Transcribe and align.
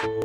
Welcome 0.00 0.16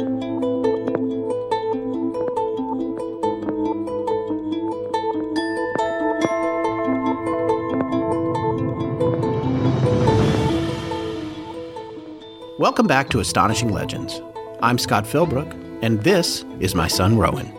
back 12.87 13.09
to 13.09 13.19
Astonishing 13.19 13.73
Legends. 13.73 14.21
I'm 14.61 14.77
Scott 14.77 15.03
Philbrook, 15.03 15.51
and 15.81 16.01
this 16.05 16.45
is 16.61 16.73
my 16.73 16.87
son 16.87 17.17
Rowan. 17.17 17.51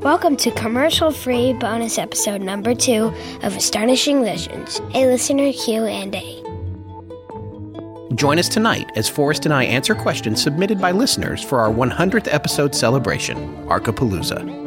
Welcome 0.00 0.38
to 0.38 0.50
commercial-free 0.52 1.52
bonus 1.54 1.98
episode 1.98 2.40
number 2.40 2.74
two 2.74 3.12
of 3.42 3.54
Astonishing 3.54 4.22
Legends, 4.22 4.80
a 4.94 5.04
listener 5.04 5.52
Q 5.52 5.84
and 5.84 6.14
A. 6.14 6.41
Join 8.14 8.38
us 8.38 8.48
tonight 8.48 8.90
as 8.94 9.08
Forrest 9.08 9.46
and 9.46 9.54
I 9.54 9.64
answer 9.64 9.94
questions 9.94 10.42
submitted 10.42 10.80
by 10.80 10.92
listeners 10.92 11.42
for 11.42 11.60
our 11.60 11.72
100th 11.72 12.32
episode 12.32 12.74
celebration, 12.74 13.36
Arcapalooza. 13.66 14.60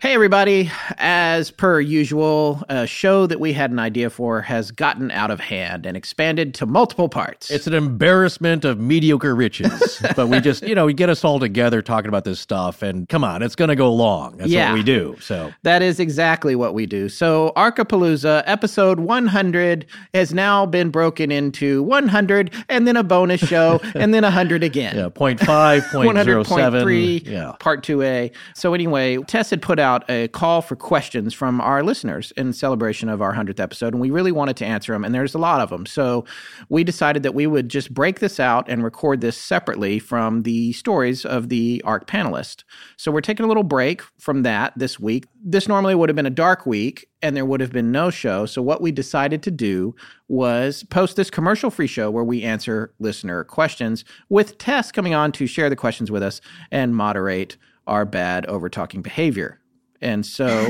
Hey, 0.00 0.14
everybody. 0.14 0.70
As 1.14 1.50
per 1.50 1.78
usual, 1.78 2.62
a 2.70 2.86
show 2.86 3.26
that 3.26 3.38
we 3.38 3.52
had 3.52 3.70
an 3.70 3.78
idea 3.78 4.08
for 4.08 4.40
has 4.40 4.70
gotten 4.70 5.10
out 5.10 5.30
of 5.30 5.40
hand 5.40 5.84
and 5.84 5.94
expanded 5.94 6.54
to 6.54 6.64
multiple 6.64 7.10
parts. 7.10 7.50
It's 7.50 7.66
an 7.66 7.74
embarrassment 7.74 8.64
of 8.64 8.80
mediocre 8.80 9.34
riches. 9.34 10.00
but 10.16 10.28
we 10.28 10.40
just, 10.40 10.62
you 10.66 10.74
know, 10.74 10.86
we 10.86 10.94
get 10.94 11.10
us 11.10 11.22
all 11.22 11.38
together 11.38 11.82
talking 11.82 12.08
about 12.08 12.24
this 12.24 12.40
stuff, 12.40 12.80
and 12.80 13.06
come 13.10 13.24
on, 13.24 13.42
it's 13.42 13.54
going 13.54 13.68
to 13.68 13.76
go 13.76 13.92
long. 13.92 14.38
That's 14.38 14.50
Yeah. 14.50 14.70
what 14.70 14.76
we 14.78 14.82
do. 14.82 15.16
So 15.20 15.52
That 15.64 15.82
is 15.82 16.00
exactly 16.00 16.56
what 16.56 16.72
we 16.72 16.86
do. 16.86 17.10
So, 17.10 17.52
Arcapalooza 17.56 18.42
episode 18.46 18.98
100 18.98 19.84
has 20.14 20.32
now 20.32 20.64
been 20.64 20.88
broken 20.88 21.30
into 21.30 21.82
100 21.82 22.54
and 22.70 22.88
then 22.88 22.96
a 22.96 23.02
bonus 23.04 23.42
show 23.42 23.82
and 23.94 24.14
then 24.14 24.22
100 24.22 24.62
again. 24.64 24.96
yeah, 24.96 25.10
point 25.10 25.40
five, 25.40 25.84
point 25.92 26.18
zero 26.24 26.42
seven. 26.42 26.84
100.3, 26.86 27.26
Yeah. 27.26 27.52
part 27.60 27.82
2A. 27.82 28.30
So, 28.54 28.72
anyway, 28.72 29.18
Tess 29.26 29.50
had 29.50 29.60
put 29.60 29.78
out 29.78 30.08
a 30.08 30.28
call 30.28 30.62
for 30.62 30.74
questions 30.74 31.01
from 31.32 31.60
our 31.60 31.82
listeners 31.82 32.32
in 32.36 32.52
celebration 32.52 33.08
of 33.08 33.20
our 33.20 33.34
100th 33.34 33.60
episode, 33.60 33.94
and 33.94 34.00
we 34.00 34.10
really 34.10 34.32
wanted 34.32 34.56
to 34.56 34.64
answer 34.64 34.92
them, 34.92 35.04
and 35.04 35.14
there's 35.14 35.34
a 35.34 35.38
lot 35.38 35.60
of 35.60 35.70
them. 35.70 35.86
So, 35.86 36.24
we 36.68 36.84
decided 36.84 37.22
that 37.22 37.34
we 37.34 37.46
would 37.46 37.68
just 37.68 37.92
break 37.92 38.20
this 38.20 38.38
out 38.38 38.68
and 38.68 38.84
record 38.84 39.20
this 39.20 39.36
separately 39.36 39.98
from 39.98 40.42
the 40.42 40.72
stories 40.72 41.24
of 41.24 41.48
the 41.48 41.82
ARC 41.84 42.06
panelists. 42.06 42.64
So, 42.96 43.10
we're 43.10 43.20
taking 43.20 43.44
a 43.44 43.48
little 43.48 43.62
break 43.62 44.02
from 44.18 44.42
that 44.42 44.72
this 44.76 45.00
week. 45.00 45.26
This 45.44 45.68
normally 45.68 45.94
would 45.94 46.08
have 46.08 46.16
been 46.16 46.26
a 46.26 46.30
dark 46.30 46.66
week, 46.66 47.08
and 47.22 47.36
there 47.36 47.46
would 47.46 47.60
have 47.60 47.72
been 47.72 47.92
no 47.92 48.10
show. 48.10 48.46
So, 48.46 48.62
what 48.62 48.80
we 48.80 48.92
decided 48.92 49.42
to 49.44 49.50
do 49.50 49.94
was 50.28 50.84
post 50.84 51.16
this 51.16 51.30
commercial 51.30 51.70
free 51.70 51.86
show 51.86 52.10
where 52.10 52.24
we 52.24 52.42
answer 52.42 52.92
listener 52.98 53.44
questions 53.44 54.04
with 54.28 54.58
Tess 54.58 54.92
coming 54.92 55.14
on 55.14 55.32
to 55.32 55.46
share 55.46 55.70
the 55.70 55.76
questions 55.76 56.10
with 56.10 56.22
us 56.22 56.40
and 56.70 56.94
moderate 56.94 57.56
our 57.86 58.04
bad 58.04 58.46
over 58.46 58.68
talking 58.68 59.02
behavior. 59.02 59.61
And 60.02 60.26
so, 60.26 60.64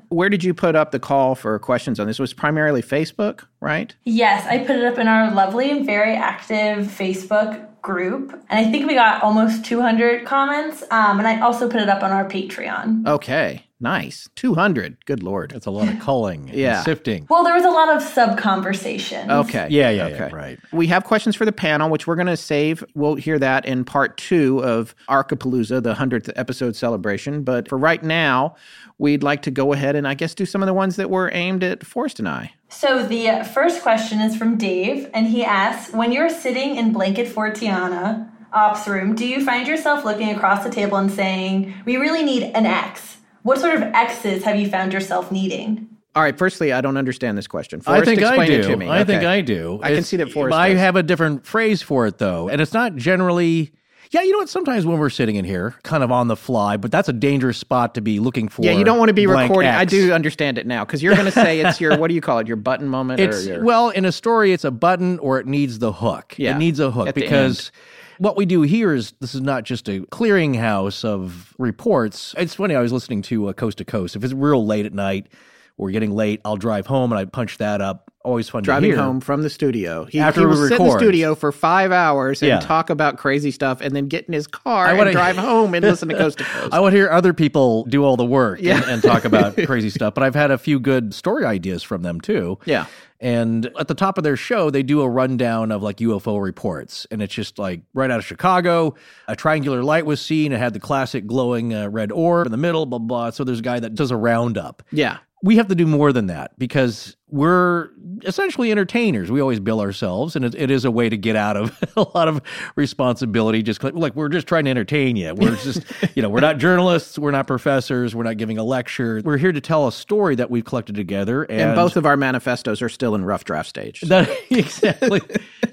where 0.08 0.28
did 0.28 0.44
you 0.44 0.52
put 0.52 0.74
up 0.74 0.90
the 0.90 0.98
call 0.98 1.34
for 1.34 1.58
questions 1.58 2.00
on 2.00 2.06
this? 2.06 2.18
It 2.18 2.22
was 2.22 2.34
primarily 2.34 2.82
Facebook, 2.82 3.44
right? 3.60 3.94
Yes, 4.04 4.46
I 4.46 4.58
put 4.58 4.76
it 4.76 4.84
up 4.84 4.98
in 4.98 5.08
our 5.08 5.32
lovely 5.32 5.70
and 5.70 5.86
very 5.86 6.14
active 6.14 6.86
Facebook 6.86 7.66
group. 7.82 8.32
And 8.50 8.66
I 8.66 8.70
think 8.70 8.86
we 8.86 8.94
got 8.94 9.22
almost 9.22 9.64
200 9.64 10.26
comments. 10.26 10.82
Um, 10.90 11.18
and 11.18 11.28
I 11.28 11.40
also 11.40 11.68
put 11.70 11.80
it 11.80 11.88
up 11.88 12.02
on 12.02 12.10
our 12.10 12.28
Patreon. 12.28 13.06
Okay, 13.06 13.64
nice. 13.80 14.28
200. 14.36 15.04
Good 15.06 15.22
Lord. 15.22 15.52
It's 15.52 15.66
a 15.66 15.70
lot 15.70 15.88
of 15.88 15.98
culling, 16.00 16.50
Yeah. 16.52 16.76
and 16.76 16.84
sifting. 16.84 17.26
Well, 17.30 17.44
there 17.44 17.54
was 17.54 17.64
a 17.64 17.70
lot 17.70 17.94
of 17.94 18.02
sub 18.02 18.38
conversation. 18.38 19.30
Okay. 19.30 19.68
Yeah, 19.70 19.90
yeah, 19.90 20.04
okay. 20.06 20.16
yeah, 20.16 20.34
right. 20.34 20.58
We 20.72 20.86
have 20.88 21.04
questions 21.04 21.36
for 21.36 21.44
the 21.44 21.52
panel, 21.52 21.90
which 21.90 22.06
we're 22.06 22.16
going 22.16 22.26
to 22.26 22.36
save. 22.36 22.84
We'll 22.94 23.14
hear 23.16 23.38
that 23.38 23.64
in 23.66 23.84
part 23.84 24.16
two 24.16 24.62
of 24.64 24.94
Arcapalooza, 25.08 25.82
the 25.82 25.94
100th 25.94 26.30
episode 26.36 26.76
celebration. 26.76 27.42
But 27.42 27.68
for 27.68 27.78
right 27.78 28.02
now, 28.02 28.56
we'd 28.98 29.22
like 29.22 29.42
to 29.42 29.50
go 29.50 29.72
ahead 29.72 29.94
and 29.96 30.06
I 30.08 30.14
guess 30.14 30.34
do 30.34 30.44
some 30.46 30.62
of 30.62 30.66
the 30.66 30.74
ones 30.74 30.96
that 30.96 31.10
were 31.10 31.30
aimed 31.32 31.62
at 31.62 31.84
Forrest 31.86 32.18
and 32.18 32.28
I. 32.28 32.52
So 32.68 33.06
the 33.06 33.28
uh, 33.30 33.44
first 33.44 33.82
question 33.82 34.20
is 34.20 34.36
from 34.36 34.56
Dave, 34.58 35.08
and 35.14 35.26
he 35.28 35.44
asks 35.44 35.92
When 35.94 36.12
you're 36.12 36.28
sitting 36.28 36.76
in 36.76 36.92
Blanket 36.92 37.28
Fortiana 37.28 38.30
ops 38.52 38.88
room, 38.88 39.14
do 39.14 39.26
you 39.26 39.44
find 39.44 39.66
yourself 39.68 40.04
looking 40.04 40.30
across 40.30 40.64
the 40.64 40.70
table 40.70 40.96
and 40.96 41.10
saying, 41.10 41.74
We 41.86 41.96
really 41.96 42.24
need 42.24 42.42
an 42.54 42.66
X? 42.66 43.17
What 43.48 43.60
sort 43.60 43.76
of 43.76 43.82
X's 43.82 44.44
have 44.44 44.56
you 44.56 44.68
found 44.68 44.92
yourself 44.92 45.32
needing? 45.32 45.88
All 46.14 46.22
right, 46.22 46.36
firstly, 46.36 46.70
I 46.70 46.82
don't 46.82 46.98
understand 46.98 47.38
this 47.38 47.46
question. 47.46 47.80
I 47.86 48.02
Forrest, 48.02 48.04
think 48.04 48.22
I 48.22 48.44
do. 48.44 48.52
it 48.52 48.62
to 48.64 48.76
me. 48.76 48.90
I 48.90 49.04
think 49.04 49.24
I 49.24 49.40
do. 49.40 49.80
I 49.82 49.94
can 49.94 50.04
see 50.04 50.18
that 50.18 50.30
Forrest 50.30 50.54
I 50.54 50.74
does. 50.74 50.78
have 50.80 50.96
a 50.96 51.02
different 51.02 51.46
phrase 51.46 51.80
for 51.80 52.06
it 52.06 52.18
though, 52.18 52.50
and 52.50 52.60
it's 52.60 52.74
not 52.74 52.96
generally. 52.96 53.72
Yeah, 54.10 54.20
you 54.20 54.32
know 54.32 54.38
what? 54.38 54.50
Sometimes 54.50 54.84
when 54.84 54.98
we're 54.98 55.08
sitting 55.08 55.36
in 55.36 55.46
here, 55.46 55.76
kind 55.82 56.02
of 56.02 56.12
on 56.12 56.28
the 56.28 56.36
fly, 56.36 56.76
but 56.76 56.92
that's 56.92 57.08
a 57.08 57.12
dangerous 57.14 57.56
spot 57.56 57.94
to 57.94 58.02
be 58.02 58.20
looking 58.20 58.48
for. 58.48 58.66
Yeah, 58.66 58.72
you 58.72 58.84
don't 58.84 58.98
want 58.98 59.08
to 59.08 59.14
be 59.14 59.26
recording. 59.26 59.70
I 59.70 59.82
X. 59.82 59.92
do 59.92 60.12
understand 60.12 60.58
it 60.58 60.66
now 60.66 60.84
because 60.84 61.02
you're 61.02 61.14
going 61.14 61.24
to 61.24 61.32
say 61.32 61.60
it's 61.60 61.80
your, 61.80 61.96
what 61.96 62.08
do 62.08 62.14
you 62.14 62.20
call 62.20 62.40
it, 62.40 62.48
your 62.48 62.56
button 62.56 62.86
moment? 62.86 63.18
It's 63.18 63.46
or 63.46 63.54
your, 63.54 63.64
well, 63.64 63.88
in 63.88 64.04
a 64.04 64.12
story, 64.12 64.52
it's 64.52 64.64
a 64.64 64.70
button 64.70 65.18
or 65.20 65.40
it 65.40 65.46
needs 65.46 65.78
the 65.78 65.92
hook. 65.92 66.34
Yeah, 66.36 66.54
it 66.54 66.58
needs 66.58 66.80
a 66.80 66.90
hook 66.90 67.08
at 67.08 67.14
the 67.14 67.22
because 67.22 67.72
what 68.18 68.36
we 68.36 68.46
do 68.46 68.62
here 68.62 68.92
is 68.92 69.12
this 69.20 69.34
is 69.34 69.40
not 69.40 69.64
just 69.64 69.88
a 69.88 70.00
clearinghouse 70.00 71.04
of 71.04 71.54
reports. 71.58 72.34
It's 72.36 72.54
funny. 72.54 72.74
I 72.74 72.80
was 72.80 72.92
listening 72.92 73.22
to 73.22 73.48
uh, 73.48 73.52
Coast 73.52 73.78
to 73.78 73.84
Coast. 73.84 74.16
If 74.16 74.24
it's 74.24 74.34
real 74.34 74.64
late 74.66 74.86
at 74.86 74.92
night, 74.92 75.28
or 75.78 75.90
getting 75.90 76.10
late, 76.14 76.40
I'll 76.44 76.56
drive 76.56 76.86
home 76.86 77.12
and 77.12 77.18
I 77.18 77.24
punch 77.24 77.58
that 77.58 77.80
up. 77.80 78.04
Always 78.24 78.48
fun 78.48 78.62
driving 78.64 78.90
to 78.90 78.96
hear. 78.96 79.02
home 79.04 79.20
from 79.20 79.42
the 79.42 79.48
studio. 79.48 80.04
He, 80.04 80.18
After 80.18 80.40
he 80.40 80.46
we 80.46 80.52
will 80.52 80.68
sit 80.68 80.78
in 80.78 80.86
the 80.86 80.98
studio 80.98 81.34
for 81.34 81.50
five 81.52 81.92
hours 81.92 82.42
and 82.42 82.48
Yeah. 82.48 82.58
talk 82.60 82.90
about 82.90 83.16
crazy 83.16 83.50
stuff 83.50 83.80
and 83.80 83.94
then 83.96 84.06
get 84.08 84.26
in 84.26 84.34
his 84.34 84.46
car 84.46 84.86
I 84.86 84.92
and 84.92 85.12
drive 85.12 85.36
home 85.38 85.72
and 85.72 85.82
listen 85.86 86.08
to 86.10 86.14
Coast 86.16 86.38
to 86.38 86.44
Coast. 86.44 86.74
I 86.74 86.80
would 86.80 86.92
hear 86.92 87.08
other 87.08 87.32
people 87.32 87.84
do 87.84 88.04
all 88.04 88.16
the 88.18 88.26
work 88.26 88.58
Yeah. 88.60 88.76
and, 88.82 88.84
and 88.90 89.02
talk 89.02 89.24
about 89.24 89.56
crazy 89.66 89.88
stuff, 89.88 90.12
but 90.14 90.24
I've 90.24 90.34
had 90.34 90.50
a 90.50 90.58
few 90.58 90.78
good 90.80 91.14
story 91.14 91.44
ideas 91.46 91.82
from 91.82 92.02
them 92.02 92.20
too. 92.20 92.58
Yeah. 92.66 92.86
And 93.20 93.66
at 93.78 93.88
the 93.88 93.94
top 93.94 94.18
of 94.18 94.24
their 94.24 94.36
show, 94.36 94.70
they 94.70 94.82
do 94.82 95.00
a 95.00 95.08
rundown 95.08 95.72
of 95.72 95.82
like 95.82 95.96
UFO 95.98 96.40
reports. 96.42 97.06
And 97.10 97.20
it's 97.22 97.34
just 97.34 97.58
like 97.58 97.80
right 97.94 98.10
out 98.10 98.18
of 98.18 98.24
Chicago, 98.26 98.94
a 99.26 99.34
triangular 99.34 99.82
light 99.82 100.06
was 100.06 100.20
seen. 100.20 100.52
It 100.52 100.58
had 100.58 100.72
the 100.72 100.80
classic 100.80 101.26
glowing 101.26 101.72
uh, 101.74 101.88
red 101.88 102.12
orb 102.12 102.46
in 102.46 102.52
the 102.52 102.58
middle, 102.58 102.84
blah, 102.86 102.98
blah. 102.98 103.30
So 103.30 103.42
there's 103.42 103.58
a 103.60 103.62
guy 103.62 103.80
that 103.80 103.94
does 103.94 104.10
a 104.10 104.16
roundup. 104.16 104.82
yeah. 104.92 105.18
We 105.42 105.56
have 105.56 105.68
to 105.68 105.74
do 105.74 105.86
more 105.86 106.12
than 106.12 106.26
that 106.26 106.58
because 106.58 107.16
we're 107.28 107.90
essentially 108.24 108.72
entertainers. 108.72 109.30
We 109.30 109.40
always 109.40 109.60
bill 109.60 109.80
ourselves, 109.80 110.34
and 110.34 110.44
it, 110.44 110.54
it 110.54 110.70
is 110.70 110.84
a 110.84 110.90
way 110.90 111.08
to 111.08 111.16
get 111.16 111.36
out 111.36 111.56
of 111.56 111.78
a 111.96 112.06
lot 112.14 112.28
of 112.28 112.40
responsibility. 112.76 113.62
Just 113.62 113.82
like 113.84 114.14
we're 114.14 114.28
just 114.28 114.46
trying 114.46 114.64
to 114.64 114.70
entertain 114.70 115.16
you. 115.16 115.34
We're 115.34 115.56
just 115.56 115.82
you 116.16 116.22
know 116.22 116.28
we're 116.28 116.40
not 116.40 116.58
journalists, 116.58 117.18
we're 117.18 117.30
not 117.30 117.46
professors, 117.46 118.14
we're 118.14 118.24
not 118.24 118.36
giving 118.36 118.58
a 118.58 118.64
lecture. 118.64 119.22
We're 119.24 119.36
here 119.36 119.52
to 119.52 119.60
tell 119.60 119.86
a 119.86 119.92
story 119.92 120.34
that 120.36 120.50
we've 120.50 120.64
collected 120.64 120.94
together, 120.94 121.44
and, 121.44 121.60
And 121.60 121.76
both 121.76 121.96
of 121.96 122.06
our 122.06 122.16
manifestos 122.16 122.82
are 122.82 122.88
still 122.88 123.14
in 123.14 123.24
rough 123.24 123.44
draft 123.44 123.68
stage. 123.68 124.00
that 124.02 124.28
exactly. 124.50 125.20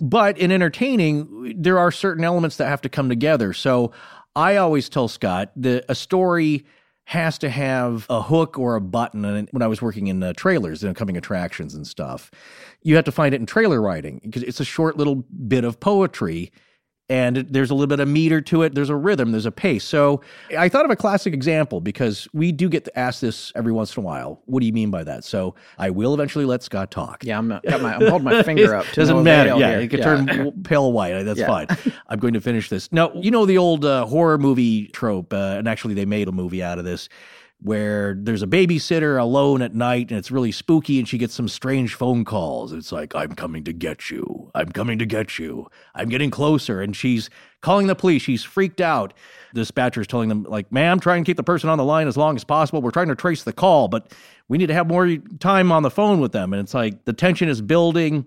but 0.01 0.37
in 0.37 0.51
entertaining, 0.51 1.55
there 1.57 1.79
are 1.79 1.91
certain 1.91 2.23
elements 2.23 2.57
that 2.57 2.67
have 2.67 2.81
to 2.81 2.89
come 2.89 3.09
together. 3.09 3.53
So 3.53 3.91
I 4.35 4.57
always 4.57 4.89
tell 4.89 5.07
Scott 5.07 5.51
that 5.55 5.85
a 5.87 5.95
story 5.95 6.65
has 7.05 7.37
to 7.37 7.49
have 7.49 8.07
a 8.09 8.21
hook 8.21 8.57
or 8.57 8.75
a 8.75 8.81
button. 8.81 9.25
And 9.25 9.47
when 9.51 9.61
I 9.61 9.67
was 9.67 9.81
working 9.81 10.07
in 10.07 10.21
uh, 10.23 10.33
trailers 10.33 10.83
and 10.83 10.95
coming 10.95 11.15
attractions 11.17 11.75
and 11.75 11.85
stuff, 11.85 12.31
you 12.81 12.95
have 12.95 13.05
to 13.05 13.11
find 13.11 13.33
it 13.33 13.39
in 13.39 13.45
trailer 13.45 13.79
writing 13.81 14.21
because 14.23 14.43
it's 14.43 14.59
a 14.59 14.65
short 14.65 14.97
little 14.97 15.15
bit 15.47 15.63
of 15.63 15.79
poetry. 15.79 16.51
And 17.07 17.37
there's 17.37 17.69
a 17.69 17.75
little 17.75 17.85
bit 17.87 17.99
of 17.99 18.07
meter 18.07 18.41
to 18.41 18.63
it. 18.63 18.73
There's 18.73 18.89
a 18.89 18.95
rhythm. 18.95 19.31
There's 19.31 19.45
a 19.45 19.51
pace. 19.51 19.83
So 19.83 20.21
I 20.57 20.69
thought 20.69 20.85
of 20.85 20.91
a 20.91 20.95
classic 20.95 21.35
example 21.35 21.79
because 21.79 22.27
we 22.33 22.51
do 22.51 22.67
get 22.67 22.89
asked 22.95 23.21
this 23.21 23.51
every 23.55 23.71
once 23.71 23.95
in 23.95 24.01
a 24.01 24.05
while. 24.05 24.41
What 24.45 24.61
do 24.61 24.65
you 24.65 24.73
mean 24.73 24.89
by 24.89 25.03
that? 25.03 25.23
So 25.23 25.53
I 25.77 25.91
will 25.91 26.15
eventually 26.15 26.45
let 26.45 26.63
Scott 26.63 26.89
talk. 26.89 27.23
yeah, 27.23 27.37
I'm, 27.37 27.49
got 27.49 27.81
my, 27.81 27.93
I'm 27.95 28.07
holding 28.07 28.23
my 28.25 28.41
finger 28.41 28.73
up. 28.75 28.87
Doesn't 28.93 29.15
no 29.15 29.21
matter. 29.21 29.51
Yeah, 29.51 29.69
here. 29.69 29.79
it 29.81 29.87
could 29.89 29.99
Yeah. 29.99 30.05
turn 30.25 30.51
pale 30.63 30.91
white. 30.91 31.21
That's 31.23 31.39
Yeah. 31.39 31.45
fine. 31.45 31.67
I'm 32.09 32.17
going 32.17 32.33
to 32.33 32.41
finish 32.41 32.69
this. 32.69 32.91
Now, 32.91 33.11
you 33.13 33.29
know 33.29 33.45
the 33.45 33.59
old 33.59 33.85
uh, 33.85 34.07
horror 34.07 34.39
movie 34.39 34.87
trope, 34.87 35.31
uh, 35.31 35.55
and 35.59 35.67
actually 35.67 35.93
they 35.93 36.05
made 36.05 36.27
a 36.27 36.31
movie 36.31 36.63
out 36.63 36.79
of 36.79 36.85
this, 36.85 37.07
where 37.65 38.13
there's 38.13 38.43
a 38.43 38.47
babysitter 38.47 39.19
alone 39.19 39.63
at 39.63 39.73
night 39.73 40.11
and 40.11 40.19
it's 40.19 40.29
really 40.29 40.51
spooky, 40.51 40.99
and 40.99 41.07
she 41.07 41.17
gets 41.17 41.33
some 41.33 41.47
strange 41.47 41.95
phone 41.95 42.23
calls. 42.23 42.71
It's 42.71 42.91
like, 42.91 43.15
"I'm 43.15 43.33
coming 43.33 43.63
to 43.63 43.73
get 43.73 44.11
you. 44.11 44.51
I'm 44.53 44.69
coming 44.69 44.99
to 44.99 45.05
get 45.05 45.39
you. 45.39 45.67
I'm 45.95 46.07
getting 46.09 46.29
closer," 46.29 46.79
and 46.79 46.95
she's 46.95 47.29
calling 47.61 47.87
the 47.87 47.95
police. 47.95 48.21
She's 48.21 48.43
freaked 48.43 48.79
out. 48.79 49.15
The 49.53 49.61
dispatcher's 49.61 50.05
telling 50.05 50.29
them, 50.29 50.43
like, 50.43 50.71
ma'am, 50.71 50.99
try 50.99 51.17
and 51.17 51.25
keep 51.25 51.37
the 51.37 51.43
person 51.43 51.67
on 51.67 51.79
the 51.79 51.83
line 51.83 52.07
as 52.07 52.15
long 52.15 52.35
as 52.35 52.43
possible. 52.43 52.81
We're 52.81 52.91
trying 52.91 53.07
to 53.07 53.15
trace 53.15 53.43
the 53.43 53.53
call, 53.53 53.87
but 53.87 54.13
we 54.47 54.59
need 54.59 54.67
to 54.67 54.75
have 54.75 54.85
more 54.85 55.17
time 55.39 55.71
on 55.71 55.81
the 55.81 55.89
phone 55.89 56.19
with 56.19 56.31
them. 56.31 56.53
And 56.53 56.61
it's 56.61 56.75
like 56.75 57.05
the 57.05 57.13
tension 57.13 57.49
is 57.49 57.61
building. 57.61 58.25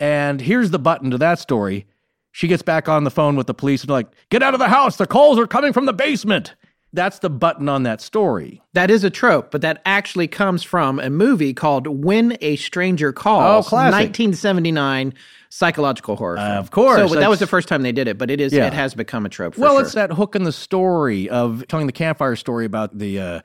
And 0.00 0.40
here's 0.40 0.70
the 0.70 0.80
button 0.80 1.12
to 1.12 1.18
that 1.18 1.38
story. 1.38 1.86
She 2.32 2.48
gets 2.48 2.62
back 2.62 2.88
on 2.88 3.04
the 3.04 3.12
phone 3.12 3.36
with 3.36 3.46
the 3.46 3.54
police 3.54 3.82
and 3.82 3.90
like, 3.90 4.08
get 4.30 4.42
out 4.42 4.54
of 4.54 4.58
the 4.58 4.68
house. 4.68 4.96
The 4.96 5.06
calls 5.06 5.38
are 5.38 5.46
coming 5.46 5.72
from 5.72 5.86
the 5.86 5.92
basement. 5.92 6.56
That's 6.94 7.18
the 7.18 7.28
button 7.28 7.68
on 7.68 7.82
that 7.82 8.00
story. 8.00 8.62
That 8.72 8.90
is 8.90 9.02
a 9.04 9.10
trope, 9.10 9.50
but 9.50 9.60
that 9.62 9.82
actually 9.84 10.28
comes 10.28 10.62
from 10.62 11.00
a 11.00 11.10
movie 11.10 11.52
called 11.52 11.86
When 11.88 12.38
a 12.40 12.56
Stranger 12.56 13.12
Calls. 13.12 13.66
Oh, 13.66 13.68
classic. 13.68 13.92
1979 13.94 15.12
psychological 15.50 16.16
horror. 16.16 16.36
film. 16.36 16.48
of 16.52 16.70
course, 16.70 17.10
So 17.12 17.18
that 17.20 17.28
was 17.30 17.38
the 17.40 17.46
first 17.46 17.68
time 17.68 17.82
they 17.82 17.92
did 17.92 18.08
it, 18.08 18.16
but 18.18 18.30
it 18.30 18.40
is 18.40 18.52
Yeah. 18.52 18.66
it 18.66 18.72
has 18.72 18.94
become 18.94 19.26
a 19.26 19.28
trope 19.28 19.54
for 19.54 19.60
well, 19.60 19.74
sure. 19.74 19.82
it's 19.82 19.92
that 19.94 20.12
hook 20.12 20.34
in 20.34 20.44
the 20.44 20.52
story 20.52 21.28
of 21.28 21.64
telling 21.68 21.86
the 21.86 21.92
campfire 21.92 22.36
story 22.36 22.64
about 22.64 22.96
the 22.98 23.20
uh, 23.20 23.40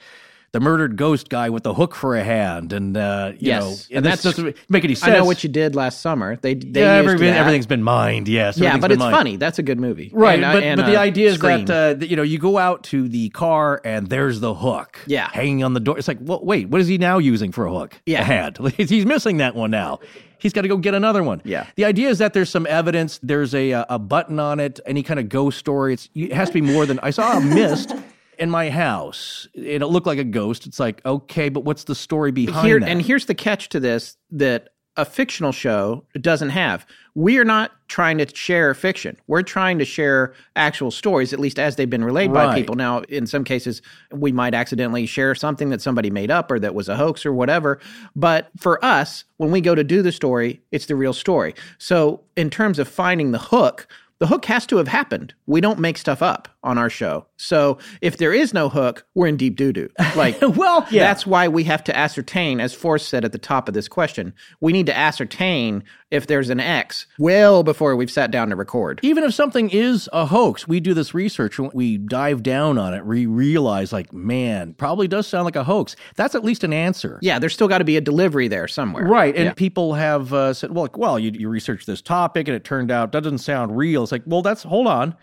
the 0.52 0.60
murdered 0.60 0.96
ghost 0.98 1.30
guy 1.30 1.50
with 1.50 1.64
the 1.64 1.74
hook 1.74 1.94
for 1.96 2.16
a 2.16 2.24
hand, 2.24 2.74
and 2.74 2.98
uh, 2.98 3.34
you 3.34 3.48
Yes. 3.50 3.90
know, 3.92 3.98
And 3.98 4.06
that 4.06 4.22
doesn't 4.22 4.56
make 4.70 4.84
any 4.84 4.96
sense. 4.96 5.12
I 5.12 5.18
know 5.18 5.26
what 5.26 5.44
you 5.44 5.50
did 5.50 5.76
last 5.76 6.02
summer. 6.02 6.36
They 6.38 6.56
they 6.56 6.82
yeah, 6.82 7.02
that. 7.02 7.38
everything's 7.38 7.68
been 7.68 7.84
mined. 7.84 8.28
Yes, 8.28 8.58
Yeah, 8.58 8.78
but 8.78 8.92
it's 8.92 9.00
mined. 9.00 9.16
funny. 9.16 9.36
That's 9.38 9.60
a 9.60 9.64
good 9.64 9.80
movie, 9.80 10.10
Right, 10.14 10.36
And, 10.36 10.46
uh, 10.46 10.54
but, 10.54 10.64
and, 10.64 10.78
but 10.82 10.88
the 10.88 10.98
uh, 10.98 11.02
idea 11.02 11.30
is 11.30 11.40
that, 11.40 11.70
uh, 11.70 11.94
that 11.94 12.10
you 12.10 12.16
know 12.16 12.24
you 12.24 12.40
go 12.40 12.58
out 12.58 12.84
to 12.86 13.08
the 13.08 13.30
car 13.30 13.80
and 13.86 14.08
there's 14.08 14.40
the 14.40 14.54
hook, 14.56 15.00
Yeah. 15.06 15.30
hanging 15.32 15.64
on 15.64 15.74
the 15.74 15.80
door. 15.80 15.98
It's 15.98 16.08
like, 16.08 16.18
well, 16.22 16.44
wait, 16.44 16.70
what 16.70 16.82
is 16.82 16.88
he 16.88 16.98
now 16.98 17.18
using 17.20 17.52
for 17.52 17.66
a 17.66 17.72
hook? 17.72 18.02
Yeah. 18.06 18.22
a 18.22 18.24
hand. 18.24 18.58
He's 18.78 19.06
missing 19.06 19.38
that 19.38 19.54
one 19.56 19.72
now. 19.72 20.00
He's 20.40 20.54
got 20.54 20.62
to 20.62 20.68
go 20.70 20.78
get 20.78 20.94
another 20.94 21.22
one. 21.22 21.42
Yeah. 21.44 21.68
The 21.76 21.84
idea 21.84 22.08
is 22.10 22.18
that 22.20 22.34
there's 22.34 22.50
some 22.50 22.66
evidence. 22.68 23.20
There's 23.22 23.54
a 23.54 23.72
a 23.72 24.00
button 24.00 24.40
on 24.40 24.60
it. 24.62 24.80
Any 24.86 25.04
kind 25.04 25.20
of 25.20 25.28
ghost 25.30 25.58
story. 25.60 25.94
It's, 25.96 26.08
it 26.16 26.32
has 26.32 26.48
to 26.50 26.54
be 26.54 26.62
more 26.62 26.86
than 26.86 26.98
I 27.04 27.10
saw 27.10 27.38
a 27.38 27.42
mist. 27.42 27.94
In 28.40 28.50
my 28.50 28.70
house, 28.70 29.48
and 29.54 29.84
it 29.84 29.88
looked 29.88 30.08
like 30.08 30.18
a 30.18 30.24
ghost. 30.24 30.66
It's 30.66 30.80
like, 30.80 31.06
okay, 31.06 31.50
but 31.50 31.66
what's 31.66 31.84
the 31.84 31.96
story 31.96 32.32
behind 32.32 32.66
Here, 32.66 32.80
that? 32.80 32.88
and 32.88 33.02
here's 33.02 33.26
the 33.26 33.36
catch 33.36 33.70
to 33.70 33.80
this 33.80 34.18
that 34.32 34.70
a 35.00 35.06
fictional 35.06 35.54
show 35.54 36.04
doesn't 36.20 36.50
have. 36.50 36.86
We 37.16 37.38
are 37.38 37.46
not 37.46 37.72
trying 37.88 38.18
to 38.18 38.36
share 38.36 38.74
fiction. 38.74 39.18
We're 39.28 39.44
trying 39.44 39.80
to 39.80 39.86
share 39.86 40.34
actual 40.58 40.92
stories, 40.92 41.32
at 41.32 41.40
least 41.40 41.58
as 41.58 41.78
they've 41.78 41.90
been 41.90 42.04
relayed 42.04 42.34
by 42.34 42.54
people. 42.54 42.76
Now, 42.76 43.00
in 43.04 43.26
some 43.26 43.46
cases, 43.46 43.82
we 44.12 44.34
might 44.34 44.54
accidentally 44.54 45.06
share 45.06 45.36
something 45.36 45.70
that 45.70 45.82
somebody 45.82 46.10
made 46.10 46.32
up 46.32 46.52
or 46.52 46.60
that 46.60 46.76
was 46.76 46.90
a 46.90 46.98
hoax 46.98 47.26
or 47.26 47.32
whatever. 47.32 47.80
But 48.14 48.50
for 48.58 48.84
us, 48.84 49.24
when 49.38 49.52
we 49.52 49.62
go 49.62 49.74
to 49.74 49.86
do 49.86 50.02
the 50.02 50.12
story, 50.12 50.62
it's 50.72 50.88
the 50.88 50.96
real 50.96 51.14
story. 51.14 51.56
So, 51.78 52.22
in 52.36 52.50
terms 52.50 52.78
of 52.78 52.88
finding 52.88 53.32
the 53.32 53.40
hook, 53.40 53.88
the 54.20 54.28
hook 54.28 54.46
has 54.46 54.66
to 54.68 54.78
have 54.78 54.90
happened. 54.90 55.34
We 55.46 55.62
don't 55.62 55.80
make 55.80 55.98
stuff 55.98 56.22
up 56.22 56.50
on 56.64 56.78
our 56.78 56.90
show. 56.90 57.26
So 57.38 57.78
if 58.02 58.18
there 58.18 58.34
is 58.34 58.54
no 58.54 58.68
hook, 58.68 59.06
we're 59.16 59.28
in 59.28 59.38
deep 59.38 59.56
doo 59.56 59.72
doo. 59.72 59.90
Like, 60.16 60.38
Well, 60.42 60.86
yeah. 60.92 61.04
that's 61.04 61.26
why 61.26 61.48
we 61.48 61.64
have 61.64 61.84
to 61.86 61.98
ascertain, 61.98 62.60
as 62.60 62.74
Forrest 62.74 63.08
said 63.08 63.24
at 63.24 63.32
the 63.32 63.38
top 63.38 63.68
of 63.70 63.74
this 63.74 63.88
question, 63.88 64.34
we 64.60 64.74
need 64.74 64.86
to 64.88 64.98
ascertain 64.98 65.84
if 66.12 66.28
there's 66.28 66.50
an 66.50 66.60
X 66.60 67.06
well 67.18 67.64
before 67.64 67.96
we've 67.96 68.12
sat 68.12 68.32
down 68.32 68.50
to 68.50 68.56
record. 68.58 69.00
even 69.04 69.24
if 69.24 69.34
something 69.34 69.70
is 69.70 70.10
a 70.12 70.26
hoax, 70.26 70.68
we 70.68 70.80
do 70.82 70.94
this 70.94 71.14
research, 71.14 71.60
we 71.60 71.98
dive 71.98 72.44
down 72.44 72.78
on 72.78 72.94
it, 72.94 73.06
we 73.06 73.26
realize, 73.26 73.94
like, 73.94 74.12
man, 74.12 74.74
probably 74.74 75.08
does 75.08 75.28
sound 75.28 75.46
like 75.46 75.56
a 75.56 75.64
hoax. 75.64 75.96
That's 76.16 76.36
at 76.36 76.44
least 76.44 76.64
an 76.66 76.74
answer. 76.74 77.20
Yeah, 77.22 77.40
there's 77.40 77.54
still 77.54 77.68
got 77.70 77.78
to 77.78 77.86
be 77.86 77.96
a 77.96 78.02
delivery 78.02 78.50
there 78.50 78.68
somewhere. 78.68 79.06
Right. 79.06 79.34
And 79.36 79.46
Yeah. 79.46 79.54
people 79.54 79.94
have 79.94 80.34
uh, 80.34 80.54
said, 80.54 80.72
well, 80.72 80.84
like, 80.84 80.98
well, 80.98 81.18
you, 81.18 81.32
you 81.34 81.48
researched 81.48 81.88
this 81.88 82.02
topic 82.02 82.48
and 82.50 82.56
it 82.56 82.64
turned 82.66 82.92
out 82.92 83.12
that 83.14 83.24
doesn't 83.24 83.38
sound 83.38 83.78
real. 83.78 84.04
It's 84.04 84.12
like, 84.12 84.24
well, 84.26 84.42
that's, 84.42 84.64
hold 84.64 84.88
on. 84.88 85.16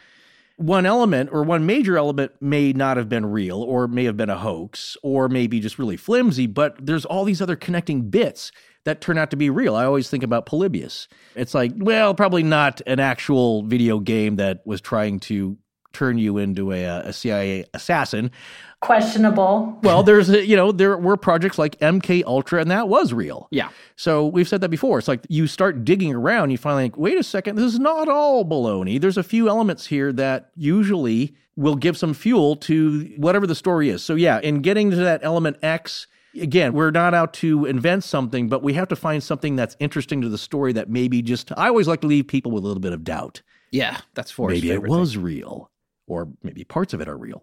One 0.56 0.87
element 0.87 1.31
or 1.32 1.43
one 1.43 1.67
major 1.67 1.99
element 1.99 2.32
may 2.41 2.73
not 2.73 2.97
have 2.97 3.08
been 3.08 3.26
real 3.26 3.62
or 3.62 3.87
may 3.88 4.05
have 4.05 4.17
been 4.17 4.31
a 4.31 4.38
hoax 4.38 4.97
or 5.03 5.29
maybe 5.29 5.61
just 5.61 5.79
really 5.79 5.99
flimsy, 5.99 6.47
but 6.47 6.75
there's 6.85 7.05
all 7.05 7.25
these 7.25 7.43
other 7.43 7.56
connecting 7.56 8.08
bits 8.08 8.53
that 8.85 9.00
turn 9.00 9.19
out 9.19 9.31
to 9.31 9.37
be 9.37 9.50
real. 9.50 9.75
I 9.75 9.85
always 9.85 10.08
think 10.08 10.23
about 10.23 10.47
Polybius. 10.47 11.08
It's 11.35 11.55
like, 11.55 11.73
well, 11.76 12.14
probably 12.14 12.43
not 12.43 12.81
an 12.87 13.00
actual 13.00 13.64
video 13.64 13.99
game 13.99 14.37
that 14.37 14.62
was 14.64 14.81
trying 14.81 15.20
to 15.20 15.58
turn 15.93 16.19
you 16.19 16.38
into 16.38 16.73
a, 16.73 16.87
uh, 16.87 17.03
a 17.06 17.12
CIA 17.12 17.64
assassin. 17.75 18.31
Questionable. 18.87 19.81
Well, 19.83 20.05
there's 20.05 20.29
a, 20.31 20.47
you 20.47 20.55
know 20.55 20.71
there 20.71 20.97
were 20.97 21.17
projects 21.17 21.59
like 21.59 21.77
MK 21.81 22.23
Ultra, 22.25 22.61
and 22.61 22.71
that 22.71 22.88
was 22.88 23.12
real. 23.12 23.49
Yeah. 23.50 23.71
So 23.97 24.27
we've 24.27 24.47
said 24.47 24.61
that 24.61 24.69
before. 24.69 25.00
It's 25.00 25.09
like 25.09 25.27
you 25.29 25.49
start 25.49 25.85
digging 25.85 26.15
around, 26.15 26.50
you 26.50 26.59
finally 26.59 26.85
like, 26.85 26.97
wait 26.97 27.19
a 27.19 27.25
second, 27.25 27.56
this 27.56 27.65
is 27.65 27.81
not 27.81 28.09
all 28.09 28.44
baloney. 28.44 29.00
There's 29.00 29.17
a 29.17 29.25
few 29.25 29.49
elements 29.49 29.87
here 29.87 30.12
that 30.12 30.50
usually 30.55 31.35
will 31.56 31.75
give 31.75 31.99
some 31.99 32.15
fuel 32.15 32.55
to 32.56 33.12
whatever 33.17 33.44
the 33.44 33.56
story 33.56 33.88
is. 33.88 34.05
So 34.05 34.15
yeah, 34.15 34.38
in 34.38 34.62
getting 34.62 34.91
to 34.91 34.97
that 34.97 35.21
element 35.25 35.56
X. 35.62 36.06
Again, 36.41 36.75
we're 36.75 36.91
not 36.91 37.15
out 37.15 37.32
to 37.35 37.65
invent 37.65 38.05
something, 38.05 38.49
but 38.50 38.62
we 38.62 38.75
have 38.75 38.89
to 38.89 38.97
find 38.97 39.23
something 39.23 39.56
that's 39.56 39.75
interesting 39.81 40.21
to 40.21 40.29
the 40.29 40.37
story 40.39 40.73
that 40.75 40.91
maybe 40.91 41.23
just. 41.23 41.50
I 41.56 41.69
always 41.69 41.89
like 41.89 42.03
to 42.03 42.06
leave 42.06 42.29
people 42.29 42.53
with 42.53 42.62
a 42.62 42.67
little 42.67 42.81
bit 42.81 42.93
of 42.93 43.03
doubt. 43.05 43.41
Yeah, 43.73 44.00
that's 44.15 44.31
Forrest's 44.31 44.62
maybe 44.62 44.71
it 44.71 44.75
favorite 44.75 44.91
thing. 44.91 45.00
was 45.00 45.17
real, 45.17 45.71
or 46.06 46.29
maybe 46.43 46.62
parts 46.62 46.93
of 46.93 47.00
it 47.00 47.09
are 47.09 47.17
real. 47.17 47.43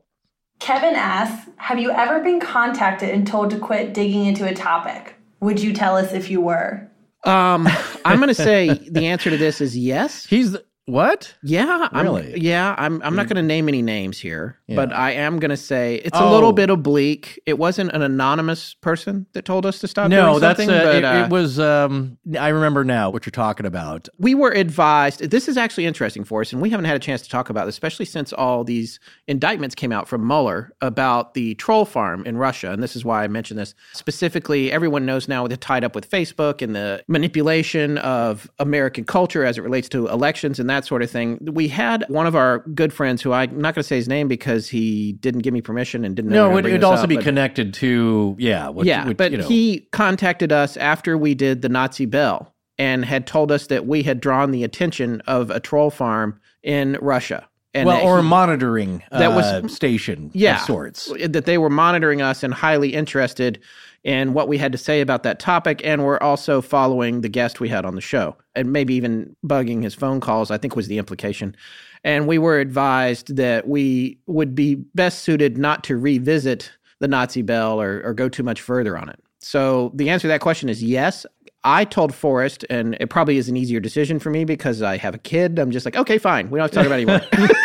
Kevin 0.60 0.96
asks, 0.96 1.50
have 1.58 1.80
you 1.80 1.92
ever 1.92 2.22
been 2.22 2.40
contacted 2.40 3.10
and 3.10 3.28
told 3.28 3.50
to 3.52 3.60
quit 3.60 3.94
digging 3.94 4.26
into 4.26 4.48
a 4.48 4.54
topic? 4.54 5.16
Would 5.42 5.62
you 5.62 5.74
tell 5.74 5.98
us 5.98 6.14
if 6.14 6.30
you 6.30 6.42
were? 6.42 6.90
Um, 7.26 7.68
I'm 8.06 8.18
going 8.18 8.30
to 8.30 8.34
say 8.36 8.74
the 8.90 9.08
answer 9.08 9.30
to 9.30 9.38
this 9.38 9.62
is 9.62 9.78
yes. 9.78 10.26
He's 10.26 10.52
the, 10.54 10.66
what? 10.86 11.34
Yeah, 11.44 11.88
Really? 11.94 12.34
I'm, 12.34 12.38
yeah. 12.42 12.76
I'm. 12.78 13.02
I'm 13.04 13.16
not 13.16 13.28
going 13.28 13.38
to 13.38 13.42
name 13.42 13.70
any 13.70 13.82
names 13.82 14.20
here, 14.20 14.60
but 14.68 14.92
I 14.92 15.12
am 15.12 15.40
going 15.40 15.50
to 15.52 15.58
say 15.58 15.96
it's 16.04 16.18
a 16.18 16.22
Oh. 16.24 16.32
little 16.32 16.52
bit 16.52 16.70
oblique. 16.70 17.40
It 17.46 17.58
wasn't 17.58 17.92
an 17.94 18.02
anonymous 18.02 18.74
person 18.74 19.26
that 19.32 19.46
told 19.46 19.66
us 19.66 19.80
to 19.80 19.88
stop. 19.88 20.10
No, 20.10 20.32
doing 20.32 20.42
that's 20.42 20.60
uh, 20.60 20.66
something, 20.66 20.84
but, 20.84 20.96
it, 20.96 21.04
uh, 21.06 21.24
it 21.26 21.30
was. 21.30 21.58
Um, 21.58 22.18
I 22.38 22.50
remember 22.50 22.84
now 22.84 23.10
what 23.10 23.26
you're 23.26 23.32
talking 23.32 23.66
about. 23.66 24.10
we 24.20 24.36
were 24.36 24.52
advised. 24.52 25.22
This 25.32 25.48
is 25.48 25.56
actually 25.56 25.86
interesting 25.86 26.26
for 26.26 26.42
us, 26.42 26.52
and 26.52 26.62
we 26.62 26.70
haven't 26.70 26.86
had 26.86 26.98
a 26.98 27.00
chance 27.00 27.22
to 27.22 27.30
talk 27.30 27.50
about 27.50 27.66
this, 27.66 27.76
especially 27.76 28.06
since 28.06 28.34
all 28.34 28.66
these 28.66 29.00
indictments 29.28 29.76
came 29.76 29.94
out 29.94 30.10
from 30.10 30.28
Mueller 30.28 30.74
about 30.82 31.34
the 31.34 31.56
troll 31.56 31.86
farm 31.86 32.26
in 32.26 32.36
Russia. 32.38 32.72
And 32.72 32.84
this 32.84 32.96
is 32.98 33.06
why 33.06 33.24
I 33.24 33.28
mentioned 33.30 33.58
this 33.60 33.74
specifically. 33.94 34.70
Everyone 34.72 35.06
knows 35.06 35.30
now 35.30 35.48
they're 35.48 35.56
tied 35.56 35.86
up 35.86 35.96
with 35.96 36.10
Facebook 36.10 36.62
and 36.62 36.76
the 36.76 37.04
manipulation 37.08 37.98
of 38.00 38.52
American 38.60 39.06
culture 39.06 39.46
as 39.46 39.58
it 39.58 39.62
relates 39.62 39.88
to 39.90 40.08
elections 40.08 40.60
and 40.60 40.70
that 40.70 40.73
sort 40.82 41.02
of 41.02 41.10
thing. 41.12 41.40
We 41.42 41.68
had 41.68 42.06
one 42.10 42.28
of 42.28 42.36
our 42.36 42.60
good 42.74 42.92
friends, 42.94 43.22
who 43.22 43.32
I'm 43.32 43.60
not 43.60 43.76
going 43.76 43.84
to 43.84 43.88
say 43.88 43.96
his 43.98 44.08
name 44.08 44.28
because 44.28 44.68
he 44.68 45.14
didn't 45.14 45.42
give 45.42 45.54
me 45.54 45.62
permission 45.62 46.04
and 46.06 46.16
didn't 46.16 46.32
know. 46.32 46.50
No, 46.52 46.58
it 46.58 46.64
would 46.64 46.84
also 46.84 47.04
up, 47.04 47.10
be 47.10 47.16
but- 47.16 47.24
connected 47.24 47.74
to 47.76 48.36
yeah, 48.40 48.68
what, 48.70 48.86
yeah, 48.86 49.06
what, 49.08 49.18
but 49.18 49.32
you 49.32 49.38
know. 49.38 49.48
he 49.48 49.88
contacted 49.92 50.52
us 50.52 50.78
after 50.78 51.18
we 51.18 51.36
did 51.36 51.62
the 51.62 51.70
Nazi 51.70 52.06
Bell 52.06 52.54
and 52.78 53.06
had 53.06 53.28
told 53.28 53.52
us 53.52 53.68
that 53.68 53.86
we 53.86 54.04
had 54.04 54.20
drawn 54.20 54.52
the 54.52 54.64
attention 54.64 55.22
of 55.28 55.52
a 55.52 55.60
troll 55.60 55.90
farm 55.92 56.40
in 56.64 56.98
Russia. 57.02 57.48
And 57.76 57.88
well, 57.88 57.98
that 57.98 58.06
or 58.06 58.20
a 58.20 58.22
he- 58.22 58.28
monitoring 58.28 59.02
that 59.12 59.30
was- 59.36 59.46
uh, 59.46 59.68
station 59.68 60.30
yeah, 60.34 60.58
of 60.58 60.62
sorts. 60.62 61.12
that 61.28 61.46
they 61.46 61.58
were 61.58 61.70
monitoring 61.70 62.22
us 62.22 62.44
and 62.44 62.54
highly 62.54 62.94
interested 62.94 63.60
in 64.04 64.34
what 64.34 64.48
we 64.48 64.58
had 64.58 64.72
to 64.72 64.78
say 64.78 65.02
about 65.02 65.24
that 65.24 65.40
topic, 65.40 65.82
and 65.84 66.04
we're 66.04 66.18
also 66.18 66.62
following 66.62 67.22
the 67.22 67.30
guest 67.30 67.60
we 67.60 67.70
had 67.70 67.86
on 67.86 67.96
the 67.96 68.02
show, 68.02 68.36
and 68.56 68.74
maybe 68.74 68.94
even 68.96 69.36
bugging 69.46 69.84
his 69.84 69.96
phone 69.96 70.20
calls. 70.20 70.52
I 70.52 70.58
think 70.58 70.76
was 70.76 70.88
the 70.88 70.98
implication. 70.98 71.56
And 72.04 72.28
we 72.28 72.38
were 72.38 72.60
advised 72.60 73.36
that 73.38 73.68
we 73.68 74.18
would 74.28 74.56
be 74.56 74.76
best 74.76 75.24
suited 75.24 75.58
not 75.58 75.84
to 75.86 75.96
revisit 75.96 76.72
the 77.00 77.08
Nazi 77.08 77.42
Bell 77.42 77.82
or, 77.82 78.02
or 78.04 78.14
go 78.14 78.28
too 78.28 78.44
much 78.44 78.60
further 78.62 78.98
on 78.98 79.10
it. 79.10 79.20
So 79.40 79.92
the 79.94 80.10
answer 80.10 80.24
to 80.24 80.30
that 80.30 80.42
question 80.42 80.70
is 80.70 80.84
yes. 80.84 81.26
I 81.64 81.86
told 81.86 82.14
Forrest, 82.14 82.66
and 82.70 82.98
it 83.00 83.10
probably 83.10 83.38
is 83.38 83.48
an 83.48 83.56
easier 83.56 83.80
decision 83.80 84.20
for 84.20 84.30
me 84.30 84.44
because 84.44 84.82
I 84.82 84.98
have 84.98 85.16
a 85.16 85.18
kid. 85.18 85.60
I'm 85.60 85.72
just 85.72 85.86
like, 85.86 85.96
okay, 85.96 86.18
fine. 86.18 86.50
We 86.50 86.60
don't 86.60 86.64
have 86.64 86.72
to 86.72 86.76
talk 86.78 86.86
about 86.86 87.00
it 87.00 87.40
anymore. 87.40 87.58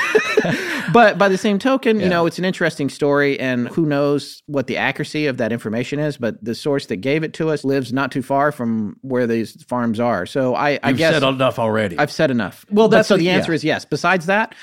but 0.92 1.18
by 1.18 1.28
the 1.28 1.36
same 1.36 1.58
token, 1.58 1.98
you 1.98 2.08
know, 2.08 2.24
it's 2.26 2.38
an 2.38 2.44
interesting 2.44 2.88
story, 2.88 3.38
and 3.40 3.68
who 3.68 3.84
knows 3.86 4.42
what 4.46 4.68
the 4.68 4.76
accuracy 4.76 5.26
of 5.26 5.36
that 5.38 5.52
information 5.52 5.98
is. 5.98 6.16
But 6.16 6.42
the 6.44 6.54
source 6.54 6.86
that 6.86 6.96
gave 6.96 7.24
it 7.24 7.32
to 7.34 7.50
us 7.50 7.64
lives 7.64 7.92
not 7.92 8.12
too 8.12 8.22
far 8.22 8.52
from 8.52 8.96
where 9.02 9.26
these 9.26 9.62
farms 9.64 9.98
are. 9.98 10.26
So 10.26 10.54
I, 10.54 10.78
I 10.82 10.90
You've 10.90 10.98
guess 10.98 11.14
said 11.14 11.22
enough 11.24 11.58
already. 11.58 11.98
I've 11.98 12.12
said 12.12 12.30
enough. 12.30 12.64
Well, 12.70 12.88
But 12.88 12.98
that's 12.98 13.08
so 13.08 13.16
the 13.16 13.30
answer 13.30 13.52
yeah. 13.52 13.56
is 13.56 13.64
yes. 13.64 13.84
Besides 13.84 14.26
that, 14.26 14.54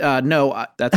uh, 0.00 0.20
no, 0.24 0.52
I- 0.52 0.68
that's 0.76 0.96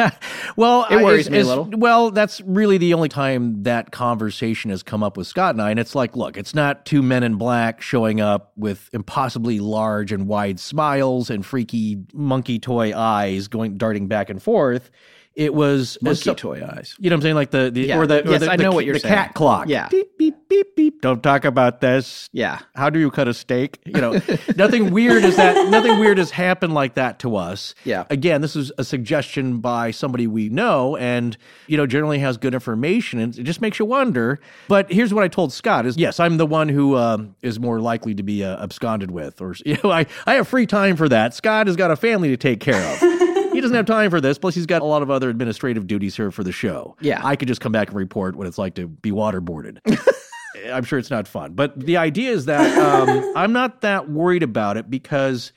well, 0.56 0.86
It 0.90 1.02
worries 1.02 1.28
me 1.30 1.40
a 1.40 1.44
little. 1.44 1.68
Well, 1.76 2.10
that's 2.10 2.40
really 2.42 2.78
the 2.78 2.94
only 2.94 3.08
time 3.08 3.62
that 3.64 3.90
conversation 3.90 4.70
has 4.70 4.82
come 4.82 5.02
up 5.02 5.16
with 5.16 5.26
Scott 5.26 5.54
and 5.54 5.62
I. 5.62 5.70
And 5.70 5.80
it's 5.80 5.94
like, 5.94 6.16
look, 6.16 6.36
it's 6.36 6.54
not 6.54 6.84
two 6.86 7.02
men 7.02 7.22
in 7.22 7.34
black 7.36 7.80
showing 7.80 8.20
up 8.20 8.52
with 8.56 8.90
impossibly 8.92 9.60
large 9.60 10.12
and 10.12 10.26
wide 10.28 10.60
smiles 10.60 11.30
and 11.30 11.44
freaky 11.44 12.04
monkey 12.12 12.58
toy 12.58 12.96
eyes 12.96 13.48
going 13.48 13.76
darting 13.78 14.08
back 14.08 14.30
and 14.30 14.42
forth. 14.42 14.90
It 15.38 15.54
was 15.54 15.96
monkey 16.02 16.34
toy 16.34 16.62
eyes. 16.66 16.96
You 16.98 17.10
know 17.10 17.14
what 17.14 17.18
I'm 17.18 17.22
saying? 17.22 17.34
Like 17.36 17.50
the, 17.52 17.70
the 17.70 17.82
Yeah. 17.82 17.98
or 17.98 18.08
the 18.08 18.26
or 18.28 18.32
Yes, 18.32 18.40
the, 18.40 18.50
I 18.50 18.56
know 18.56 18.70
ca- 18.70 18.74
what 18.74 18.84
you're 18.84 18.94
the 18.94 19.00
saying. 19.00 19.14
cat 19.14 19.34
clock. 19.34 19.68
Yeah. 19.68 19.86
Beep 19.88 20.18
beep 20.18 20.34
beep 20.48 20.74
beep. 20.74 21.00
Don't 21.00 21.22
talk 21.22 21.44
about 21.44 21.80
this. 21.80 22.28
Yeah. 22.32 22.58
How 22.74 22.90
do 22.90 22.98
you 22.98 23.08
cut 23.12 23.28
a 23.28 23.34
steak? 23.34 23.78
You 23.86 24.00
know, 24.00 24.20
nothing 24.56 24.90
weird 24.90 25.22
is 25.24 25.36
that. 25.36 25.68
Nothing 25.70 26.00
weird 26.00 26.18
has 26.18 26.32
happened 26.32 26.74
like 26.74 26.94
that 26.94 27.20
to 27.20 27.36
us. 27.36 27.74
Yeah. 27.84 28.04
Again, 28.10 28.40
this 28.40 28.56
is 28.56 28.72
a 28.78 28.84
suggestion 28.84 29.58
by 29.60 29.92
somebody 29.92 30.26
we 30.26 30.48
know, 30.48 30.96
and 30.96 31.36
you 31.68 31.76
know, 31.76 31.86
generally 31.86 32.18
has 32.18 32.36
good 32.36 32.52
information, 32.54 33.20
and 33.20 33.38
it 33.38 33.44
just 33.44 33.60
makes 33.60 33.78
you 33.78 33.84
wonder. 33.84 34.40
But 34.66 34.90
here's 34.90 35.14
what 35.14 35.22
I 35.22 35.28
told 35.28 35.52
Scott: 35.52 35.86
is 35.86 35.96
yes, 35.96 36.18
I'm 36.18 36.36
the 36.38 36.46
one 36.46 36.68
who 36.68 36.96
um, 36.96 37.36
is 37.42 37.60
more 37.60 37.80
likely 37.80 38.12
to 38.16 38.24
be 38.24 38.42
uh, 38.42 38.60
absconded 38.60 39.12
with, 39.12 39.40
or 39.40 39.54
you 39.64 39.78
know, 39.84 39.92
I 39.92 40.06
I 40.26 40.34
have 40.34 40.48
free 40.48 40.66
time 40.66 40.96
for 40.96 41.08
that. 41.08 41.32
Scott 41.32 41.68
has 41.68 41.76
got 41.76 41.92
a 41.92 41.96
family 41.96 42.28
to 42.30 42.36
take 42.36 42.58
care 42.58 42.74
of. 42.82 43.17
He 43.52 43.60
doesn't 43.60 43.76
have 43.76 43.86
time 43.86 44.10
for 44.10 44.20
this. 44.20 44.38
Plus, 44.38 44.54
he's 44.54 44.66
got 44.66 44.82
a 44.82 44.84
lot 44.84 45.02
of 45.02 45.10
other 45.10 45.28
administrative 45.30 45.86
duties 45.86 46.16
here 46.16 46.30
for 46.30 46.44
the 46.44 46.52
show. 46.52 46.96
Yeah. 47.00 47.20
I 47.24 47.36
could 47.36 47.48
just 47.48 47.60
come 47.60 47.72
back 47.72 47.88
and 47.88 47.96
report 47.96 48.36
what 48.36 48.46
it's 48.46 48.58
like 48.58 48.74
to 48.76 48.86
be 48.88 49.10
waterboarded. 49.10 49.78
I'm 50.72 50.84
sure 50.84 50.98
it's 50.98 51.10
not 51.10 51.28
fun. 51.28 51.52
But 51.52 51.78
the 51.78 51.96
idea 51.96 52.30
is 52.32 52.46
that 52.46 52.76
um, 52.78 53.32
I'm 53.36 53.52
not 53.52 53.80
that 53.82 54.10
worried 54.10 54.42
about 54.42 54.76
it 54.76 54.90
because 54.90 55.52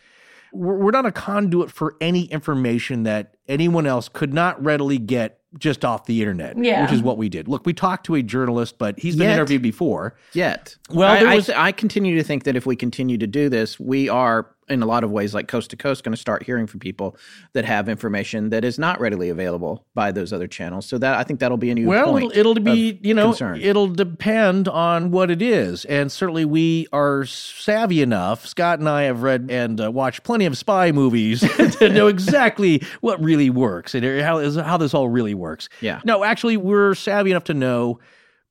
we're, 0.53 0.75
we're 0.75 0.91
not 0.91 1.05
a 1.05 1.11
conduit 1.11 1.71
for 1.71 1.95
any 1.99 2.25
information 2.25 3.03
that 3.03 3.35
anyone 3.47 3.87
else 3.87 4.09
could 4.09 4.33
not 4.33 4.61
readily 4.63 4.97
get 4.99 5.39
just 5.57 5.83
off 5.83 6.05
the 6.05 6.21
internet, 6.21 6.57
Yeah. 6.57 6.83
which 6.83 6.93
is 6.93 7.01
what 7.01 7.17
we 7.17 7.27
did. 7.27 7.47
Look, 7.49 7.65
we 7.65 7.73
talked 7.73 8.05
to 8.05 8.15
a 8.15 8.23
journalist, 8.23 8.77
but 8.77 8.97
he's 8.99 9.15
been 9.17 9.27
Yet. 9.27 9.33
interviewed 9.33 9.61
before. 9.61 10.15
Yet. 10.33 10.77
Well, 10.89 11.11
I, 11.11 11.19
there 11.19 11.27
I 11.29 11.35
was- 11.35 11.47
th- 11.47 11.57
I 11.57 11.71
continue 11.73 12.15
to 12.17 12.23
think 12.23 12.43
that 12.45 12.55
if 12.55 12.65
we 12.65 12.75
continue 12.77 13.17
to 13.17 13.27
do 13.27 13.49
this, 13.49 13.77
we 13.79 14.07
are, 14.07 14.47
in 14.71 14.81
a 14.81 14.85
lot 14.85 15.03
of 15.03 15.11
ways, 15.11 15.33
like 15.33 15.47
coast 15.47 15.69
to 15.71 15.75
coast, 15.75 16.03
going 16.03 16.13
to 16.13 16.19
start 16.21 16.43
hearing 16.43 16.65
from 16.67 16.79
people 16.79 17.15
that 17.53 17.65
have 17.65 17.87
information 17.89 18.49
that 18.49 18.63
is 18.65 18.79
not 18.79 18.99
readily 18.99 19.29
available 19.29 19.85
by 19.93 20.11
those 20.11 20.31
other 20.33 20.47
channels. 20.47 20.85
So 20.85 20.97
that 20.97 21.15
I 21.15 21.23
think 21.23 21.39
that'll 21.39 21.57
be 21.57 21.69
a 21.71 21.75
new 21.75 21.87
Well, 21.87 22.11
point. 22.11 22.31
it'll, 22.35 22.57
it'll 22.57 22.63
be, 22.63 22.99
you 23.03 23.13
know, 23.13 23.27
concern. 23.29 23.59
it'll 23.61 23.87
depend 23.87 24.67
on 24.67 25.11
what 25.11 25.29
it 25.29 25.41
is. 25.41 25.85
And 25.85 26.11
certainly 26.11 26.45
we 26.45 26.87
are 26.93 27.25
savvy 27.25 28.01
enough. 28.01 28.47
Scott 28.47 28.79
and 28.79 28.87
I 28.89 29.03
have 29.03 29.21
read 29.21 29.47
and 29.51 29.79
uh, 29.79 29.91
watched 29.91 30.23
plenty 30.23 30.45
of 30.45 30.57
spy 30.57 30.91
movies 30.91 31.41
to 31.77 31.89
know 31.89 32.07
exactly 32.07 32.81
what 33.01 33.21
really 33.23 33.49
works 33.49 33.93
and 33.93 34.05
how, 34.21 34.37
is- 34.37 34.55
how 34.55 34.77
this 34.77 34.93
all 34.93 35.09
really 35.09 35.33
works. 35.33 35.69
Yeah. 35.81 35.99
No, 36.05 36.23
actually, 36.23 36.57
we're 36.57 36.95
savvy 36.95 37.31
enough 37.31 37.43
to 37.45 37.53
know 37.53 37.99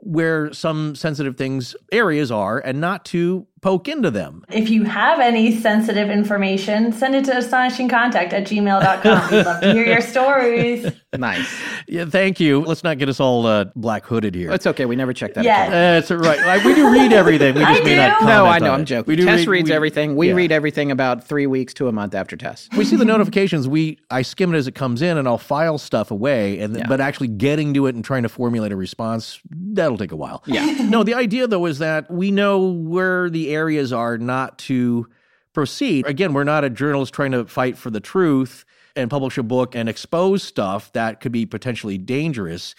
where 0.03 0.53
some 0.53 0.95
sensitive 0.95 1.37
things, 1.37 1.77
areas 1.93 2.31
are, 2.31 2.59
and 2.59 2.81
not 2.81 3.05
to 3.05 3.47
poke 3.61 3.89
into 3.89 4.11
them. 4.11 4.45
If 4.51 4.71
you 4.71 4.85
have 4.85 5.21
any 5.21 5.55
sensitive 5.55 6.11
information, 6.11 6.93
send 6.93 7.15
it 7.15 7.25
to 7.27 7.33
astonishingcontact 7.33 8.33
at 8.33 8.45
gmail.com. 8.47 9.31
We'd 9.31 9.45
love 9.47 9.61
to 9.63 9.73
hear 9.73 9.85
your 9.85 10.01
stories. 10.01 10.91
nice. 11.17 11.61
Yeah, 11.87 12.05
thank 12.07 12.41
you. 12.41 12.61
Let's 12.61 12.85
not 12.85 12.99
get 12.99 13.09
us 13.09 13.21
all 13.21 13.47
uh, 13.47 13.65
black 13.77 14.05
hooded 14.07 14.35
here. 14.35 14.51
It's 14.53 14.67
okay. 14.67 14.87
We 14.87 14.97
never 14.97 15.13
check 15.13 15.35
that. 15.35 15.45
Yeah. 15.45 15.65
account. 15.67 15.73
That's 15.73 16.11
right. 16.11 16.41
Like, 16.47 16.65
we 16.65 16.75
do 16.75 16.91
read 16.93 17.13
everything. 17.13 17.55
We 17.55 17.63
I 17.65 17.73
just 17.75 17.85
may 17.85 17.97
not 17.97 18.21
do. 18.21 18.27
No, 18.27 18.47
I 18.47 18.59
know. 18.59 18.73
I'm 18.73 18.85
joking. 18.85 19.11
We 19.11 19.17
do 19.17 19.25
Tess 19.27 19.41
read- 19.41 19.49
reads 19.49 19.71
we- 19.71 19.77
everything. 19.77 20.17
We 20.17 20.29
yeah. 20.29 20.35
read 20.35 20.53
everything 20.53 20.91
about 20.91 21.25
three 21.27 21.47
weeks 21.47 21.75
to 21.75 21.89
a 21.89 21.93
month 21.93 22.15
after 22.15 22.37
Tess. 22.37 22.69
we 22.77 22.85
see 22.85 22.97
the 22.97 23.05
notifications 23.05 23.69
we 23.69 23.99
i 24.11 24.23
skim 24.23 24.55
it 24.55 24.57
as 24.57 24.67
it 24.67 24.75
comes 24.75 25.03
in 25.03 25.19
and 25.19 25.27
i'll 25.29 25.39
file 25.39 25.79
stuff 25.79 26.11
away 26.11 26.59
and 26.61 26.77
Yeah. 26.77 26.87
but 26.89 27.01
actually 27.01 27.29
getting 27.29 27.75
to 27.75 27.87
it 27.87 27.95
and 27.95 28.05
trying 28.05 28.23
to 28.23 28.29
formulate 28.29 28.73
a 28.73 28.77
response 28.77 29.41
that'll 29.51 29.99
take 29.99 30.13
a 30.13 30.17
while 30.17 30.43
Yeah. 30.47 30.65
no 30.89 31.03
the 31.03 31.15
idea 31.15 31.47
though 31.47 31.67
is 31.67 31.79
that 31.79 32.11
we 32.11 32.31
know 32.31 32.69
where 32.73 33.29
the 33.31 33.50
areas 33.55 33.93
are 33.93 34.19
not 34.19 34.59
to 34.59 35.09
proceed. 35.53 36.07
Again 36.07 36.33
we're 36.33 36.45
not 36.45 36.65
a 36.65 36.71
journalist 36.71 37.13
trying 37.13 37.33
to 37.33 37.45
fight 37.47 37.77
for 37.77 37.91
the 37.91 38.01
truth 38.01 38.65
and 38.97 39.11
publish 39.11 39.39
a 39.39 39.43
book 39.43 39.75
and 39.75 39.89
expose 39.89 40.43
stuff 40.43 40.93
that 40.93 41.21
could 41.21 41.33
be 41.33 41.47
potentially 41.47 41.99
dangerous. 41.99 42.75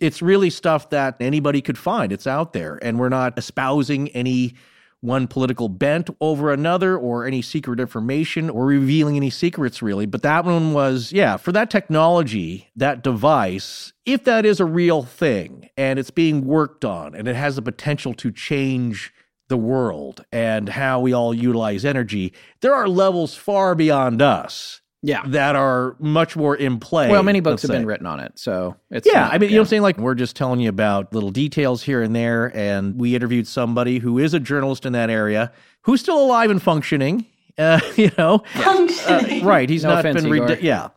It's 0.00 0.20
really 0.20 0.50
stuff 0.50 0.90
that 0.90 1.16
anybody 1.20 1.62
could 1.62 1.78
find. 1.78 2.12
It's 2.12 2.26
out 2.26 2.52
there 2.52 2.78
and 2.82 2.98
we're 2.98 3.08
not 3.08 3.38
espousing 3.38 4.08
any 4.10 4.54
one 5.00 5.28
political 5.28 5.68
bent 5.68 6.08
over 6.20 6.52
another 6.52 6.96
or 6.96 7.26
any 7.26 7.42
secret 7.42 7.78
information 7.78 8.48
or 8.48 8.64
revealing 8.64 9.16
any 9.16 9.30
secrets 9.30 9.82
really. 9.82 10.06
But 10.06 10.22
that 10.22 10.44
one 10.44 10.72
was 10.72 11.12
yeah 11.12 11.36
for 11.36 11.52
that 11.52 11.70
technology 11.70 12.70
that 12.76 13.02
device 13.02 13.92
if 14.04 14.24
that 14.24 14.46
is 14.46 14.58
a 14.58 14.64
real 14.64 15.02
thing 15.02 15.68
and 15.76 15.98
it's 15.98 16.10
being 16.10 16.44
worked 16.44 16.84
on 16.84 17.14
and 17.14 17.28
it 17.28 17.36
has 17.36 17.56
the 17.56 17.62
potential 17.62 18.14
to 18.14 18.30
change 18.32 19.12
the 19.48 19.56
world 19.56 20.24
and 20.32 20.68
how 20.68 21.00
we 21.00 21.12
all 21.12 21.32
utilize 21.34 21.84
energy 21.84 22.32
there 22.60 22.74
are 22.74 22.88
levels 22.88 23.34
far 23.34 23.74
beyond 23.74 24.20
us 24.22 24.80
Yeah. 25.02 25.22
that 25.26 25.54
are 25.56 25.94
much 26.00 26.36
more 26.36 26.56
in 26.56 26.78
play 26.80 27.08
Well, 27.10 27.22
many 27.22 27.40
books 27.40 27.62
have 27.62 27.70
been 27.70 27.86
written 27.86 28.06
on 28.06 28.18
it, 28.18 28.32
so 28.38 28.76
it's 28.90 29.06
Yeah, 29.06 29.20
not- 29.20 29.34
I 29.34 29.38
mean, 29.38 29.50
you 29.50 29.56
know 29.56 29.60
what 29.62 29.66
I'm 29.66 29.68
saying? 29.68 29.82
Like, 29.82 29.98
we're 29.98 30.14
just 30.16 30.34
telling 30.34 30.58
you 30.58 30.68
about 30.68 31.12
little 31.14 31.30
details 31.30 31.82
here 31.82 32.02
and 32.02 32.16
there. 32.16 32.50
And 32.56 32.98
we 32.98 33.14
interviewed 33.14 33.46
somebody 33.46 33.98
who 33.98 34.18
is 34.18 34.34
a 34.34 34.40
journalist 34.40 34.84
in 34.84 34.92
that 34.94 35.08
area 35.10 35.52
who's 35.82 36.00
still 36.00 36.20
alive 36.20 36.50
and 36.50 36.60
functioning. 36.60 37.26
Uh, 37.58 37.80
you 37.96 38.10
know, 38.18 38.42
Functioning. 38.54 39.44
right? 39.44 39.68
He's 39.70 39.82
No 39.82 39.90
not 39.90 40.00
offense, 40.00 40.22
been, 40.22 40.34
Igor. 40.34 40.58
yeah, 40.60 40.88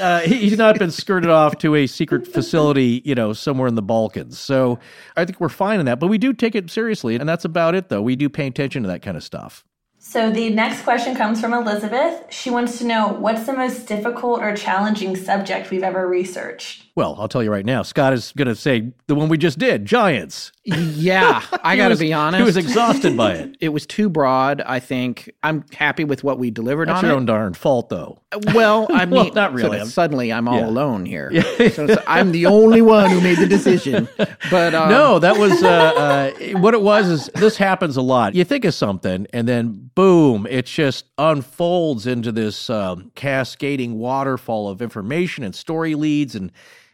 uh, 0.00 0.20
he- 0.20 0.38
he's 0.48 0.58
not 0.58 0.78
been 0.78 0.90
skirted 0.90 1.30
off 1.30 1.58
to 1.58 1.74
a 1.76 1.86
secret 1.86 2.26
facility, 2.26 3.02
you 3.04 3.14
know, 3.14 3.32
somewhere 3.32 3.68
in 3.68 3.74
the 3.76 3.82
Balkans. 3.82 4.38
So 4.38 4.78
I 5.16 5.24
think 5.24 5.40
we're 5.40 5.48
fine 5.48 5.78
in 5.80 5.86
that. 5.86 6.00
But 6.00 6.08
we 6.08 6.18
do 6.18 6.32
take 6.32 6.54
it 6.54 6.70
seriously, 6.70 7.14
and 7.16 7.28
that's 7.28 7.44
about 7.44 7.74
it, 7.74 7.88
though. 7.88 8.02
We 8.02 8.16
do 8.16 8.28
pay 8.28 8.46
attention 8.48 8.82
to 8.82 8.88
that 8.88 9.02
kind 9.02 9.16
of 9.16 9.22
stuff. 9.22 9.64
So 10.00 10.30
the 10.30 10.48
next 10.50 10.82
question 10.82 11.14
comes 11.16 11.40
from 11.40 11.52
Elizabeth. 11.52 12.24
She 12.30 12.50
wants 12.50 12.78
to 12.78 12.84
know 12.86 13.08
what's 13.08 13.46
the 13.46 13.52
most 13.52 13.86
difficult 13.86 14.40
or 14.40 14.56
challenging 14.56 15.16
subject 15.16 15.70
we've 15.70 15.82
ever 15.82 16.06
researched. 16.06 16.84
Well, 16.98 17.14
I'll 17.16 17.28
tell 17.28 17.44
you 17.44 17.52
right 17.52 17.64
now, 17.64 17.82
Scott 17.82 18.12
is 18.12 18.32
going 18.36 18.48
to 18.48 18.56
say 18.56 18.90
the 19.06 19.14
one 19.14 19.28
we 19.28 19.38
just 19.38 19.56
did, 19.56 19.84
giants. 19.86 20.50
Yeah, 20.64 21.44
I 21.62 21.76
got 21.76 21.90
to 21.90 21.96
be 21.96 22.12
honest. 22.12 22.38
He 22.40 22.42
was 22.44 22.56
exhausted 22.56 23.16
by 23.16 23.34
it. 23.34 23.56
it 23.60 23.68
was 23.68 23.86
too 23.86 24.08
broad. 24.08 24.60
I 24.62 24.80
think 24.80 25.30
I'm 25.44 25.64
happy 25.72 26.02
with 26.02 26.24
what 26.24 26.40
we 26.40 26.50
delivered 26.50 26.88
That's 26.88 26.98
on 26.98 27.04
your 27.04 27.12
it. 27.12 27.16
own 27.18 27.26
darn 27.26 27.54
fault, 27.54 27.88
though. 27.88 28.18
Well, 28.52 28.88
I 28.92 29.04
Well, 29.04 29.26
mean, 29.26 29.34
not 29.34 29.52
really. 29.52 29.78
I'm- 29.78 29.86
suddenly, 29.86 30.32
I'm 30.32 30.48
all 30.48 30.58
Yeah. 30.58 30.66
alone 30.66 31.06
here. 31.06 31.30
so 31.70 31.86
I'm 32.08 32.32
the 32.32 32.46
only 32.46 32.82
one 32.82 33.10
who 33.10 33.20
made 33.20 33.38
the 33.38 33.46
decision. 33.46 34.08
But 34.50 34.74
um, 34.74 34.88
no, 34.88 35.20
that 35.20 35.38
was 35.38 35.62
uh, 35.62 35.68
uh, 35.68 36.58
what 36.58 36.74
it 36.74 36.82
was. 36.82 37.08
Is 37.08 37.26
this 37.36 37.56
happens 37.56 37.96
a 37.96 38.02
lot? 38.02 38.34
You 38.34 38.42
think 38.42 38.64
of 38.64 38.74
something, 38.74 39.28
and 39.32 39.46
then 39.46 39.88
boom, 39.94 40.48
it 40.50 40.66
just 40.66 41.04
unfolds 41.16 42.08
into 42.08 42.32
this 42.32 42.68
um, 42.68 43.12
cascading 43.14 44.00
waterfall 44.00 44.68
of 44.68 44.82
information 44.82 45.44
and 45.44 45.54
story 45.54 45.94
leads 45.94 46.34
and 46.34 46.50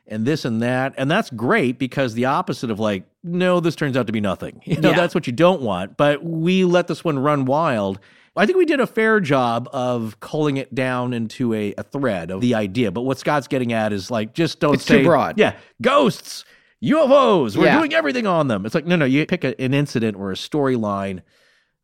and 0.06 0.26
this 0.26 0.44
and 0.44 0.60
that, 0.62 0.94
and 0.98 1.10
that's 1.10 1.30
great 1.30 1.78
because 1.78 2.14
the 2.14 2.26
opposite 2.26 2.70
of 2.70 2.78
like, 2.78 3.04
no, 3.22 3.60
this 3.60 3.74
turns 3.74 3.96
out 3.96 4.06
to 4.06 4.12
be 4.12 4.20
nothing. 4.20 4.60
You 4.66 4.80
know, 4.80 4.90
Yeah. 4.90 4.96
that's 4.96 5.14
what 5.14 5.26
you 5.26 5.32
don't 5.32 5.62
want. 5.62 5.96
But 5.96 6.22
we 6.24 6.64
let 6.64 6.88
this 6.88 7.02
one 7.04 7.18
run 7.18 7.44
wild. 7.46 7.98
I 8.36 8.46
think 8.46 8.58
we 8.58 8.64
did 8.66 8.80
a 8.80 8.86
fair 8.86 9.20
job 9.20 9.68
of 9.72 10.18
culling 10.20 10.56
it 10.56 10.74
down 10.74 11.12
into 11.12 11.54
a, 11.54 11.72
a 11.78 11.84
thread 11.84 12.30
of 12.32 12.40
the 12.40 12.54
idea. 12.56 12.90
But 12.90 13.02
what 13.02 13.16
Scott's 13.18 13.46
getting 13.46 13.72
at 13.72 13.92
is 13.92 14.10
like, 14.10 14.34
just 14.34 14.58
don't 14.58 14.74
It's 14.74 14.84
too 14.84 14.94
say 14.94 15.04
broad. 15.04 15.38
Yeah, 15.38 15.54
ghosts, 15.80 16.44
UFOs. 16.82 17.56
We're 17.56 17.66
Yeah. 17.66 17.78
doing 17.78 17.94
everything 17.94 18.26
on 18.26 18.48
them. 18.48 18.66
It's 18.66 18.74
like 18.74 18.86
no, 18.86 18.96
no. 18.96 19.04
You 19.04 19.24
pick 19.26 19.44
a, 19.44 19.58
an 19.60 19.72
incident 19.72 20.16
or 20.16 20.30
a 20.32 20.34
storyline 20.34 21.22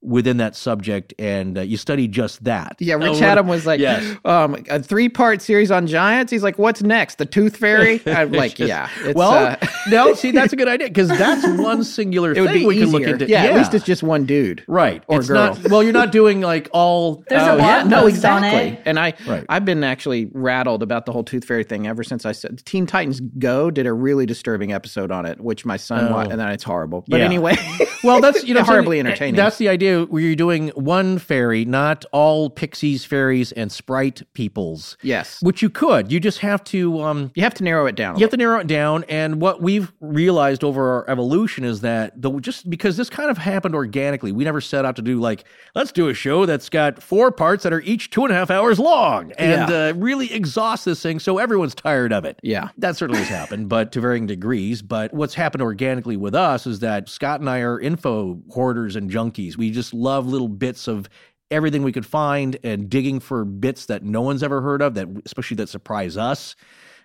within 0.02 0.38
that 0.38 0.56
subject, 0.56 1.12
and 1.18 1.58
uh, 1.58 1.60
you 1.60 1.76
study 1.76 2.08
just 2.08 2.42
that. 2.44 2.76
Yeah, 2.78 2.94
Rich 2.94 3.20
Oh, 3.20 3.24
Adam 3.24 3.46
was 3.48 3.66
like, 3.66 3.80
Yes. 3.80 4.16
um, 4.24 4.56
a 4.70 4.82
three 4.82 5.08
part 5.10 5.42
series 5.42 5.70
on 5.70 5.86
giants. 5.86 6.30
He's 6.32 6.42
like, 6.42 6.58
what's 6.58 6.82
next? 6.82 7.18
The 7.18 7.26
Tooth 7.26 7.56
Fairy? 7.58 8.00
I'm 8.06 8.32
like, 8.32 8.58
yeah. 8.58 8.88
It's, 9.00 9.14
well, 9.14 9.32
uh, 9.32 9.56
no. 9.90 10.14
See, 10.14 10.30
that's 10.30 10.52
a 10.52 10.56
good 10.56 10.68
idea 10.68 10.88
because 10.88 11.08
that's 11.08 11.46
one 11.60 11.84
singular 11.84 12.32
it 12.36 12.40
would 12.40 12.50
thing 12.50 12.60
be 12.60 12.66
we 12.66 12.74
easier. 12.76 12.86
can 12.86 12.92
look 12.92 13.02
into. 13.08 13.28
Yeah, 13.28 13.44
at 13.44 13.54
least 13.56 13.74
it's 13.74 13.84
just 13.84 14.02
one 14.02 14.24
dude. 14.24 14.64
right 14.66 15.02
or 15.06 15.18
it's 15.18 15.28
girl. 15.28 15.54
Not, 15.54 15.68
well, 15.70 15.82
you're 15.82 15.92
not 15.92 16.12
doing 16.12 16.40
like 16.40 16.68
all. 16.72 17.22
There's 17.28 17.42
a 17.42 17.50
Oh, 17.52 17.56
blog 17.56 17.66
yeah, 17.68 17.82
no, 17.84 18.00
post 18.02 18.24
on 18.24 18.42
exactly. 18.44 18.70
it. 18.72 18.82
And 18.86 18.98
I, 18.98 19.12
Right. 19.26 19.44
I've 19.48 19.64
been 19.64 19.84
actually 19.84 20.30
rattled 20.32 20.82
about 20.82 21.04
the 21.06 21.12
whole 21.12 21.24
Tooth 21.24 21.44
Fairy 21.44 21.64
thing 21.64 21.86
ever 21.86 22.02
since 22.02 22.24
I 22.24 22.32
said 22.32 22.64
Teen 22.64 22.86
Titans 22.86 23.20
Go 23.20 23.70
did 23.70 23.86
a 23.86 23.92
really 23.92 24.24
disturbing 24.24 24.72
episode 24.72 25.10
on 25.10 25.26
it, 25.26 25.40
which 25.40 25.64
my 25.66 25.76
son 25.76 26.08
Oh. 26.08 26.12
watched, 26.14 26.30
and 26.30 26.40
then 26.40 26.48
it's 26.50 26.64
horrible. 26.64 27.04
But 27.08 27.18
Yeah. 27.20 27.26
anyway, 27.26 27.56
Well, 28.02 28.20
that's 28.20 28.44
you 28.44 28.54
know 28.54 28.62
horribly 28.62 28.98
entertaining. 28.98 29.34
That's 29.36 29.58
the 29.58 29.68
idea 29.68 29.89
where 29.98 30.22
you're 30.22 30.34
doing 30.36 30.68
one 30.70 31.18
fairy, 31.18 31.64
not 31.64 32.04
all 32.12 32.50
pixies, 32.50 33.04
fairies, 33.04 33.52
and 33.52 33.70
sprite 33.70 34.22
peoples. 34.34 34.96
yes, 35.02 35.38
Which 35.42 35.62
you 35.62 35.70
could. 35.70 36.10
You 36.12 36.20
just 36.20 36.38
have 36.38 36.62
to 36.64 37.00
um, 37.02 37.30
you 37.34 37.42
have 37.42 37.54
to 37.54 37.64
narrow 37.64 37.86
it 37.86 37.94
down. 37.96 38.16
You 38.16 38.22
have 38.22 38.30
to 38.30 38.36
narrow 38.36 38.58
it 38.60 38.66
down. 38.66 39.04
And 39.08 39.40
what 39.40 39.60
we've 39.62 39.92
realized 40.00 40.64
over 40.64 40.90
our 40.96 41.10
evolution 41.10 41.64
is 41.64 41.80
that 41.82 42.20
the 42.20 42.30
just 42.40 42.68
because 42.70 42.96
this 42.96 43.10
kind 43.10 43.30
of 43.30 43.38
happened 43.38 43.74
organically, 43.74 44.32
we 44.32 44.44
never 44.44 44.60
set 44.60 44.84
out 44.84 44.96
to 44.96 45.02
do 45.02 45.18
like, 45.20 45.44
let's 45.74 45.92
do 45.92 46.08
a 46.08 46.14
show 46.14 46.46
that's 46.46 46.68
got 46.68 47.02
four 47.02 47.30
parts 47.32 47.62
that 47.64 47.72
are 47.72 47.80
each 47.82 48.10
two 48.10 48.24
and 48.24 48.32
a 48.32 48.34
half 48.36 48.50
hours 48.50 48.78
long 48.78 49.32
and 49.38 49.68
Yeah. 49.70 49.88
uh, 49.88 49.92
really 49.94 50.32
exhaust 50.32 50.84
this 50.84 51.02
thing 51.02 51.18
so 51.18 51.38
everyone's 51.38 51.74
tired 51.74 52.12
of 52.12 52.24
it. 52.24 52.38
Yeah. 52.42 52.68
That 52.78 52.96
certainly 52.96 53.20
has 53.22 53.28
happened, 53.28 53.68
but 53.68 53.92
to 53.92 54.00
varying 54.00 54.26
degrees. 54.26 54.82
But 54.82 55.12
what's 55.14 55.34
happened 55.34 55.62
organically 55.62 56.16
with 56.16 56.34
us 56.34 56.66
is 56.66 56.80
that 56.80 57.08
Scott 57.08 57.40
and 57.40 57.48
I 57.48 57.60
are 57.60 57.78
info 57.80 58.40
hoarders 58.50 58.96
and 58.96 59.10
junkies. 59.10 59.56
We 59.56 59.70
just 59.70 59.79
love 59.92 60.26
little 60.26 60.48
bits 60.48 60.88
of 60.88 61.08
everything 61.50 61.82
we 61.82 61.92
could 61.92 62.06
find 62.06 62.58
and 62.62 62.88
digging 62.88 63.20
for 63.20 63.44
bits 63.44 63.86
that 63.86 64.02
no 64.02 64.20
one's 64.20 64.42
ever 64.42 64.60
heard 64.60 64.82
of 64.82 64.94
that 64.94 65.08
especially 65.24 65.56
that 65.56 65.68
surprise 65.68 66.16
us. 66.16 66.54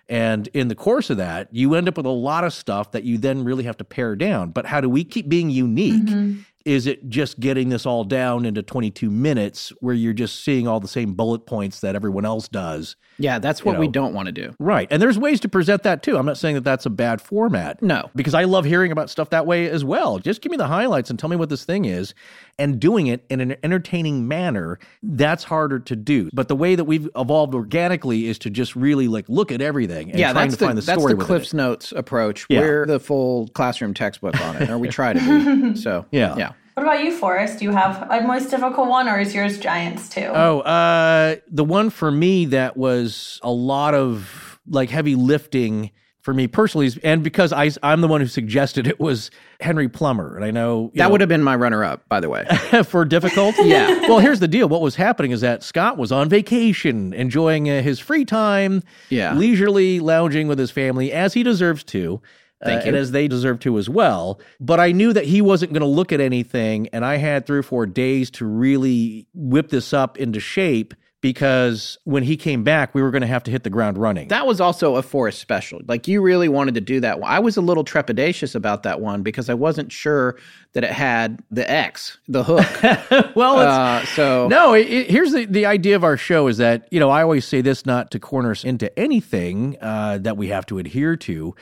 And 0.08 0.48
in 0.48 0.68
the 0.68 0.76
course 0.76 1.10
of 1.10 1.16
that, 1.16 1.48
you 1.52 1.74
end 1.74 1.88
up 1.88 1.96
with 1.96 2.06
a 2.06 2.10
lot 2.10 2.44
of 2.44 2.52
stuff 2.52 2.92
that 2.92 3.02
you 3.02 3.18
then 3.18 3.42
really 3.44 3.64
have 3.64 3.76
to 3.78 3.84
pare 3.84 4.14
down. 4.14 4.50
But 4.50 4.66
how 4.66 4.80
do 4.80 4.88
we 4.88 5.02
keep 5.02 5.28
being 5.28 5.50
unique? 5.50 6.04
Mm-hmm. 6.04 6.40
Is 6.66 6.86
it 6.88 7.08
just 7.08 7.38
getting 7.38 7.68
this 7.68 7.86
all 7.86 8.02
down 8.02 8.44
into 8.44 8.60
22 8.60 9.08
minutes 9.08 9.72
where 9.80 9.94
you're 9.94 10.12
just 10.12 10.44
seeing 10.44 10.66
all 10.66 10.80
the 10.80 10.88
same 10.88 11.14
bullet 11.14 11.46
points 11.46 11.80
that 11.80 11.94
everyone 11.94 12.24
else 12.24 12.48
does? 12.48 12.96
Yeah, 13.18 13.38
that's 13.38 13.64
what 13.64 13.78
we 13.78 13.86
know. 13.86 13.92
don't 13.92 14.14
want 14.14 14.26
to 14.26 14.32
do. 14.32 14.52
Right. 14.58 14.88
And 14.90 15.00
there's 15.00 15.18
ways 15.18 15.38
to 15.40 15.48
present 15.48 15.84
that 15.84 16.02
too. 16.02 16.18
I'm 16.18 16.26
not 16.26 16.36
saying 16.36 16.56
that 16.56 16.64
that's 16.64 16.84
a 16.84 16.90
bad 16.90 17.22
format. 17.22 17.80
No. 17.82 18.10
Because 18.16 18.34
I 18.34 18.44
love 18.44 18.64
hearing 18.64 18.90
about 18.92 19.08
stuff 19.08 19.30
that 19.30 19.46
way 19.46 19.70
as 19.70 19.84
well. 19.84 20.18
Just 20.18 20.42
give 20.42 20.50
me 20.50 20.56
the 20.58 20.66
highlights 20.66 21.08
and 21.08 21.18
tell 21.18 21.30
me 21.30 21.36
what 21.36 21.48
this 21.48 21.64
thing 21.64 21.84
is. 21.84 22.12
And 22.58 22.80
doing 22.80 23.06
it 23.06 23.24
in 23.30 23.40
an 23.40 23.56
entertaining 23.62 24.26
manner, 24.26 24.78
that's 25.02 25.44
harder 25.44 25.78
to 25.78 25.94
do. 25.96 26.30
But 26.32 26.48
the 26.48 26.56
way 26.56 26.74
that 26.74 26.84
we've 26.84 27.08
evolved 27.14 27.54
organically 27.54 28.26
is 28.26 28.38
to 28.40 28.50
just 28.50 28.74
really 28.74 29.06
like 29.08 29.28
look 29.28 29.52
at 29.52 29.60
everything 29.60 30.10
and 30.10 30.18
yeah, 30.18 30.32
trying 30.32 30.48
that's 30.48 30.54
to 30.54 30.58
the, 30.58 30.64
find 30.66 30.78
the 30.78 30.82
that's 30.82 31.04
the 31.04 31.16
Cliff's 31.16 31.54
it. 31.54 31.56
Notes 31.56 31.92
approach. 31.92 32.44
Yeah. 32.50 32.60
We're 32.60 32.86
the 32.86 32.98
full 33.00 33.48
classroom 33.48 33.94
textbook 33.94 34.38
on 34.40 34.56
it, 34.56 34.68
or 34.68 34.78
we 34.78 34.88
try 34.88 35.12
to 35.12 35.20
be. 35.20 35.76
So 35.76 36.06
Yeah. 36.10 36.34
yeah. 36.36 36.52
What 36.76 36.82
about 36.82 37.02
you, 37.04 37.10
Forrest? 37.16 37.58
Do 37.60 37.64
you 37.64 37.70
have 37.70 38.06
a 38.10 38.20
most 38.20 38.50
difficult 38.50 38.88
one, 38.90 39.08
or 39.08 39.18
is 39.18 39.34
yours 39.34 39.58
Giants 39.58 40.10
too? 40.10 40.26
Oh, 40.26 40.60
uh, 40.60 41.36
the 41.50 41.64
one 41.64 41.88
for 41.88 42.10
me 42.10 42.44
that 42.46 42.76
was 42.76 43.40
a 43.42 43.50
lot 43.50 43.94
of 43.94 44.60
like 44.68 44.90
heavy 44.90 45.14
lifting 45.14 45.90
for 46.20 46.34
me 46.34 46.46
personally, 46.46 46.90
and 47.02 47.24
because 47.24 47.50
I, 47.50 47.70
I'm 47.82 48.02
the 48.02 48.08
one 48.08 48.20
who 48.20 48.26
suggested 48.26 48.86
it 48.86 49.00
was 49.00 49.30
Henry 49.58 49.88
Plummer, 49.88 50.36
and 50.36 50.44
I 50.44 50.50
know 50.50 50.90
That 50.96 51.04
know, 51.04 51.10
would 51.12 51.22
have 51.22 51.30
been 51.30 51.42
my 51.42 51.56
runner-up, 51.56 52.06
by 52.10 52.20
the 52.20 52.28
way. 52.28 52.44
for 52.86 53.06
difficult. 53.06 53.54
Yeah. 53.64 54.00
Well, 54.00 54.18
here's 54.18 54.40
the 54.40 54.48
deal. 54.48 54.68
What 54.68 54.82
was 54.82 54.96
happening 54.96 55.30
is 55.30 55.40
that 55.40 55.62
Scott 55.62 55.96
was 55.96 56.12
on 56.12 56.28
vacation, 56.28 57.14
enjoying 57.14 57.70
uh, 57.70 57.80
his 57.80 57.98
free 58.00 58.26
time, 58.26 58.82
Yeah. 59.08 59.32
leisurely 59.34 59.98
lounging 59.98 60.46
with 60.46 60.58
his 60.58 60.70
family, 60.70 61.10
as 61.10 61.32
he 61.32 61.42
deserves 61.42 61.84
to. 61.84 62.20
Uh, 62.62 62.66
Thank 62.68 62.84
you. 62.84 62.88
And 62.88 62.96
as 62.96 63.10
they 63.12 63.28
deserve 63.28 63.60
to 63.60 63.76
as 63.78 63.88
well. 63.88 64.40
But 64.60 64.80
I 64.80 64.92
knew 64.92 65.12
that 65.12 65.24
he 65.26 65.42
wasn't 65.42 65.72
going 65.72 65.82
to 65.82 65.86
look 65.86 66.12
at 66.12 66.20
anything. 66.20 66.88
And 66.92 67.04
I 67.04 67.16
had 67.16 67.46
three 67.46 67.58
or 67.58 67.62
four 67.62 67.84
days 67.86 68.30
to 68.32 68.46
really 68.46 69.26
whip 69.34 69.68
this 69.68 69.92
up 69.92 70.16
into 70.18 70.40
shape 70.40 70.94
because 71.22 71.98
when 72.04 72.22
he 72.22 72.36
came 72.36 72.62
back, 72.62 72.94
we 72.94 73.02
were 73.02 73.10
going 73.10 73.22
to 73.22 73.26
have 73.26 73.42
to 73.44 73.50
hit 73.50 73.64
the 73.64 73.70
ground 73.70 73.98
running. 73.98 74.28
That 74.28 74.46
was 74.46 74.60
also 74.60 74.94
a 74.96 75.02
Forrest 75.02 75.40
special. 75.40 75.80
Like 75.88 76.06
you 76.06 76.22
really 76.22 76.48
wanted 76.48 76.74
to 76.76 76.80
do 76.80 77.00
that 77.00 77.18
one. 77.20 77.30
I 77.30 77.40
was 77.40 77.56
a 77.56 77.60
little 77.60 77.84
trepidatious 77.84 78.54
about 78.54 78.84
that 78.84 79.00
one 79.00 79.22
because 79.22 79.48
I 79.50 79.54
wasn't 79.54 79.90
sure 79.90 80.38
that 80.74 80.84
it 80.84 80.92
had 80.92 81.42
the 81.50 81.68
X, 81.68 82.18
the 82.28 82.44
hook. 82.44 82.66
well, 83.34 83.60
it's, 83.60 83.66
uh, 83.66 84.06
so 84.14 84.46
No, 84.48 84.74
it, 84.74 84.86
it- 84.88 85.10
here's 85.10 85.32
the, 85.32 85.46
the 85.46 85.66
idea 85.66 85.96
of 85.96 86.04
our 86.04 86.16
show 86.16 86.46
is 86.46 86.58
that, 86.58 86.86
you 86.92 87.00
know, 87.00 87.10
I 87.10 87.22
always 87.22 87.44
say 87.44 87.60
this 87.60 87.84
not 87.86 88.10
to 88.12 88.20
corner 88.20 88.52
us 88.52 88.62
into 88.62 88.96
anything 88.98 89.76
uh, 89.80 90.18
that 90.18 90.36
we 90.36 90.48
have 90.48 90.64
to 90.66 90.78
adhere 90.78 91.16
to. 91.16 91.54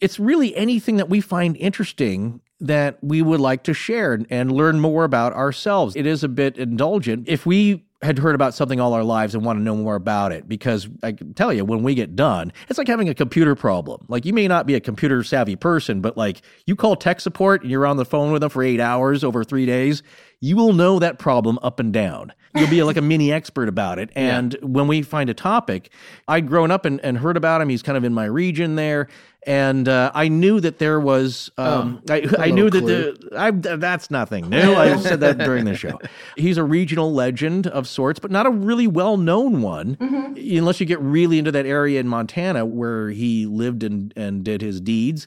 It's 0.00 0.18
really 0.18 0.54
anything 0.56 0.96
that 0.96 1.08
we 1.08 1.20
find 1.20 1.56
interesting 1.56 2.40
that 2.60 2.98
we 3.02 3.22
would 3.22 3.40
like 3.40 3.64
to 3.64 3.74
share 3.74 4.18
and, 4.30 4.52
learn 4.52 4.80
more 4.80 5.04
about 5.04 5.32
ourselves. 5.32 5.96
It 5.96 6.06
is 6.06 6.24
a 6.24 6.28
bit 6.28 6.56
indulgent. 6.56 7.28
If 7.28 7.44
we 7.44 7.84
had 8.02 8.18
heard 8.18 8.34
about 8.34 8.54
something 8.54 8.80
all 8.80 8.92
our 8.92 9.02
lives 9.02 9.34
and 9.34 9.44
want 9.44 9.58
to 9.58 9.62
know 9.62 9.76
more 9.76 9.96
about 9.96 10.30
it, 10.32 10.48
because 10.48 10.88
I 11.02 11.12
can 11.12 11.34
tell 11.34 11.52
you, 11.52 11.64
when 11.64 11.82
we 11.82 11.94
get 11.94 12.14
done, 12.14 12.52
it's 12.68 12.78
like 12.78 12.88
having 12.88 13.08
a 13.08 13.14
computer 13.14 13.54
problem. 13.54 14.04
Like 14.08 14.24
you 14.24 14.32
may 14.32 14.46
not 14.46 14.66
be 14.66 14.74
a 14.74 14.80
computer 14.80 15.22
savvy 15.24 15.56
person, 15.56 16.00
but 16.00 16.16
like 16.16 16.42
you 16.66 16.76
call 16.76 16.96
tech 16.96 17.20
support 17.20 17.62
and 17.62 17.70
you're 17.70 17.86
on 17.86 17.96
the 17.96 18.04
phone 18.04 18.30
with 18.30 18.42
them 18.42 18.50
for 18.50 18.62
eight 18.62 18.80
hours 18.80 19.24
over 19.24 19.42
three 19.42 19.66
days, 19.66 20.02
you 20.40 20.56
will 20.56 20.72
know 20.72 20.98
that 20.98 21.18
problem 21.18 21.58
up 21.62 21.80
and 21.80 21.92
down. 21.92 22.32
You'll 22.54 22.70
be 22.70 22.82
like 22.82 22.96
a 22.96 23.02
mini 23.02 23.32
expert 23.32 23.68
about 23.68 23.98
it. 23.98 24.10
And 24.14 24.54
when 24.62 24.86
we 24.86 25.02
find 25.02 25.28
a 25.28 25.34
topic, 25.34 25.90
I'd 26.28 26.46
grown 26.46 26.70
up 26.70 26.84
and, 26.84 27.00
and 27.00 27.18
heard 27.18 27.36
about 27.36 27.60
him. 27.60 27.68
He's 27.68 27.82
kind 27.82 27.98
of 27.98 28.04
in 28.04 28.14
my 28.14 28.26
region 28.26 28.76
there. 28.76 29.08
And 29.46 29.88
uh, 29.88 30.10
I 30.14 30.28
knew 30.28 30.58
that 30.60 30.78
there 30.78 30.98
was, 30.98 31.50
um, 31.58 32.00
I, 32.08 32.26
I 32.38 32.50
knew 32.50 32.70
that 32.70 32.80
the, 32.80 33.36
I, 33.36 33.50
that's 33.50 34.10
nothing 34.10 34.48
new. 34.48 34.74
I 34.74 34.96
said 34.98 35.20
that 35.20 35.36
during 35.36 35.66
the 35.66 35.74
show. 35.74 36.00
He's 36.36 36.56
a 36.56 36.64
regional 36.64 37.12
legend 37.12 37.66
of 37.66 37.86
sorts, 37.86 38.18
but 38.20 38.30
not 38.30 38.46
a 38.46 38.50
really 38.50 38.86
well 38.86 39.18
known 39.18 39.60
one, 39.60 39.98
unless 40.00 40.80
you 40.80 40.86
get 40.86 41.00
really 41.00 41.38
into 41.38 41.52
that 41.52 41.66
area 41.66 42.00
in 42.00 42.08
Montana 42.08 42.64
where 42.64 43.10
he 43.10 43.44
lived 43.44 43.82
and, 43.82 44.14
and 44.16 44.44
did 44.44 44.62
his 44.62 44.80
deeds 44.80 45.26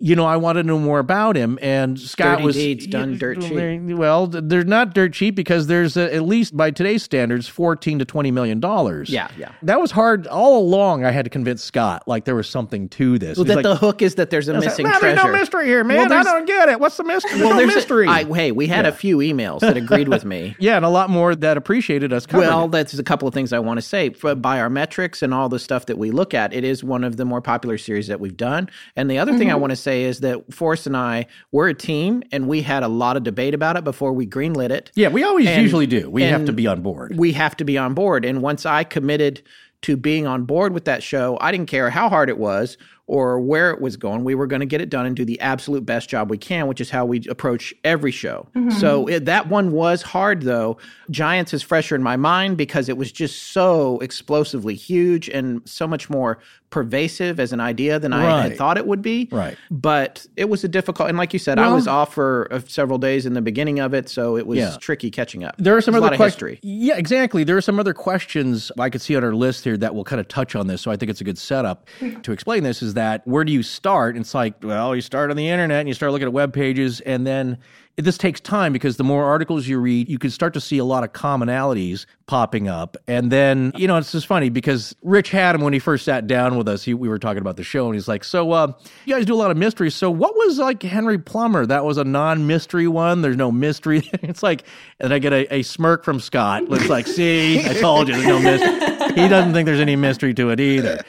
you 0.00 0.14
know, 0.16 0.24
I 0.26 0.36
want 0.36 0.56
to 0.56 0.62
know 0.62 0.78
more 0.78 0.98
about 0.98 1.36
him. 1.36 1.58
And 1.62 1.98
Scott 1.98 2.36
Dirty 2.38 2.44
was 2.44 2.56
deeds 2.56 2.86
done 2.86 3.18
dirt 3.18 3.40
cheap. 3.40 3.96
Well, 3.96 4.26
they're 4.26 4.64
not 4.64 4.94
dirt 4.94 5.12
cheap 5.12 5.34
because 5.34 5.66
there's 5.66 5.96
uh 5.96 6.08
at 6.12 6.22
least 6.22 6.56
by 6.56 6.70
today's 6.70 7.02
standards, 7.02 7.48
fourteen 7.48 7.98
to 7.98 8.04
twenty 8.04 8.30
million 8.30 8.60
dollars. 8.60 9.10
Yeah, 9.10 9.28
yeah. 9.38 9.52
That 9.62 9.80
was 9.80 9.90
hard 9.90 10.26
all 10.26 10.58
along. 10.58 11.04
I 11.04 11.10
had 11.10 11.24
to 11.24 11.30
convince 11.30 11.62
Scott 11.62 12.06
like 12.06 12.24
there 12.24 12.34
was 12.34 12.48
something 12.48 12.88
to 12.90 13.18
this. 13.18 13.36
Well, 13.38 13.44
that 13.46 13.56
like, 13.56 13.62
the 13.62 13.76
hook 13.76 14.02
is 14.02 14.16
that 14.16 14.30
there's 14.30 14.48
a 14.48 14.52
was 14.54 14.64
like, 14.64 14.70
missing 14.72 14.84
"Man, 14.84 14.98
treasure. 15.00 15.14
There's 15.16 15.26
no 15.26 15.32
mystery 15.32 15.66
here, 15.66 15.84
man. 15.84 16.08
Well, 16.08 16.12
I 16.20 16.22
don't 16.22 16.46
get 16.46 16.68
it. 16.68 16.80
What's 16.80 16.96
the 16.96 17.04
mystery? 17.04 17.30
There's 17.32 17.42
Well, 17.42 17.50
no 17.50 17.56
there's 17.58 17.72
a- 17.72 17.76
mystery. 17.76 18.08
I, 18.08 18.24
hey, 18.24 18.52
we 18.52 18.66
had 18.66 18.86
a 18.86 18.92
few 18.92 19.18
emails 19.18 19.60
that 19.60 19.76
agreed 19.76 20.08
with 20.08 20.24
me. 20.24 20.56
yeah, 20.60 20.76
and 20.76 20.84
a 20.84 20.88
lot 20.88 21.10
more 21.10 21.34
that 21.34 21.56
appreciated 21.56 22.12
us. 22.12 22.26
Well, 22.32 22.66
it. 22.66 22.70
that's 22.72 22.98
a 22.98 23.02
couple 23.04 23.26
of 23.28 23.34
things 23.34 23.52
I 23.52 23.58
want 23.58 23.78
to 23.78 23.82
say. 23.82 24.10
For, 24.10 24.34
by 24.34 24.60
our 24.60 24.70
metrics 24.70 25.22
and 25.22 25.32
all 25.34 25.48
the 25.48 25.58
stuff 25.58 25.86
that 25.86 25.98
we 25.98 26.10
look 26.10 26.34
at, 26.34 26.52
it 26.52 26.64
is 26.64 26.84
one 26.84 27.04
of 27.04 27.16
the 27.16 27.24
more 27.24 27.40
popular 27.40 27.78
series 27.78 28.06
that 28.08 28.20
we've 28.20 28.36
done. 28.36 28.68
And 28.96 29.10
the 29.10 29.18
other 29.18 29.36
thing 29.36 29.48
I 29.50 29.52
Mm-hmm. 29.56 29.60
want 29.60 29.70
to 29.70 29.76
say 29.86 30.02
is 30.02 30.20
that 30.20 30.52
Forrest 30.52 30.86
and 30.86 30.96
I, 30.96 31.26
we're 31.52 31.68
a 31.68 31.74
team, 31.74 32.22
and 32.32 32.48
we 32.48 32.62
had 32.62 32.82
a 32.82 32.88
lot 32.88 33.16
of 33.16 33.22
debate 33.22 33.54
about 33.54 33.76
it 33.76 33.84
before 33.84 34.12
we 34.12 34.26
greenlit 34.26 34.70
it. 34.70 34.90
yeah, 34.94 35.08
we 35.08 35.22
always 35.22 35.46
and- 35.46 35.62
usually 35.62 35.86
do. 35.86 36.10
We 36.10 36.22
have 36.24 36.44
to 36.46 36.52
be 36.52 36.66
on 36.66 36.82
board. 36.82 37.16
We 37.16 37.32
have 37.32 37.56
to 37.58 37.64
be 37.64 37.78
on 37.78 37.94
board. 37.94 38.24
And 38.24 38.42
once 38.42 38.66
I 38.66 38.84
committed 38.84 39.42
to 39.82 39.96
being 39.96 40.26
on 40.26 40.44
board 40.44 40.72
with 40.72 40.86
that 40.86 41.02
show, 41.02 41.38
I 41.40 41.52
didn't 41.52 41.68
care 41.68 41.90
how 41.90 42.08
hard 42.08 42.28
it 42.28 42.38
was 42.38 42.76
or 43.08 43.38
where 43.38 43.70
it 43.70 43.80
was 43.80 43.96
going. 43.96 44.24
We 44.24 44.34
were 44.34 44.46
going 44.48 44.60
to 44.60 44.66
get 44.66 44.80
it 44.80 44.90
done 44.90 45.06
and 45.06 45.14
do 45.14 45.24
the 45.24 45.40
absolute 45.40 45.86
best 45.86 46.08
job 46.08 46.28
we 46.28 46.38
can, 46.38 46.66
which 46.66 46.80
is 46.80 46.90
how 46.90 47.04
we 47.06 47.22
approach 47.28 47.72
every 47.84 48.10
show. 48.10 48.48
So 48.78 49.06
it, 49.06 49.26
that 49.26 49.48
one 49.48 49.70
was 49.70 50.02
hard, 50.02 50.42
though. 50.42 50.78
Giants 51.10 51.54
is 51.54 51.62
fresher 51.62 51.94
in 51.94 52.02
my 52.02 52.16
mind 52.16 52.56
because 52.56 52.88
it 52.88 52.96
was 52.96 53.12
just 53.12 53.52
so 53.52 53.98
explosively 54.00 54.74
huge 54.74 55.28
and 55.28 55.62
so 55.68 55.86
much 55.86 56.10
more 56.10 56.38
pervasive 56.70 57.38
as 57.38 57.52
an 57.52 57.60
idea 57.60 57.98
than 58.00 58.12
I 58.12 58.42
had 58.42 58.56
thought 58.56 58.76
it 58.76 58.86
would 58.88 59.00
be. 59.00 59.28
Right. 59.30 59.56
But 59.70 60.26
it 60.36 60.48
was 60.48 60.64
a 60.64 60.68
difficult, 60.68 61.08
and 61.08 61.16
like 61.16 61.32
you 61.32 61.38
said, 61.38 61.60
I 61.60 61.72
was 61.72 61.86
off 61.86 62.12
for 62.12 62.48
uh, 62.50 62.60
several 62.66 62.98
days 62.98 63.24
in 63.24 63.34
the 63.34 63.40
beginning 63.40 63.78
of 63.78 63.94
it, 63.94 64.08
so 64.08 64.36
it 64.36 64.46
was 64.48 64.58
Yeah. 64.58 64.76
tricky 64.80 65.10
catching 65.12 65.44
up. 65.44 65.54
There 65.58 65.76
are 65.76 65.80
some 65.80 65.92
There's 65.92 66.04
other 66.04 66.16
history. 66.16 66.58
Yeah, 66.62 66.96
exactly. 66.96 67.44
There 67.44 67.56
are 67.56 67.60
some 67.62 67.78
other 67.78 67.94
questions 67.94 68.72
I 68.78 68.90
could 68.90 69.00
see 69.00 69.14
on 69.14 69.22
our 69.22 69.32
list 69.32 69.62
here 69.64 69.76
that 69.76 69.94
will 69.94 70.04
kind 70.04 70.18
of 70.20 70.26
touch 70.26 70.56
on 70.56 70.66
this. 70.66 70.82
So 70.82 70.90
I 70.90 70.96
think 70.96 71.08
it's 71.10 71.20
a 71.20 71.24
good 71.24 71.38
setup 71.38 71.86
to 72.22 72.32
explain 72.32 72.64
this. 72.64 72.82
Is 72.82 72.94
that 72.96 73.26
where 73.26 73.44
do 73.44 73.52
you 73.52 73.62
start? 73.62 74.16
It's 74.16 74.34
like, 74.34 74.54
well, 74.62 74.94
you 74.94 75.00
start 75.00 75.30
on 75.30 75.36
the 75.36 75.48
internet 75.48 75.80
and 75.80 75.88
you 75.88 75.94
start 75.94 76.12
looking 76.12 76.26
at 76.26 76.32
web 76.32 76.52
pages, 76.52 77.00
and 77.00 77.26
then 77.26 77.58
this 77.96 78.18
takes 78.18 78.40
time 78.40 78.74
because 78.74 78.98
the 78.98 79.04
more 79.04 79.24
articles 79.24 79.66
you 79.66 79.78
read, 79.78 80.08
you 80.08 80.18
can 80.18 80.30
start 80.30 80.52
to 80.52 80.60
see 80.60 80.76
a 80.76 80.84
lot 80.84 81.02
of 81.02 81.12
commonalities 81.14 82.04
popping 82.26 82.68
up. 82.68 82.96
And 83.06 83.32
then, 83.32 83.72
you 83.74 83.88
know, 83.88 83.96
it's 83.96 84.12
just 84.12 84.26
funny 84.26 84.50
because 84.50 84.94
Rich 85.02 85.30
had 85.30 85.54
him 85.54 85.62
when 85.62 85.72
he 85.72 85.78
first 85.78 86.04
sat 86.04 86.26
down 86.26 86.58
with 86.58 86.68
us. 86.68 86.82
He, 86.82 86.92
we 86.92 87.08
were 87.08 87.18
talking 87.18 87.40
about 87.40 87.56
the 87.56 87.64
show, 87.64 87.86
and 87.86 87.94
he's 87.94 88.06
like, 88.06 88.22
"So, 88.22 88.52
uh, 88.52 88.72
you 89.06 89.14
guys 89.14 89.24
do 89.24 89.34
a 89.34 89.36
lot 89.36 89.50
of 89.50 89.56
mysteries. 89.56 89.94
So, 89.94 90.10
what 90.10 90.34
was 90.34 90.58
like 90.58 90.82
Henry 90.82 91.18
Plummer? 91.18 91.64
That 91.64 91.84
was 91.86 91.96
a 91.96 92.04
non-mystery 92.04 92.86
one. 92.86 93.22
There's 93.22 93.36
no 93.36 93.50
mystery. 93.50 94.02
it's 94.12 94.42
like, 94.42 94.64
and 95.00 95.14
I 95.14 95.18
get 95.18 95.32
a, 95.32 95.54
a 95.54 95.62
smirk 95.62 96.04
from 96.04 96.20
Scott. 96.20 96.64
It's 96.68 96.90
like, 96.90 97.06
see, 97.06 97.64
I 97.64 97.72
told 97.74 98.08
you, 98.08 98.14
there's 98.14 98.26
no 98.26 98.40
mystery. 98.40 99.22
He 99.22 99.28
doesn't 99.28 99.54
think 99.54 99.64
there's 99.64 99.80
any 99.80 99.96
mystery 99.96 100.34
to 100.34 100.50
it 100.50 100.60
either. 100.60 101.02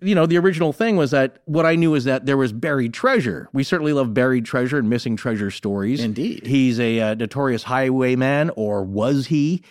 You 0.00 0.14
know, 0.14 0.26
the 0.26 0.38
original 0.38 0.72
thing 0.72 0.96
was 0.96 1.10
that 1.10 1.38
what 1.46 1.66
I 1.66 1.74
knew 1.74 1.94
is 1.94 2.04
that 2.04 2.24
there 2.24 2.36
was 2.36 2.52
buried 2.52 2.94
treasure. 2.94 3.48
We 3.52 3.64
certainly 3.64 3.92
love 3.92 4.14
buried 4.14 4.44
treasure 4.44 4.78
and 4.78 4.88
missing 4.88 5.16
treasure 5.16 5.50
stories. 5.50 6.02
Indeed. 6.02 6.46
He's 6.46 6.78
a 6.78 7.00
uh, 7.00 7.14
notorious 7.14 7.64
highwayman, 7.64 8.50
or 8.50 8.84
was 8.84 9.26
he? 9.26 9.62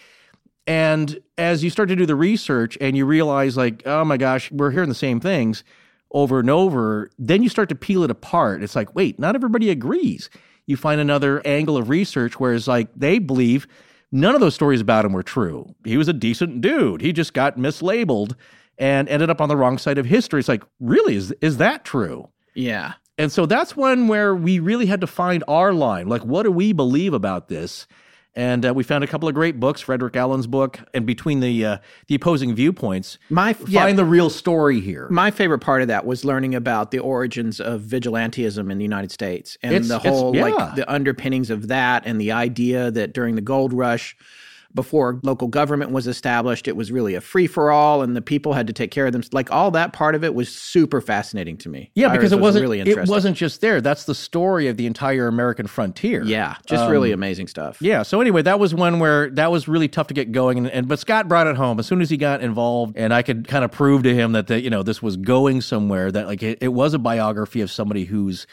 And 0.65 1.19
as 1.37 1.63
you 1.63 1.69
start 1.69 1.87
to 1.89 1.95
do 1.95 2.05
the 2.05 2.15
research 2.15 2.77
and 2.81 2.97
you 2.97 3.05
realize, 3.05 3.55
like, 3.55 3.83
oh 3.85 4.03
my 4.03 4.17
gosh, 4.17 4.51
we're 4.51 4.71
hearing 4.71 4.89
the 4.89 4.95
same 4.95 5.21
things 5.21 5.63
over 6.11 6.39
and 6.39 6.49
over, 6.49 7.09
then 7.17 7.41
you 7.41 7.49
start 7.49 7.69
to 7.69 7.75
peel 7.75 8.03
it 8.03 8.11
apart. 8.11 8.61
It's 8.61 8.75
like, 8.75 8.93
wait, 8.93 9.17
not 9.17 9.35
everybody 9.35 9.69
agrees. 9.69 10.29
You 10.65 10.75
find 10.75 10.99
another 10.99 11.41
angle 11.45 11.77
of 11.77 11.89
research 11.89 12.39
where 12.39 12.53
it's 12.53 12.67
like 12.67 12.89
they 12.95 13.19
believe 13.19 13.65
none 14.11 14.35
of 14.35 14.41
those 14.41 14.55
stories 14.55 14.81
about 14.81 15.05
him 15.05 15.13
were 15.13 15.23
true. 15.23 15.73
He 15.85 15.95
was 15.95 16.09
a 16.09 16.13
decent 16.13 16.59
dude. 16.59 17.01
He 17.01 17.13
just 17.13 17.33
got 17.33 17.57
mislabeled 17.57 18.35
and 18.77 19.09
ended 19.09 19.29
up 19.29 19.41
on 19.41 19.49
the 19.49 19.57
wrong 19.57 19.77
side 19.77 19.97
of 19.97 20.05
history. 20.05 20.39
It's 20.39 20.49
like, 20.49 20.63
really, 20.79 21.15
is, 21.15 21.31
is 21.41 21.57
that 21.57 21.83
true? 21.85 22.29
Yeah. 22.53 22.93
And 23.17 23.31
so 23.31 23.45
that's 23.47 23.75
one 23.75 24.07
where 24.07 24.35
we 24.35 24.59
really 24.59 24.85
had 24.85 25.01
to 25.01 25.07
find 25.07 25.43
our 25.47 25.73
line. 25.73 26.07
Like, 26.07 26.23
what 26.23 26.43
do 26.43 26.51
we 26.51 26.71
believe 26.73 27.13
about 27.13 27.47
this? 27.47 27.87
And 28.35 28.63
uh, 28.67 28.71
we 28.75 28.83
found 28.83 29.03
a 29.03 29.07
couple 29.07 29.27
of 29.27 29.33
great 29.33 29.59
books, 29.59 29.81
Frederick 29.81 30.15
Allen's 30.15 30.45
book, 30.45 30.79
and 30.93 31.07
between 31.07 31.39
the 31.39 31.65
uh, 31.65 31.77
the 32.05 32.13
opposing 32.13 32.53
viewpoints, 32.53 33.17
My 33.31 33.53
find 33.53 33.69
yeah, 33.71 33.91
the 33.93 34.05
real 34.05 34.29
story 34.29 34.79
here. 34.79 35.07
my 35.09 35.31
favorite 35.31 35.57
part 35.57 35.81
of 35.81 35.87
that 35.87 36.05
was 36.05 36.23
learning 36.23 36.53
about 36.53 36.91
the 36.91 36.99
origins 36.99 37.59
of 37.59 37.81
vigilantism 37.81 38.71
in 38.71 38.77
the 38.77 38.83
United 38.83 39.11
States 39.11 39.57
and 39.63 39.73
It's- 39.73 39.87
the 39.87 39.97
whole 39.97 40.35
yeah. 40.35 40.45
like 40.45 40.75
the 40.75 40.91
underpinnings 40.91 41.49
of 41.49 41.69
that 41.69 42.03
and 42.05 42.21
the 42.21 42.31
idea 42.31 42.91
that 42.91 43.11
during 43.11 43.33
the 43.33 43.41
gold 43.41 43.73
rush 43.73 44.15
before 44.73 45.19
local 45.23 45.47
government 45.47 45.91
was 45.91 46.07
established. 46.07 46.67
It 46.67 46.75
was 46.75 46.91
really 46.91 47.15
a 47.15 47.21
free 47.21 47.47
for 47.47 47.71
all, 47.71 48.01
and 48.01 48.15
the 48.15 48.21
people 48.21 48.53
had 48.53 48.67
to 48.67 48.73
take 48.73 48.91
care 48.91 49.05
of 49.05 49.13
them. 49.13 49.23
Like 49.31 49.51
all 49.51 49.71
that 49.71 49.93
part 49.93 50.15
of 50.15 50.23
it 50.23 50.33
was 50.33 50.53
super 50.53 51.01
fascinating 51.01 51.57
to 51.57 51.69
me. 51.69 51.91
Yeah, 51.95 52.11
because 52.11 52.31
it 52.31 52.39
wasn't 52.39 52.63
really 52.63 52.79
it 52.79 53.07
wasn't 53.07 53.37
just 53.37 53.61
there. 53.61 53.81
That's 53.81 54.05
the 54.05 54.15
story 54.15 54.67
of 54.67 54.77
the 54.77 54.85
entire 54.85 55.27
American 55.27 55.67
frontier. 55.67 56.23
Yeah, 56.23 56.55
just 56.65 56.89
really 56.89 57.13
um, 57.13 57.19
amazing 57.19 57.47
stuff. 57.47 57.81
Yeah. 57.81 58.03
So 58.03 58.21
anyway, 58.21 58.41
that 58.43 58.59
was 58.59 58.73
one 58.73 58.99
where 58.99 59.29
that 59.31 59.51
was 59.51 59.67
really 59.67 59.87
tough 59.87 60.07
to 60.07 60.13
get 60.13 60.31
going, 60.31 60.57
and, 60.57 60.69
and 60.69 60.87
but 60.87 60.99
Scott 60.99 61.27
brought 61.27 61.47
it 61.47 61.55
home 61.55 61.79
as 61.79 61.87
soon 61.87 62.01
as 62.01 62.09
he 62.09 62.17
got 62.17 62.41
involved, 62.41 62.97
and 62.97 63.13
I 63.13 63.21
could 63.21 63.47
kind 63.47 63.65
of 63.65 63.71
prove 63.71 64.03
to 64.03 64.13
him 64.13 64.33
that 64.33 64.47
the, 64.47 64.61
you 64.61 64.69
know 64.69 64.83
this 64.83 65.01
was 65.01 65.17
going 65.17 65.61
somewhere. 65.61 66.11
That 66.11 66.27
like 66.27 66.43
it, 66.43 66.59
it 66.61 66.69
was 66.69 66.93
a 66.93 66.99
biography 66.99 67.61
of 67.61 67.71
somebody 67.71 68.05
who's 68.05 68.47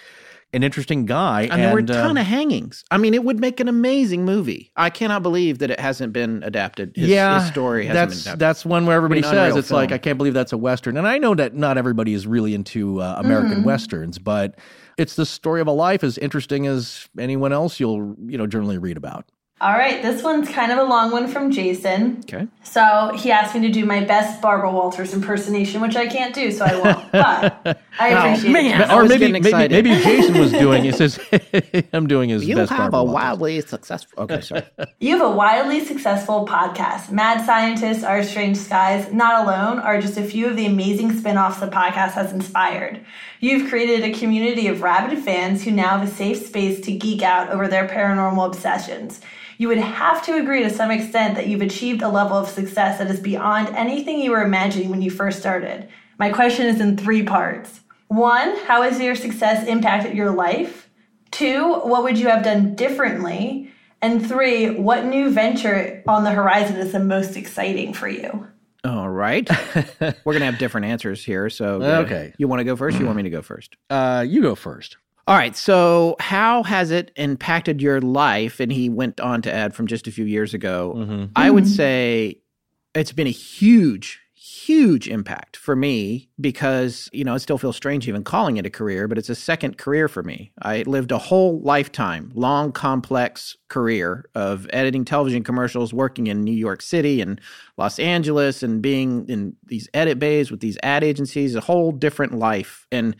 an 0.55 0.62
interesting 0.62 1.05
guy. 1.07 1.43
And, 1.43 1.62
there 1.62 1.73
were 1.73 1.81
a 1.81 1.83
uh, 1.83 1.87
ton 1.87 2.17
of 2.17 2.27
hangings. 2.27 2.85
I 2.90 2.99
mean, 2.99 3.14
it 3.14 3.25
would 3.25 3.40
make 3.40 3.61
an 3.61 3.69
amazing 3.69 4.25
movie. 4.25 4.71
I 4.77 4.90
cannot 4.90 5.23
believe 5.23 5.59
that 5.59 5.71
it 5.71 5.81
hasn't 5.81 6.12
been 6.12 6.43
adapted. 6.43 6.93
His, 6.95 7.09
yeah, 7.09 7.40
his 7.40 7.51
story 7.51 7.87
hasn't 7.87 8.11
that's 8.11 8.23
been 8.23 8.31
adapted. 8.31 8.38
that's 8.40 8.64
one 8.64 8.87
where 8.87 8.97
everybody 8.97 9.23
says 9.23 9.33
unreal 9.33 9.59
it's 9.59 9.71
like. 9.71 9.93
I 9.93 9.99
can't 9.99 10.19
believe 10.19 10.35
that's 10.35 10.53
a 10.53 10.59
western, 10.59 10.97
and 10.97 11.07
I 11.07 11.19
know 11.19 11.35
that 11.35 11.55
not 11.55 11.77
everybody 11.77 12.14
is 12.14 12.27
really 12.27 12.55
into 12.55 13.01
uh, 13.01 13.17
American 13.19 13.62
westerns, 13.64 14.19
but 14.19 14.59
it's 14.97 15.17
the 15.17 15.27
story 15.27 15.61
of 15.61 15.67
a 15.67 15.73
life 15.73 16.05
as 16.05 16.19
interesting 16.19 16.67
as 16.67 17.09
anyone 17.19 17.53
else 17.53 17.81
you'll 17.81 18.14
you 18.27 18.38
know 18.38 18.47
generally 18.47 18.79
read 18.79 18.97
about. 18.97 19.27
All 19.61 19.73
right, 19.73 20.03
this 20.03 20.23
one's 20.23 20.49
kind 20.49 20.73
of 20.73 20.79
a 20.79 20.83
long 20.83 21.12
one 21.12 21.29
from 21.29 21.51
Jason. 21.53 22.19
okay. 22.25 22.47
So 22.64 23.12
he 23.17 23.31
asked 23.31 23.55
me 23.55 23.61
to 23.62 23.71
do 23.71 23.87
my 23.87 24.03
best 24.05 24.43
Barbara 24.43 24.71
Walters 24.71 25.14
impersonation, 25.14 25.81
which 25.81 25.95
I 25.97 26.07
can't 26.07 26.35
do, 26.35 26.51
so 26.51 26.64
I 26.64 26.75
won't. 26.81 27.12
But 27.12 27.79
I 27.99 28.12
oh, 28.12 28.19
appreciate 28.33 28.53
man. 28.53 28.81
it. 28.83 28.90
Or 28.90 29.05
maybe 29.05 29.31
maybe, 29.31 29.53
maybe 29.69 29.90
Jason 30.03 30.38
was 30.38 30.51
doing. 30.51 30.85
It 30.85 30.97
says 30.97 31.21
I'm 31.93 32.09
doing 32.09 32.31
his 32.31 32.45
You 32.45 32.57
best. 32.57 32.71
have 32.71 32.90
Barbara 32.90 33.01
a 33.01 33.05
Walters. 33.05 33.14
wildly 33.14 33.61
successful. 33.61 34.25
Okay, 34.25 34.40
sorry. 34.40 34.64
You 34.99 35.17
have 35.17 35.25
a 35.27 35.31
wildly 35.31 35.85
successful 35.85 36.47
podcast. 36.47 37.12
Mad 37.12 37.47
Scientists, 37.47 38.03
Our 38.03 38.25
Strange 38.25 38.57
Skies, 38.57 39.12
Not 39.12 39.45
Alone 39.47 39.79
are 39.79 40.01
just 40.01 40.19
a 40.19 40.25
few 40.25 40.49
of 40.49 40.57
the 40.57 40.67
amazing 40.67 41.17
spin 41.17 41.38
offs 41.38 41.61
the 41.61 41.69
podcast 41.69 42.12
has 42.12 42.33
inspired. 42.33 43.01
You've 43.38 43.71
created 43.71 44.03
a 44.05 44.19
community 44.19 44.67
of 44.67 44.83
rabid 44.83 45.17
fans 45.21 45.62
who 45.62 45.71
now 45.71 45.99
have 45.99 46.09
a 46.09 46.11
safe 46.11 46.45
space 46.45 46.81
to 46.81 46.93
geek 46.93 47.23
out 47.23 47.51
over 47.51 47.69
their 47.69 47.87
paranormal 47.87 48.45
obsessions. 48.47 49.21
You 49.59 49.69
would 49.69 49.79
have 49.79 50.25
to 50.27 50.37
agree 50.37 50.62
to 50.62 50.71
some 50.71 50.90
extent 50.90 51.37
that 51.37 51.47
you've 51.47 51.62
achieved 51.62 52.03
a 52.03 52.09
level 52.09 52.37
of 52.37 52.49
success 52.49 52.99
that 52.99 53.11
is 53.11 53.21
beyond 53.21 53.69
anything 53.77 54.21
you 54.21 54.33
were 54.33 54.43
imagining 54.43 54.90
when 54.90 55.03
you 55.03 55.11
first 55.11 55.38
started. 55.38 55.88
My 56.19 56.31
question 56.31 56.67
is 56.67 56.81
in 56.81 56.97
three 56.97 57.23
parts. 57.23 57.81
One, 58.09 58.57
how 58.67 58.83
has 58.83 59.01
your 59.01 59.14
success 59.14 59.67
impacted 59.67 60.14
your 60.17 60.31
life? 60.31 60.88
Two, 61.31 61.75
what 61.81 62.03
would 62.05 62.19
you 62.19 62.29
have 62.29 62.45
done 62.45 62.75
differently? 62.75 63.71
And 64.03 64.25
three, 64.27 64.71
what 64.71 65.05
new 65.07 65.31
venture 65.31 66.03
on 66.07 66.25
the 66.25 66.31
horizon 66.31 66.77
is 66.77 66.93
the 66.93 67.01
most 67.01 67.37
exciting 67.37 67.93
for 67.95 68.07
you? 68.09 68.47
All 68.85 69.09
right. 69.09 69.49
We're 70.01 70.12
going 70.35 70.40
to 70.40 70.45
have 70.45 70.59
different 70.59 70.87
answers 70.87 71.25
here. 71.25 71.49
So, 71.49 71.81
Okay. 71.83 72.35
You 72.37 72.47
want 72.47 72.61
to 72.61 72.64
go 72.64 72.77
first? 72.77 72.99
You 72.99 73.07
want 73.07 73.17
me 73.17 73.23
to 73.23 73.31
go 73.31 73.40
first? 73.40 73.77
Uh, 73.88 74.25
you 74.29 74.43
go 74.43 74.55
first. 74.55 74.99
All 75.26 75.37
right. 75.37 75.56
So, 75.56 76.16
how 76.20 76.62
has 76.64 76.90
it 76.90 77.10
impacted 77.16 77.80
your 77.80 78.00
life? 78.00 78.60
And 78.60 78.70
he 78.70 78.88
went 78.90 79.20
on 79.20 79.40
to 79.42 79.52
add 79.52 79.74
from 79.74 79.87
just 79.87 80.06
a 80.06 80.12
few 80.12 80.26
years 80.26 80.52
ago. 80.52 80.94
Mm-hmm. 80.96 81.24
I 81.34 81.50
would 81.50 81.64
mm-hmm. 81.64 81.72
say 81.72 82.40
it's 82.94 83.12
been 83.12 83.26
a 83.26 83.30
huge, 83.30 84.20
huge 84.34 85.08
impact 85.08 85.56
for 85.56 85.74
me 85.74 86.28
because, 86.38 87.08
you 87.14 87.24
know, 87.24 87.34
it 87.34 87.38
still 87.40 87.56
feels 87.56 87.74
strange 87.74 88.06
even 88.06 88.22
calling 88.22 88.58
it 88.58 88.66
a 88.66 88.70
career, 88.70 89.08
but 89.08 89.16
it's 89.16 89.30
a 89.30 89.34
second 89.34 89.78
career 89.78 90.08
for 90.08 90.22
me. 90.22 90.52
I 90.60 90.82
lived 90.82 91.10
a 91.10 91.18
whole 91.18 91.58
lifetime, 91.62 92.30
long, 92.34 92.70
complex 92.70 93.56
career 93.68 94.28
of 94.34 94.66
editing 94.74 95.06
television 95.06 95.42
commercials, 95.42 95.94
working 95.94 96.26
in 96.26 96.42
New 96.42 96.52
York 96.52 96.82
City 96.82 97.22
and 97.22 97.40
Los 97.78 97.98
Angeles, 97.98 98.62
and 98.62 98.82
being 98.82 99.26
in 99.30 99.56
these 99.64 99.88
edit 99.94 100.18
bays 100.18 100.50
with 100.50 100.60
these 100.60 100.76
ad 100.82 101.02
agencies, 101.02 101.54
a 101.54 101.62
whole 101.62 101.92
different 101.92 102.34
life. 102.34 102.87
And 102.92 103.16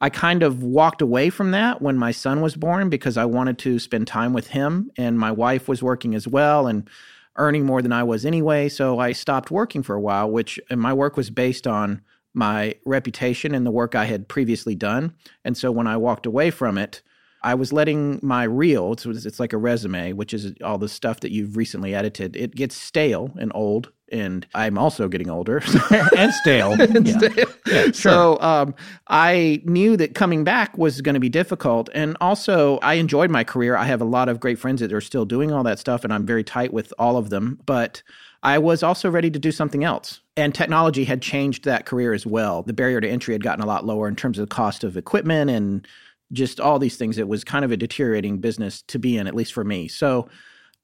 I 0.00 0.10
kind 0.10 0.42
of 0.42 0.62
walked 0.62 1.02
away 1.02 1.30
from 1.30 1.50
that 1.52 1.80
when 1.80 1.96
my 1.96 2.10
son 2.10 2.40
was 2.40 2.56
born 2.56 2.90
because 2.90 3.16
I 3.16 3.24
wanted 3.24 3.58
to 3.58 3.78
spend 3.78 4.06
time 4.06 4.32
with 4.32 4.48
him, 4.48 4.90
and 4.96 5.18
my 5.18 5.32
wife 5.32 5.68
was 5.68 5.82
working 5.82 6.14
as 6.14 6.28
well 6.28 6.66
and 6.66 6.88
earning 7.36 7.64
more 7.64 7.82
than 7.82 7.92
I 7.92 8.02
was 8.02 8.24
anyway. 8.24 8.68
So 8.68 8.98
I 8.98 9.12
stopped 9.12 9.50
working 9.50 9.82
for 9.82 9.94
a 9.94 10.00
while, 10.00 10.30
which 10.30 10.60
and 10.70 10.80
my 10.80 10.92
work 10.92 11.16
was 11.16 11.30
based 11.30 11.66
on 11.66 12.02
my 12.32 12.74
reputation 12.84 13.54
and 13.54 13.64
the 13.64 13.70
work 13.70 13.94
I 13.94 14.04
had 14.04 14.28
previously 14.28 14.74
done. 14.74 15.14
And 15.44 15.56
so 15.56 15.70
when 15.70 15.86
I 15.86 15.96
walked 15.96 16.26
away 16.26 16.50
from 16.50 16.78
it, 16.78 17.02
I 17.44 17.54
was 17.54 17.74
letting 17.74 18.18
my 18.22 18.44
reel, 18.44 18.92
it's, 18.92 19.04
it's 19.04 19.38
like 19.38 19.52
a 19.52 19.58
resume, 19.58 20.14
which 20.14 20.32
is 20.32 20.54
all 20.64 20.78
the 20.78 20.88
stuff 20.88 21.20
that 21.20 21.30
you've 21.30 21.58
recently 21.58 21.94
edited, 21.94 22.36
it 22.36 22.54
gets 22.54 22.74
stale 22.74 23.32
and 23.38 23.52
old. 23.54 23.92
And 24.10 24.46
I'm 24.54 24.78
also 24.78 25.08
getting 25.08 25.28
older. 25.28 25.58
and 26.16 26.32
stale. 26.32 26.74
yeah. 27.66 27.90
So 27.92 28.40
um, 28.40 28.74
I 29.08 29.60
knew 29.64 29.96
that 29.98 30.14
coming 30.14 30.42
back 30.42 30.78
was 30.78 31.02
going 31.02 31.14
to 31.14 31.20
be 31.20 31.28
difficult. 31.28 31.90
And 31.94 32.16
also, 32.20 32.78
I 32.78 32.94
enjoyed 32.94 33.30
my 33.30 33.44
career. 33.44 33.76
I 33.76 33.84
have 33.84 34.00
a 34.00 34.06
lot 34.06 34.30
of 34.30 34.40
great 34.40 34.58
friends 34.58 34.80
that 34.80 34.92
are 34.92 35.00
still 35.00 35.26
doing 35.26 35.52
all 35.52 35.64
that 35.64 35.78
stuff, 35.78 36.02
and 36.04 36.12
I'm 36.14 36.24
very 36.24 36.44
tight 36.44 36.72
with 36.72 36.94
all 36.98 37.16
of 37.16 37.28
them. 37.28 37.60
But 37.66 38.02
I 38.42 38.58
was 38.58 38.82
also 38.82 39.10
ready 39.10 39.30
to 39.30 39.38
do 39.38 39.50
something 39.52 39.84
else. 39.84 40.20
And 40.36 40.54
technology 40.54 41.04
had 41.04 41.20
changed 41.20 41.64
that 41.64 41.86
career 41.86 42.12
as 42.12 42.26
well. 42.26 42.62
The 42.62 42.72
barrier 42.72 43.00
to 43.00 43.08
entry 43.08 43.34
had 43.34 43.42
gotten 43.42 43.64
a 43.64 43.66
lot 43.66 43.84
lower 43.84 44.06
in 44.06 44.16
terms 44.16 44.38
of 44.38 44.48
the 44.48 44.54
cost 44.54 44.84
of 44.84 44.96
equipment 44.96 45.50
and 45.50 45.86
just 46.32 46.60
all 46.60 46.78
these 46.78 46.96
things. 46.96 47.18
It 47.18 47.28
was 47.28 47.44
kind 47.44 47.64
of 47.64 47.72
a 47.72 47.76
deteriorating 47.76 48.38
business 48.38 48.82
to 48.82 48.98
be 48.98 49.16
in, 49.16 49.26
at 49.26 49.34
least 49.34 49.52
for 49.52 49.64
me. 49.64 49.88
So 49.88 50.28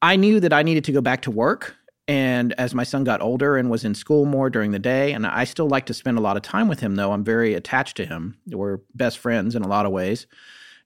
I 0.02 0.16
knew 0.16 0.40
that 0.40 0.52
I 0.52 0.62
needed 0.62 0.84
to 0.84 0.92
go 0.92 1.00
back 1.00 1.22
to 1.22 1.30
work. 1.30 1.76
And 2.08 2.54
as 2.58 2.74
my 2.74 2.82
son 2.82 3.04
got 3.04 3.20
older 3.20 3.56
and 3.56 3.70
was 3.70 3.84
in 3.84 3.94
school 3.94 4.24
more 4.24 4.50
during 4.50 4.72
the 4.72 4.78
day, 4.78 5.12
and 5.12 5.26
I 5.26 5.44
still 5.44 5.68
like 5.68 5.86
to 5.86 5.94
spend 5.94 6.18
a 6.18 6.20
lot 6.20 6.36
of 6.36 6.42
time 6.42 6.66
with 6.66 6.80
him, 6.80 6.96
though 6.96 7.12
I'm 7.12 7.22
very 7.22 7.54
attached 7.54 7.96
to 7.98 8.06
him. 8.06 8.36
We're 8.48 8.78
best 8.94 9.18
friends 9.18 9.54
in 9.54 9.62
a 9.62 9.68
lot 9.68 9.86
of 9.86 9.92
ways. 9.92 10.26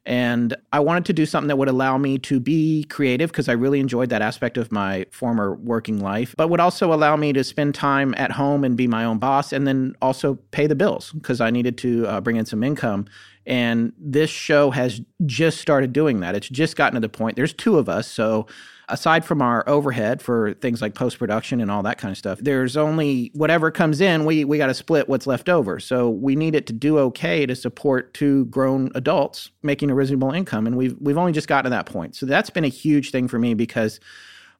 And 0.06 0.54
I 0.72 0.80
wanted 0.80 1.06
to 1.06 1.12
do 1.14 1.24
something 1.24 1.48
that 1.48 1.56
would 1.56 1.68
allow 1.68 1.96
me 1.96 2.18
to 2.18 2.38
be 2.38 2.84
creative 2.84 3.30
because 3.30 3.48
I 3.48 3.52
really 3.52 3.80
enjoyed 3.80 4.10
that 4.10 4.20
aspect 4.20 4.58
of 4.58 4.70
my 4.70 5.06
former 5.10 5.54
working 5.54 5.98
life, 5.98 6.34
but 6.36 6.48
would 6.48 6.60
also 6.60 6.92
allow 6.92 7.16
me 7.16 7.32
to 7.32 7.42
spend 7.42 7.74
time 7.74 8.14
at 8.18 8.30
home 8.30 8.64
and 8.64 8.76
be 8.76 8.86
my 8.86 9.04
own 9.04 9.18
boss 9.18 9.52
and 9.52 9.66
then 9.66 9.94
also 10.02 10.34
pay 10.50 10.66
the 10.66 10.74
bills 10.74 11.12
because 11.12 11.40
I 11.40 11.50
needed 11.50 11.78
to 11.78 12.06
uh, 12.06 12.20
bring 12.20 12.36
in 12.36 12.44
some 12.44 12.62
income. 12.62 13.06
And 13.46 13.92
this 13.98 14.30
show 14.30 14.70
has 14.70 15.00
just 15.26 15.60
started 15.60 15.92
doing 15.92 16.20
that. 16.20 16.34
It's 16.34 16.48
just 16.48 16.76
gotten 16.76 16.94
to 16.94 17.00
the 17.00 17.08
point, 17.08 17.36
there's 17.36 17.52
two 17.52 17.78
of 17.78 17.88
us. 17.88 18.10
So 18.10 18.46
aside 18.88 19.24
from 19.24 19.40
our 19.40 19.66
overhead 19.68 20.20
for 20.20 20.54
things 20.54 20.82
like 20.82 20.94
post 20.94 21.18
production 21.18 21.60
and 21.60 21.70
all 21.70 21.82
that 21.82 21.98
kind 21.98 22.12
of 22.12 22.18
stuff, 22.18 22.38
there's 22.40 22.76
only 22.76 23.30
whatever 23.34 23.70
comes 23.70 24.00
in, 24.00 24.24
we, 24.24 24.44
we 24.44 24.58
got 24.58 24.66
to 24.66 24.74
split 24.74 25.08
what's 25.08 25.26
left 25.26 25.48
over. 25.48 25.78
So 25.80 26.08
we 26.10 26.36
need 26.36 26.54
it 26.54 26.66
to 26.66 26.72
do 26.72 26.98
okay 26.98 27.46
to 27.46 27.54
support 27.54 28.14
two 28.14 28.46
grown 28.46 28.90
adults 28.94 29.50
making 29.62 29.90
a 29.90 29.94
reasonable 29.94 30.30
income. 30.30 30.66
And 30.66 30.76
we've, 30.76 30.96
we've 31.00 31.18
only 31.18 31.32
just 31.32 31.48
gotten 31.48 31.64
to 31.64 31.70
that 31.70 31.86
point. 31.86 32.16
So 32.16 32.26
that's 32.26 32.50
been 32.50 32.64
a 32.64 32.68
huge 32.68 33.10
thing 33.10 33.28
for 33.28 33.38
me 33.38 33.54
because 33.54 34.00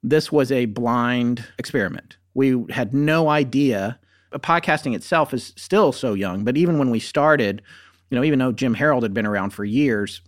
this 0.03 0.31
was 0.31 0.53
a 0.53 0.67
blind 0.67 1.47
experiment. 1.59 2.19
We 2.35 2.65
had 2.71 2.93
no 2.93 3.29
idea. 3.31 3.99
Podcasting 4.35 4.95
itself 4.95 5.33
is 5.33 5.53
still 5.57 5.93
so 5.93 6.13
young, 6.13 6.45
but 6.45 6.57
even 6.57 6.79
when 6.79 6.91
we 6.91 6.99
started, 6.99 7.63
you 8.15 8.21
know, 8.21 8.25
even 8.25 8.39
though 8.39 8.53
Jim 8.53 8.75
Harold 8.75 9.03
had 9.03 9.13
been 9.13 9.27
around 9.27 9.51
for 9.51 9.65
years, 9.65 10.21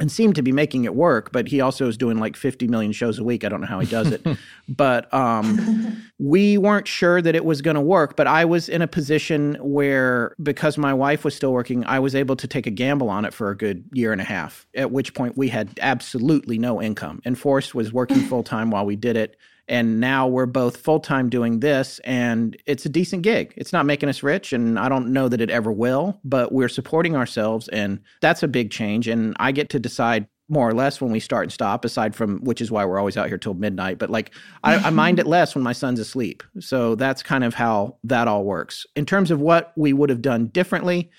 and 0.00 0.10
seemed 0.10 0.34
to 0.34 0.42
be 0.42 0.50
making 0.50 0.84
it 0.84 0.94
work, 0.94 1.30
but 1.30 1.46
he 1.46 1.60
also 1.60 1.86
is 1.86 1.96
doing 1.98 2.18
like 2.18 2.36
50 2.36 2.66
million 2.68 2.90
shows 2.90 3.18
a 3.18 3.22
week. 3.22 3.44
I 3.44 3.48
don't 3.50 3.60
know 3.60 3.66
how 3.66 3.78
he 3.78 3.86
does 3.86 4.10
it. 4.10 4.26
but 4.68 5.12
um, 5.12 6.02
we 6.18 6.58
weren't 6.58 6.88
sure 6.88 7.22
that 7.22 7.36
it 7.36 7.44
was 7.44 7.62
going 7.62 7.76
to 7.76 7.82
work. 7.82 8.16
But 8.16 8.26
I 8.26 8.44
was 8.46 8.68
in 8.68 8.82
a 8.82 8.88
position 8.88 9.56
where, 9.60 10.34
because 10.42 10.78
my 10.78 10.94
wife 10.94 11.22
was 11.22 11.36
still 11.36 11.52
working, 11.52 11.84
I 11.84 12.00
was 12.00 12.14
able 12.14 12.34
to 12.36 12.48
take 12.48 12.66
a 12.66 12.70
gamble 12.70 13.08
on 13.08 13.24
it 13.24 13.32
for 13.32 13.50
a 13.50 13.56
good 13.56 13.84
year 13.92 14.10
and 14.10 14.22
a 14.22 14.24
half, 14.24 14.66
at 14.74 14.90
which 14.90 15.14
point 15.14 15.36
we 15.36 15.48
had 15.48 15.78
absolutely 15.80 16.58
no 16.58 16.82
income. 16.82 17.20
And 17.24 17.38
Forrest 17.38 17.74
was 17.74 17.92
working 17.92 18.20
full 18.28 18.42
time 18.42 18.70
while 18.70 18.86
we 18.86 18.96
did 18.96 19.16
it. 19.16 19.36
And 19.66 19.98
now 19.98 20.26
we're 20.26 20.46
both 20.46 20.76
full 20.76 21.00
time 21.00 21.30
doing 21.30 21.60
this, 21.60 21.98
and 22.00 22.56
it's 22.66 22.84
a 22.84 22.90
decent 22.90 23.22
gig. 23.22 23.54
It's 23.56 23.72
not 23.72 23.86
making 23.86 24.10
us 24.10 24.22
rich, 24.22 24.52
and 24.52 24.78
I 24.78 24.90
don't 24.90 25.12
know 25.12 25.28
that 25.28 25.40
it 25.40 25.50
ever 25.50 25.72
will, 25.72 26.20
but 26.22 26.52
we're 26.52 26.68
supporting 26.68 27.16
ourselves, 27.16 27.68
and 27.68 28.00
that's 28.20 28.42
a 28.42 28.48
big 28.48 28.70
change. 28.70 29.08
And 29.08 29.34
I 29.40 29.52
get 29.52 29.70
to 29.70 29.78
decide 29.78 30.26
more 30.48 30.68
or 30.68 30.74
less 30.74 31.00
when 31.00 31.10
we 31.10 31.20
start 31.20 31.44
and 31.44 31.52
stop, 31.52 31.84
aside 31.84 32.14
from 32.14 32.40
which 32.40 32.60
is 32.60 32.70
why 32.70 32.84
we're 32.84 32.98
always 32.98 33.16
out 33.16 33.28
here 33.28 33.38
till 33.38 33.54
midnight. 33.54 33.98
But 33.98 34.10
like, 34.10 34.32
I, 34.62 34.76
I 34.76 34.90
mind 34.90 35.18
it 35.18 35.26
less 35.26 35.54
when 35.54 35.64
my 35.64 35.72
son's 35.72 35.98
asleep. 35.98 36.42
So 36.60 36.94
that's 36.94 37.22
kind 37.22 37.44
of 37.44 37.54
how 37.54 37.96
that 38.04 38.28
all 38.28 38.44
works. 38.44 38.86
In 38.94 39.06
terms 39.06 39.30
of 39.30 39.40
what 39.40 39.72
we 39.76 39.92
would 39.92 40.10
have 40.10 40.20
done 40.20 40.48
differently, 40.48 41.10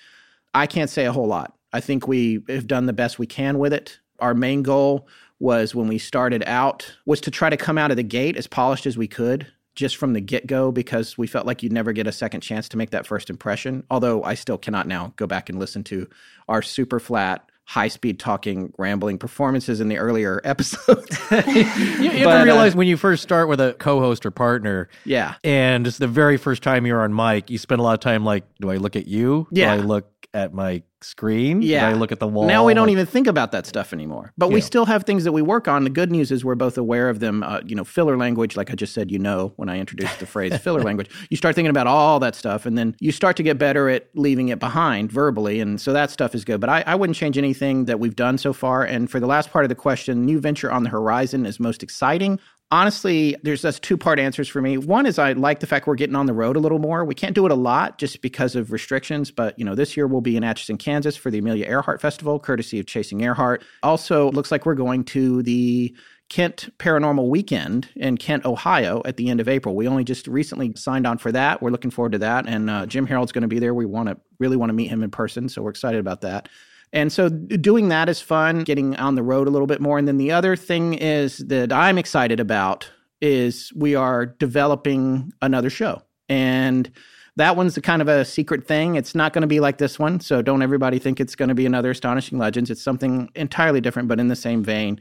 I 0.54 0.66
can't 0.66 0.90
say 0.90 1.06
a 1.06 1.12
whole 1.12 1.26
lot. 1.26 1.56
I 1.72 1.80
think 1.80 2.06
we 2.06 2.44
have 2.48 2.68
done 2.68 2.86
the 2.86 2.92
best 2.92 3.18
we 3.18 3.26
can 3.26 3.58
with 3.58 3.72
it. 3.72 3.98
Our 4.20 4.32
main 4.32 4.62
goal 4.62 5.08
was 5.38 5.74
when 5.74 5.88
we 5.88 5.98
started 5.98 6.42
out 6.46 6.94
was 7.04 7.20
to 7.20 7.30
try 7.30 7.50
to 7.50 7.56
come 7.56 7.78
out 7.78 7.90
of 7.90 7.96
the 7.96 8.02
gate 8.02 8.36
as 8.36 8.46
polished 8.46 8.86
as 8.86 8.96
we 8.96 9.06
could 9.06 9.46
just 9.74 9.96
from 9.96 10.14
the 10.14 10.20
get-go 10.20 10.72
because 10.72 11.18
we 11.18 11.26
felt 11.26 11.46
like 11.46 11.62
you'd 11.62 11.72
never 11.72 11.92
get 11.92 12.06
a 12.06 12.12
second 12.12 12.40
chance 12.40 12.68
to 12.68 12.78
make 12.78 12.90
that 12.90 13.06
first 13.06 13.28
impression 13.28 13.84
although 13.90 14.22
i 14.24 14.34
still 14.34 14.56
cannot 14.56 14.86
now 14.86 15.12
go 15.16 15.26
back 15.26 15.50
and 15.50 15.58
listen 15.58 15.84
to 15.84 16.08
our 16.48 16.62
super 16.62 16.98
flat 16.98 17.50
high 17.66 17.88
speed 17.88 18.20
talking, 18.20 18.72
rambling 18.78 19.18
performances 19.18 19.80
in 19.80 19.88
the 19.88 19.98
earlier 19.98 20.40
episodes. 20.44 21.18
you, 21.30 22.10
you 22.10 22.24
But, 22.24 22.36
uh, 22.36 22.38
to 22.38 22.44
realize 22.44 22.74
when 22.74 22.86
you 22.86 22.96
first 22.96 23.22
start 23.22 23.48
with 23.48 23.60
a 23.60 23.74
co-host 23.74 24.24
or 24.24 24.30
partner, 24.30 24.88
yeah. 25.04 25.34
and 25.44 25.86
it's 25.86 25.98
the 25.98 26.06
very 26.06 26.36
first 26.36 26.62
time 26.62 26.86
you're 26.86 27.02
on 27.02 27.14
mic, 27.14 27.50
you 27.50 27.58
spend 27.58 27.80
a 27.80 27.82
lot 27.82 27.94
of 27.94 28.00
time 28.00 28.24
like, 28.24 28.44
do 28.60 28.70
I 28.70 28.76
look 28.76 28.94
at 28.94 29.06
you? 29.06 29.48
Yeah. 29.50 29.74
Do 29.74 29.82
I 29.82 29.84
look 29.84 30.15
at 30.36 30.52
my 30.52 30.82
screen? 31.00 31.62
Yeah. 31.62 31.88
Do 31.88 31.96
I 31.96 31.98
look 31.98 32.12
at 32.12 32.20
the 32.20 32.28
wall? 32.28 32.46
Now 32.46 32.66
we 32.66 32.74
don't 32.74 32.86
Like, 32.86 32.92
even 32.92 33.06
think 33.06 33.26
about 33.26 33.52
that 33.52 33.66
stuff 33.66 33.92
anymore. 33.92 34.32
But 34.36 34.50
we 34.50 34.60
still 34.60 34.84
have 34.84 35.04
things 35.04 35.24
that 35.24 35.32
we 35.32 35.40
work 35.40 35.66
on. 35.66 35.84
The 35.84 35.90
good 35.90 36.12
news 36.12 36.30
is 36.30 36.44
we're 36.44 36.54
both 36.54 36.76
aware 36.76 37.08
of 37.08 37.20
them. 37.20 37.42
Uh, 37.42 37.60
you 37.64 37.74
know, 37.74 37.84
filler 37.84 38.16
language, 38.18 38.54
like 38.54 38.70
I 38.70 38.74
just 38.74 38.92
said, 38.92 39.10
you 39.10 39.18
know, 39.18 39.54
when 39.56 39.70
I 39.70 39.78
introduced 39.78 40.20
the 40.20 40.26
phrase 40.26 40.56
filler 40.58 40.82
language, 40.88 41.10
you 41.30 41.36
start 41.38 41.54
thinking 41.54 41.70
about 41.70 41.86
all 41.86 42.20
that 42.20 42.34
stuff, 42.34 42.66
and 42.66 42.76
then 42.76 42.94
you 43.00 43.12
start 43.12 43.36
to 43.38 43.42
get 43.42 43.56
better 43.56 43.88
at 43.88 44.08
leaving 44.14 44.48
it 44.48 44.58
behind 44.58 45.10
verbally, 45.10 45.58
and 45.60 45.80
so 45.80 45.92
that 45.94 46.10
stuff 46.10 46.34
is 46.34 46.44
good. 46.44 46.60
But 46.60 46.68
I, 46.68 46.84
I 46.86 46.94
wouldn't 46.94 47.16
change 47.16 47.38
anything 47.38 47.86
that 47.86 47.98
we've 47.98 48.16
done 48.16 48.36
so 48.36 48.52
far. 48.52 48.84
And 48.84 49.10
for 49.10 49.18
the 49.18 49.26
last 49.26 49.50
part 49.50 49.64
of 49.64 49.70
the 49.70 49.74
question, 49.74 50.26
new 50.26 50.38
venture 50.38 50.70
on 50.70 50.82
the 50.82 50.90
horizon 50.90 51.46
is 51.46 51.58
most 51.58 51.82
exciting. 51.82 52.38
Honestly, 52.72 53.36
there's 53.44 53.62
just 53.62 53.82
two 53.84 53.96
part 53.96 54.18
answers 54.18 54.48
for 54.48 54.60
me. 54.60 54.76
One 54.76 55.06
is 55.06 55.20
I 55.20 55.32
like 55.32 55.60
the 55.60 55.68
fact 55.68 55.86
we're 55.86 55.94
getting 55.94 56.16
on 56.16 56.26
the 56.26 56.32
road 56.32 56.56
a 56.56 56.58
little 56.58 56.80
more. 56.80 57.04
We 57.04 57.14
can't 57.14 57.34
do 57.34 57.46
it 57.46 57.52
a 57.52 57.56
lot 57.56 57.98
just 57.98 58.22
because 58.22 58.56
of 58.56 58.72
restrictions, 58.72 59.30
but 59.30 59.56
you 59.56 59.64
know, 59.64 59.76
this 59.76 59.96
year 59.96 60.08
we'll 60.08 60.20
be 60.20 60.36
in 60.36 60.42
Atchison, 60.42 60.76
Kansas 60.76 61.16
for 61.16 61.30
the 61.30 61.38
Amelia 61.38 61.66
Earhart 61.66 62.00
Festival, 62.00 62.40
courtesy 62.40 62.80
of 62.80 62.86
Chasing 62.86 63.20
Earhart. 63.20 63.62
Also, 63.84 64.32
looks 64.32 64.50
like 64.50 64.66
we're 64.66 64.74
going 64.74 65.04
to 65.04 65.44
the 65.44 65.94
Kent 66.28 66.68
Paranormal 66.78 67.28
Weekend 67.28 67.88
in 67.94 68.16
Kent, 68.18 68.44
Ohio 68.44 69.00
at 69.04 69.16
the 69.16 69.30
end 69.30 69.38
of 69.38 69.48
April. 69.48 69.76
We 69.76 69.86
only 69.86 70.02
just 70.02 70.26
recently 70.26 70.74
signed 70.74 71.06
on 71.06 71.18
for 71.18 71.30
that. 71.30 71.62
We're 71.62 71.70
looking 71.70 71.92
forward 71.92 72.12
to 72.12 72.18
that. 72.18 72.48
And 72.48 72.68
uh, 72.68 72.86
Jim 72.86 73.06
Harold's 73.06 73.30
going 73.30 73.42
to 73.42 73.48
be 73.48 73.60
there. 73.60 73.74
We 73.74 73.86
want 73.86 74.08
to 74.08 74.16
really 74.40 74.56
want 74.56 74.70
to 74.70 74.74
meet 74.74 74.88
him 74.88 75.04
in 75.04 75.10
person. 75.12 75.48
So 75.48 75.62
we're 75.62 75.70
excited 75.70 76.00
about 76.00 76.22
that. 76.22 76.48
And 76.96 77.12
so 77.12 77.28
doing 77.28 77.90
that 77.90 78.08
is 78.08 78.22
fun, 78.22 78.64
getting 78.64 78.96
on 78.96 79.16
the 79.16 79.22
road 79.22 79.48
a 79.48 79.50
little 79.50 79.66
bit 79.66 79.82
more. 79.82 79.98
And 79.98 80.08
then 80.08 80.16
the 80.16 80.32
other 80.32 80.56
thing 80.56 80.94
is 80.94 81.36
that 81.48 81.70
I'm 81.70 81.98
excited 81.98 82.40
about 82.40 82.90
is 83.20 83.70
we 83.76 83.94
are 83.94 84.24
developing 84.24 85.30
another 85.42 85.68
show. 85.68 86.00
And 86.30 86.90
that 87.36 87.54
one's 87.54 87.76
a 87.76 87.82
kind 87.82 88.00
of 88.00 88.08
a 88.08 88.24
secret 88.24 88.66
thing. 88.66 88.94
It's 88.94 89.14
not 89.14 89.34
going 89.34 89.42
to 89.42 89.46
be 89.46 89.60
like 89.60 89.76
this 89.76 89.98
one. 89.98 90.20
So 90.20 90.40
don't 90.40 90.62
everybody 90.62 90.98
think 90.98 91.20
it's 91.20 91.34
going 91.34 91.50
to 91.50 91.54
be 91.54 91.66
another 91.66 91.90
Astonishing 91.90 92.38
Legends. 92.38 92.70
It's 92.70 92.82
something 92.82 93.28
entirely 93.34 93.82
different, 93.82 94.08
but 94.08 94.18
in 94.18 94.28
the 94.28 94.34
same 94.34 94.64
vein. 94.64 94.98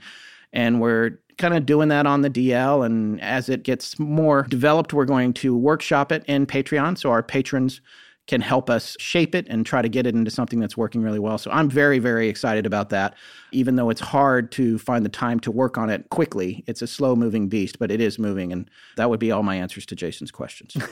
And 0.51 0.81
we're 0.81 1.17
kind 1.37 1.53
of 1.53 1.65
doing 1.65 1.87
that 1.87 2.05
on 2.05 2.23
the 2.23 2.29
DL. 2.29 2.85
And 2.85 3.21
as 3.21 3.47
it 3.47 3.63
gets 3.63 3.97
more 3.97 4.43
developed, 4.43 4.91
we're 4.91 5.05
going 5.05 5.31
to 5.35 5.55
workshop 5.55 6.11
it 6.11 6.25
in 6.27 6.45
Patreon. 6.45 6.97
So 6.97 7.09
our 7.09 7.23
patrons 7.23 7.79
can 8.27 8.41
help 8.41 8.69
us 8.69 8.95
shape 8.99 9.35
it 9.35 9.45
and 9.49 9.65
try 9.65 9.81
to 9.81 9.89
get 9.89 10.07
it 10.07 10.15
into 10.15 10.31
something 10.31 10.59
that's 10.59 10.75
working 10.75 11.01
really 11.01 11.19
well. 11.19 11.37
So 11.37 11.51
I'm 11.51 11.69
very, 11.69 11.99
very 11.99 12.27
excited 12.27 12.65
about 12.65 12.89
that. 12.89 13.13
Even 13.51 13.75
though 13.75 13.89
it's 13.89 14.01
hard 14.01 14.51
to 14.53 14.79
find 14.79 15.05
the 15.05 15.09
time 15.09 15.39
to 15.41 15.51
work 15.51 15.77
on 15.77 15.89
it 15.89 16.09
quickly, 16.09 16.63
it's 16.67 16.81
a 16.81 16.87
slow 16.87 17.15
moving 17.15 17.47
beast, 17.47 17.77
but 17.77 17.91
it 17.91 18.01
is 18.01 18.17
moving. 18.17 18.51
And 18.51 18.69
that 18.97 19.09
would 19.09 19.19
be 19.19 19.31
all 19.31 19.43
my 19.43 19.55
answers 19.55 19.85
to 19.87 19.95
Jason's 19.95 20.31
questions. 20.31 20.75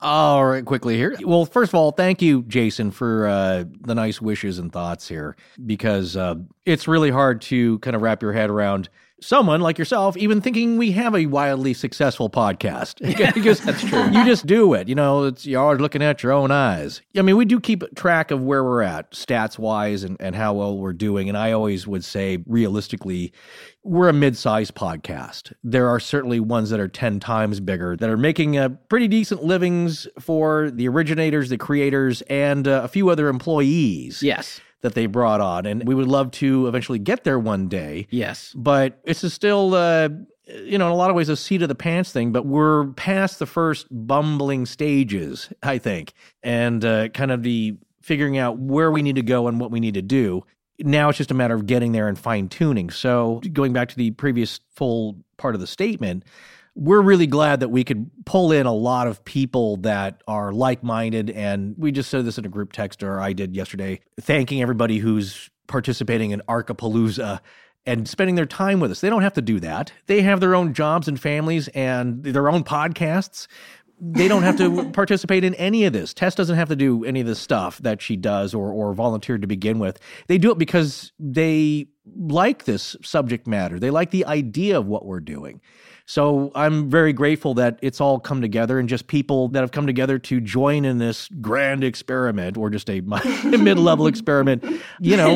All 0.00 0.44
right, 0.44 0.62
quickly 0.62 0.96
here. 0.96 1.16
Well, 1.24 1.46
first 1.46 1.70
of 1.70 1.76
all, 1.76 1.90
thank 1.90 2.20
you, 2.20 2.42
Jason, 2.42 2.90
for 2.90 3.26
uh, 3.26 3.64
the 3.80 3.94
nice 3.94 4.20
wishes 4.20 4.58
and 4.58 4.70
thoughts 4.70 5.08
here, 5.08 5.34
because 5.64 6.14
uh, 6.14 6.34
it's 6.66 6.86
really 6.86 7.10
hard 7.10 7.40
to 7.42 7.78
kind 7.78 7.96
of 7.96 8.02
wrap 8.02 8.20
your 8.20 8.34
head 8.34 8.50
around 8.50 8.90
someone 9.24 9.60
like 9.60 9.78
yourself 9.78 10.16
even 10.16 10.40
thinking 10.40 10.76
we 10.76 10.92
have 10.92 11.14
a 11.14 11.26
wildly 11.26 11.74
successful 11.74 12.28
podcast. 12.28 13.00
because 13.34 13.60
that's 13.64 13.82
true. 13.82 14.04
You 14.10 14.24
just 14.24 14.46
do 14.46 14.74
it. 14.74 14.88
You 14.88 14.94
know, 14.94 15.24
it's 15.24 15.46
you're 15.46 15.62
always 15.62 15.80
looking 15.80 16.02
at 16.02 16.22
your 16.22 16.32
own 16.32 16.50
eyes. 16.50 17.00
I 17.16 17.22
mean, 17.22 17.36
we 17.36 17.44
do 17.44 17.58
keep 17.58 17.82
track 17.94 18.30
of 18.30 18.42
where 18.42 18.62
we're 18.62 18.82
at 18.82 19.12
stats 19.12 19.58
wise 19.58 20.04
and, 20.04 20.16
and 20.20 20.36
how 20.36 20.54
well 20.54 20.76
we're 20.76 20.92
doing. 20.92 21.28
And 21.28 21.38
I 21.38 21.52
always 21.52 21.86
would 21.86 22.04
say, 22.04 22.44
realistically, 22.46 23.32
we're 23.82 24.08
a 24.08 24.12
mid-sized 24.12 24.74
podcast. 24.74 25.52
There 25.62 25.88
are 25.88 26.00
certainly 26.00 26.40
ones 26.40 26.70
that 26.70 26.80
are 26.80 26.88
10 26.88 27.20
times 27.20 27.60
bigger 27.60 27.96
that 27.96 28.08
are 28.08 28.16
making 28.16 28.56
a 28.56 28.70
pretty 28.70 29.08
decent 29.08 29.42
livings 29.42 30.06
for 30.20 30.70
the 30.70 30.88
originators, 30.88 31.48
the 31.48 31.58
creators, 31.58 32.22
and 32.22 32.68
uh, 32.68 32.82
a 32.84 32.88
few 32.88 33.08
other 33.08 33.28
employees 33.28 34.22
yes. 34.22 34.60
That 34.84 34.94
they 34.94 35.06
brought 35.06 35.40
on. 35.40 35.64
And 35.64 35.88
we 35.88 35.94
would 35.94 36.06
love 36.06 36.30
to 36.32 36.68
eventually 36.68 36.98
get 36.98 37.24
there 37.24 37.38
one 37.38 37.68
day. 37.68 38.06
Yes. 38.10 38.52
But 38.54 39.00
it's 39.04 39.32
still, 39.32 39.74
uh, 39.74 40.10
you 40.46 40.76
know, 40.76 40.86
in 40.86 40.92
a 40.92 40.94
lot 40.94 41.08
of 41.08 41.16
ways, 41.16 41.30
a 41.30 41.38
seat 41.38 41.62
of 41.62 41.68
the 41.68 41.74
pants 41.74 42.12
thing. 42.12 42.32
But 42.32 42.44
we're 42.44 42.88
past 42.88 43.38
the 43.38 43.46
first 43.46 43.86
bumbling 43.90 44.66
stages, 44.66 45.48
I 45.62 45.78
think, 45.78 46.12
and 46.42 46.84
uh, 46.84 47.08
kind 47.08 47.32
of 47.32 47.42
the 47.42 47.78
figuring 48.02 48.36
out 48.36 48.58
where 48.58 48.90
we 48.90 49.00
need 49.00 49.16
to 49.16 49.22
go 49.22 49.48
and 49.48 49.58
what 49.58 49.70
we 49.70 49.80
need 49.80 49.94
to 49.94 50.02
do. 50.02 50.44
Now 50.78 51.08
it's 51.08 51.16
just 51.16 51.30
a 51.30 51.34
matter 51.34 51.54
of 51.54 51.64
getting 51.64 51.92
there 51.92 52.06
and 52.06 52.18
fine 52.18 52.50
tuning. 52.50 52.90
So, 52.90 53.40
going 53.54 53.72
back 53.72 53.88
to 53.88 53.96
the 53.96 54.10
previous 54.10 54.60
full 54.74 55.16
part 55.38 55.54
of 55.54 55.62
the 55.62 55.66
statement, 55.66 56.24
we're 56.74 57.02
really 57.02 57.26
glad 57.26 57.60
that 57.60 57.68
we 57.68 57.84
could 57.84 58.10
pull 58.24 58.50
in 58.50 58.66
a 58.66 58.72
lot 58.72 59.06
of 59.06 59.24
people 59.24 59.76
that 59.78 60.22
are 60.26 60.52
like 60.52 60.82
minded. 60.82 61.30
And 61.30 61.74
we 61.78 61.92
just 61.92 62.10
said 62.10 62.24
this 62.24 62.36
in 62.36 62.44
a 62.44 62.48
group 62.48 62.72
text, 62.72 63.02
or 63.02 63.20
I 63.20 63.32
did 63.32 63.54
yesterday, 63.54 64.00
thanking 64.20 64.60
everybody 64.60 64.98
who's 64.98 65.50
participating 65.66 66.32
in 66.32 66.42
Arcapalooza 66.48 67.40
and 67.86 68.08
spending 68.08 68.34
their 68.34 68.46
time 68.46 68.80
with 68.80 68.90
us. 68.90 69.00
They 69.00 69.10
don't 69.10 69.22
have 69.22 69.34
to 69.34 69.42
do 69.42 69.60
that. 69.60 69.92
They 70.06 70.22
have 70.22 70.40
their 70.40 70.54
own 70.54 70.74
jobs 70.74 71.06
and 71.06 71.20
families 71.20 71.68
and 71.68 72.24
their 72.24 72.48
own 72.48 72.64
podcasts. 72.64 73.46
They 74.00 74.26
don't 74.26 74.42
have 74.42 74.56
to 74.58 74.90
participate 74.92 75.44
in 75.44 75.54
any 75.54 75.84
of 75.84 75.92
this. 75.92 76.12
Tess 76.12 76.34
doesn't 76.34 76.56
have 76.56 76.68
to 76.70 76.76
do 76.76 77.04
any 77.04 77.20
of 77.20 77.26
the 77.26 77.36
stuff 77.36 77.78
that 77.78 78.02
she 78.02 78.16
does 78.16 78.54
or 78.54 78.72
or 78.72 78.94
volunteered 78.94 79.42
to 79.42 79.46
begin 79.46 79.78
with. 79.78 80.00
They 80.26 80.38
do 80.38 80.50
it 80.50 80.58
because 80.58 81.12
they 81.18 81.86
like 82.16 82.64
this 82.64 82.96
subject 83.02 83.46
matter. 83.46 83.78
They 83.78 83.90
like 83.90 84.10
the 84.10 84.26
idea 84.26 84.78
of 84.78 84.86
what 84.86 85.06
we're 85.06 85.20
doing. 85.20 85.60
So 86.06 86.52
I'm 86.54 86.90
very 86.90 87.14
grateful 87.14 87.54
that 87.54 87.78
it's 87.80 87.98
all 87.98 88.20
come 88.20 88.42
together 88.42 88.78
and 88.78 88.88
just 88.88 89.06
people 89.06 89.48
that 89.48 89.60
have 89.60 89.72
come 89.72 89.86
together 89.86 90.18
to 90.18 90.38
join 90.38 90.84
in 90.84 90.98
this 90.98 91.28
grand 91.40 91.82
experiment 91.82 92.58
or 92.58 92.68
just 92.68 92.90
a 92.90 93.00
mid-level 93.44 94.06
experiment. 94.06 94.64
You 95.00 95.16
know, 95.16 95.34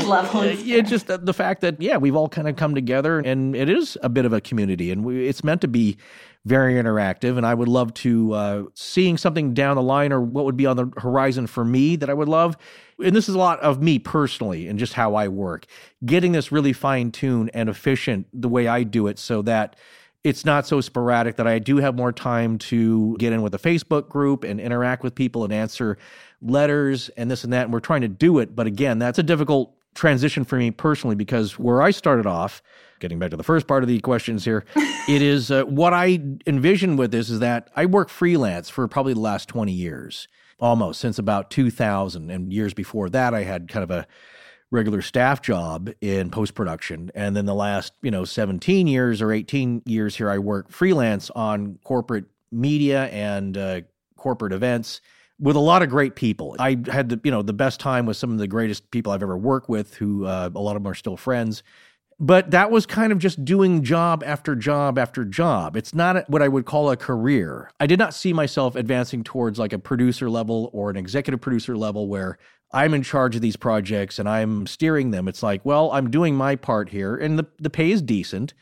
it's 0.78 0.90
just 0.90 1.06
the, 1.06 1.16
the 1.16 1.32
fact 1.32 1.62
that 1.62 1.80
yeah, 1.80 1.96
we've 1.96 2.14
all 2.14 2.28
kind 2.28 2.48
of 2.48 2.56
come 2.56 2.74
together 2.74 3.18
and 3.18 3.56
it 3.56 3.70
is 3.70 3.96
a 4.02 4.10
bit 4.10 4.26
of 4.26 4.34
a 4.34 4.42
community 4.42 4.90
and 4.90 5.04
we, 5.04 5.26
it's 5.26 5.42
meant 5.42 5.62
to 5.62 5.68
be 5.68 5.96
very 6.44 6.74
interactive 6.74 7.36
and 7.36 7.44
i 7.44 7.52
would 7.52 7.68
love 7.68 7.92
to 7.92 8.32
uh, 8.32 8.62
seeing 8.72 9.18
something 9.18 9.52
down 9.52 9.76
the 9.76 9.82
line 9.82 10.12
or 10.12 10.20
what 10.20 10.44
would 10.44 10.56
be 10.56 10.64
on 10.64 10.76
the 10.76 10.90
horizon 10.96 11.46
for 11.46 11.64
me 11.64 11.96
that 11.96 12.08
i 12.08 12.14
would 12.14 12.28
love. 12.28 12.56
And 13.02 13.14
this 13.14 13.28
is 13.28 13.34
a 13.34 13.38
lot 13.38 13.60
of 13.60 13.80
me 13.80 13.98
personally 13.98 14.66
and 14.66 14.78
just 14.78 14.94
how 14.94 15.14
i 15.14 15.28
work. 15.28 15.66
Getting 16.04 16.32
this 16.32 16.52
really 16.52 16.72
fine-tuned 16.72 17.50
and 17.54 17.68
efficient 17.68 18.26
the 18.32 18.48
way 18.48 18.66
i 18.66 18.82
do 18.82 19.06
it 19.06 19.18
so 19.18 19.40
that 19.42 19.76
it's 20.28 20.44
not 20.44 20.66
so 20.66 20.80
sporadic 20.80 21.36
that 21.36 21.46
i 21.46 21.58
do 21.58 21.78
have 21.78 21.94
more 21.94 22.12
time 22.12 22.58
to 22.58 23.16
get 23.18 23.32
in 23.32 23.42
with 23.42 23.54
a 23.54 23.58
facebook 23.58 24.08
group 24.08 24.44
and 24.44 24.60
interact 24.60 25.02
with 25.02 25.14
people 25.14 25.44
and 25.44 25.52
answer 25.52 25.96
letters 26.40 27.08
and 27.10 27.30
this 27.30 27.44
and 27.44 27.52
that 27.52 27.64
and 27.64 27.72
we're 27.72 27.80
trying 27.80 28.02
to 28.02 28.08
do 28.08 28.38
it 28.38 28.54
but 28.54 28.66
again 28.66 28.98
that's 28.98 29.18
a 29.18 29.22
difficult 29.22 29.74
transition 29.94 30.44
for 30.44 30.56
me 30.56 30.70
personally 30.70 31.16
because 31.16 31.58
where 31.58 31.82
i 31.82 31.90
started 31.90 32.26
off 32.26 32.62
getting 33.00 33.18
back 33.18 33.30
to 33.30 33.36
the 33.36 33.42
first 33.42 33.66
part 33.66 33.82
of 33.82 33.88
the 33.88 34.00
questions 34.00 34.44
here, 34.44 34.64
it 35.08 35.22
is 35.22 35.50
uh, 35.50 35.64
what 35.64 35.92
I 35.92 36.20
envision 36.46 36.96
with 36.96 37.10
this 37.10 37.30
is 37.30 37.40
that 37.40 37.70
I 37.76 37.86
work 37.86 38.08
freelance 38.08 38.68
for 38.68 38.86
probably 38.88 39.14
the 39.14 39.20
last 39.20 39.48
20 39.48 39.72
years, 39.72 40.28
almost 40.60 41.00
since 41.00 41.18
about 41.18 41.50
2000. 41.50 42.30
And 42.30 42.52
years 42.52 42.74
before 42.74 43.08
that, 43.10 43.34
I 43.34 43.44
had 43.44 43.68
kind 43.68 43.84
of 43.84 43.90
a 43.90 44.06
regular 44.70 45.00
staff 45.02 45.40
job 45.40 45.90
in 46.00 46.30
post 46.30 46.54
production. 46.54 47.10
And 47.14 47.36
then 47.36 47.46
the 47.46 47.54
last, 47.54 47.92
you 48.02 48.10
know, 48.10 48.24
17 48.24 48.86
years 48.86 49.22
or 49.22 49.32
18 49.32 49.82
years 49.86 50.16
here, 50.16 50.30
I 50.30 50.38
work 50.38 50.70
freelance 50.70 51.30
on 51.30 51.78
corporate 51.84 52.26
media 52.52 53.06
and 53.06 53.56
uh, 53.56 53.80
corporate 54.16 54.52
events 54.52 55.00
with 55.40 55.56
a 55.56 55.60
lot 55.60 55.82
of 55.82 55.88
great 55.88 56.16
people. 56.16 56.56
I 56.58 56.78
had 56.90 57.08
the, 57.08 57.20
you 57.24 57.30
know, 57.30 57.42
the 57.42 57.52
best 57.52 57.80
time 57.80 58.06
with 58.06 58.16
some 58.16 58.32
of 58.32 58.38
the 58.38 58.48
greatest 58.48 58.90
people 58.90 59.12
I've 59.12 59.22
ever 59.22 59.36
worked 59.36 59.68
with 59.68 59.94
who 59.94 60.26
uh, 60.26 60.50
a 60.54 60.60
lot 60.60 60.76
of 60.76 60.82
them 60.82 60.90
are 60.90 60.94
still 60.94 61.16
friends 61.16 61.62
but 62.20 62.50
that 62.50 62.70
was 62.70 62.84
kind 62.84 63.12
of 63.12 63.18
just 63.18 63.44
doing 63.44 63.84
job 63.84 64.24
after 64.26 64.56
job 64.56 64.98
after 64.98 65.24
job. 65.24 65.76
It's 65.76 65.94
not 65.94 66.28
what 66.28 66.42
I 66.42 66.48
would 66.48 66.66
call 66.66 66.90
a 66.90 66.96
career. 66.96 67.70
I 67.78 67.86
did 67.86 67.98
not 67.98 68.12
see 68.12 68.32
myself 68.32 68.74
advancing 68.74 69.22
towards 69.22 69.58
like 69.58 69.72
a 69.72 69.78
producer 69.78 70.28
level 70.28 70.70
or 70.72 70.90
an 70.90 70.96
executive 70.96 71.40
producer 71.40 71.76
level 71.76 72.08
where 72.08 72.38
I'm 72.72 72.92
in 72.94 73.02
charge 73.02 73.34
of 73.36 73.42
these 73.42 73.56
projects 73.56 74.18
and 74.18 74.28
I'm 74.28 74.66
steering 74.66 75.10
them. 75.10 75.26
It's 75.28 75.42
like, 75.42 75.64
well, 75.64 75.90
I'm 75.92 76.10
doing 76.10 76.34
my 76.34 76.56
part 76.56 76.90
here 76.90 77.16
and 77.16 77.38
the, 77.38 77.46
the 77.58 77.70
pay 77.70 77.90
is 77.90 78.02
decent, 78.02 78.52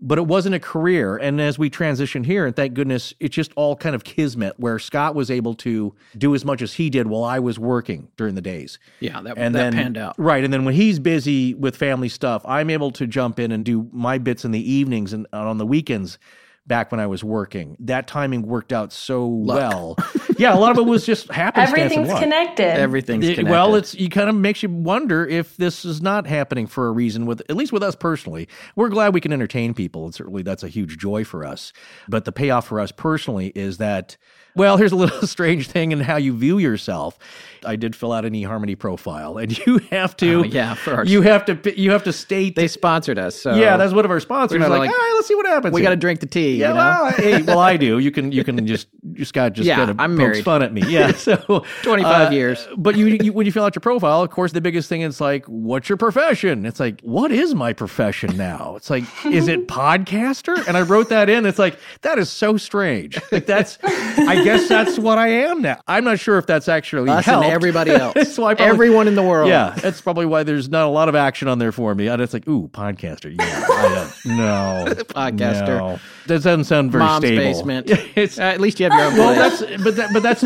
but 0.00 0.18
it 0.18 0.26
wasn't 0.26 0.56
a 0.56 0.58
career. 0.58 1.16
And 1.16 1.40
as 1.40 1.60
we 1.60 1.70
transition 1.70 2.24
here, 2.24 2.44
and 2.44 2.56
thank 2.56 2.74
goodness, 2.74 3.14
it's 3.20 3.36
just 3.36 3.52
all 3.54 3.76
kind 3.76 3.94
of 3.94 4.02
kismet 4.02 4.58
where 4.58 4.80
Scott 4.80 5.14
was 5.14 5.30
able 5.30 5.54
to 5.54 5.94
do 6.18 6.34
as 6.34 6.44
much 6.44 6.60
as 6.60 6.72
he 6.74 6.90
did 6.90 7.06
while 7.06 7.22
I 7.22 7.38
was 7.38 7.56
working 7.56 8.08
during 8.16 8.34
the 8.34 8.40
days 8.40 8.80
Yeah, 8.98 9.20
that, 9.22 9.38
and 9.38 9.54
that 9.54 9.60
then 9.60 9.72
panned 9.74 9.96
out. 9.98 10.16
right 10.18 10.42
and 10.42 10.52
then 10.52 10.64
when 10.64 10.74
he's 10.74 10.98
busy 10.98 11.54
with 11.54 11.76
family 11.76 12.08
stuff 12.08 12.42
i'm 12.46 12.68
able 12.68 12.90
to 12.92 13.06
jump 13.06 13.38
in 13.38 13.52
and 13.52 13.64
do 13.64 13.88
my 13.92 14.18
bits 14.18 14.44
in 14.44 14.50
the 14.50 14.72
evenings 14.72 15.12
and 15.12 15.26
on 15.32 15.58
the 15.58 15.66
weekends 15.66 16.18
back 16.66 16.90
when 16.90 16.98
i 17.00 17.06
was 17.06 17.22
working 17.24 17.76
that 17.80 18.06
timing 18.08 18.42
worked 18.42 18.72
out 18.72 18.92
so 18.92 19.26
well 19.26 19.96
yeah, 20.42 20.54
a 20.54 20.58
lot 20.58 20.72
of 20.72 20.78
it 20.78 20.88
was 20.88 21.06
just 21.06 21.30
happenstance. 21.30 21.78
Everything's 21.78 22.08
luck. 22.08 22.20
connected. 22.22 22.66
Everything's 22.66 23.24
It- 23.28 23.34
connected. 23.36 23.50
well, 23.50 23.74
it's 23.74 23.94
you 23.94 24.08
kind 24.08 24.28
of 24.28 24.34
makes 24.34 24.62
you 24.62 24.68
wonder 24.68 25.26
if 25.26 25.56
this 25.56 25.84
is 25.84 26.02
not 26.02 26.26
happening 26.26 26.66
for 26.66 26.88
a 26.88 26.90
reason. 26.92 27.26
With 27.26 27.40
at 27.48 27.56
least 27.56 27.72
with 27.72 27.82
us 27.82 27.94
personally, 27.94 28.48
we're 28.76 28.88
glad 28.88 29.14
we 29.14 29.20
can 29.20 29.32
entertain 29.32 29.74
people, 29.74 30.04
and 30.04 30.14
certainly 30.14 30.42
that's 30.42 30.62
a 30.62 30.68
huge 30.68 30.98
joy 30.98 31.24
for 31.24 31.44
us. 31.44 31.72
But 32.08 32.24
the 32.24 32.32
payoff 32.32 32.66
for 32.66 32.80
us 32.80 32.92
personally 32.92 33.52
is 33.54 33.78
that. 33.78 34.16
Well, 34.54 34.76
here's 34.76 34.92
a 34.92 34.96
little 34.96 35.26
strange 35.26 35.68
thing 35.68 35.92
in 35.92 36.00
how 36.00 36.16
you 36.16 36.36
view 36.36 36.58
yourself. 36.58 37.18
I 37.64 37.76
did 37.76 37.94
fill 37.94 38.12
out 38.12 38.24
an 38.24 38.32
eHarmony 38.34 38.76
profile, 38.76 39.38
and 39.38 39.56
you 39.66 39.78
have 39.92 40.16
to, 40.16 40.40
Oh, 40.40 40.42
yeah, 40.42 40.74
for 40.74 40.94
our- 40.94 41.04
you 41.04 41.22
have 41.22 41.44
to, 41.44 41.80
you 41.80 41.92
have 41.92 42.02
to 42.04 42.12
state. 42.12 42.56
they 42.56 42.66
sponsored 42.66 43.20
us. 43.20 43.36
So 43.40 43.54
yeah, 43.54 43.76
that's 43.76 43.92
one 43.92 44.04
of 44.04 44.10
our 44.10 44.18
sponsors. 44.18 44.60
We're 44.60 44.66
Like, 44.68 44.80
like- 44.80 44.90
all 44.90 44.96
right, 44.96 45.12
let's 45.14 45.28
see 45.28 45.36
what 45.36 45.46
happens. 45.46 45.72
we 45.72 45.80
got 45.80 45.90
to 45.90 45.96
drink 45.96 46.18
the 46.18 46.26
tea. 46.26 46.56
Yeah, 46.56 46.68
you 46.70 46.74
know? 46.74 46.78
well, 46.80 47.12
hey, 47.12 47.42
well, 47.42 47.60
I 47.60 47.76
do. 47.76 48.00
You 48.00 48.10
can, 48.10 48.32
you 48.32 48.42
can 48.42 48.66
just, 48.66 48.88
you 49.14 49.24
Scott 49.24 49.52
just 49.52 49.66
Yeah, 49.68 49.76
kind 49.76 49.90
of 49.90 50.00
I'm 50.00 50.16
pokes 50.16 50.18
married. 50.18 50.44
fun 50.44 50.62
at 50.64 50.72
me. 50.72 50.82
Yeah, 50.88 51.12
so 51.16 51.64
25 51.82 52.04
uh, 52.04 52.30
years. 52.32 52.66
But 52.76 52.96
you, 52.96 53.06
you, 53.06 53.32
when 53.32 53.46
you 53.46 53.52
fill 53.52 53.64
out 53.64 53.76
your 53.76 53.80
profile, 53.80 54.22
of 54.22 54.30
course, 54.30 54.50
the 54.50 54.60
biggest 54.60 54.88
thing 54.88 55.02
is 55.02 55.20
like, 55.20 55.44
what's 55.46 55.88
your 55.88 55.96
profession? 55.98 56.66
It's 56.66 56.80
like, 56.80 57.00
what 57.02 57.30
is 57.30 57.54
my 57.54 57.72
profession 57.72 58.36
now? 58.36 58.74
It's 58.74 58.90
like, 58.90 59.04
is 59.24 59.46
it 59.46 59.68
podcaster? 59.68 60.66
And 60.66 60.76
I 60.76 60.82
wrote 60.82 61.10
that 61.10 61.30
in. 61.30 61.46
It's 61.46 61.60
like 61.60 61.78
that 62.00 62.18
is 62.18 62.28
so 62.28 62.56
strange. 62.56 63.20
Like 63.30 63.46
that's, 63.46 63.78
I 63.84 64.41
guess 64.44 64.68
that's 64.68 64.98
what 64.98 65.18
I 65.18 65.28
am 65.28 65.62
now. 65.62 65.80
I'm 65.86 66.04
not 66.04 66.18
sure 66.18 66.38
if 66.38 66.46
that's 66.46 66.68
actually 66.68 67.10
Us 67.10 67.24
helped. 67.24 67.44
and 67.46 67.52
everybody 67.54 67.90
else. 68.02 68.14
That's 68.14 68.36
why 68.38 68.54
probably- 68.54 68.72
Everyone 68.72 69.08
in 69.08 69.14
the 69.14 69.22
world. 69.22 69.48
Yeah, 69.48 69.74
that's 69.80 70.00
probably 70.00 70.26
why 70.26 70.42
there's 70.42 70.68
not 70.68 70.86
a 70.86 70.90
lot 70.90 71.08
of 71.08 71.14
action 71.14 71.48
on 71.48 71.58
there 71.58 71.72
for 71.72 71.94
me. 71.94 72.08
And 72.08 72.20
it's 72.22 72.32
like, 72.32 72.46
ooh, 72.48 72.68
podcaster. 72.68 73.34
Yeah, 73.38 73.64
I 73.68 74.10
don't, 74.24 74.36
no, 74.36 74.84
Podcaster. 75.04 75.66
No. 75.78 75.98
That 76.26 76.42
doesn't 76.42 76.64
sound 76.64 76.92
very 76.92 77.02
Mom's 77.04 77.24
stable. 77.26 77.42
basement. 77.42 77.90
it's, 78.16 78.38
Uh, 78.38 78.42
at 78.42 78.60
least 78.60 78.78
you 78.80 78.88
have 78.88 78.98
your 78.98 79.08
own 79.10 79.18
well, 79.18 79.34
that's 79.34 79.82
but 79.82 79.96
that, 79.96 80.10
but 80.12 80.22
that's 80.22 80.40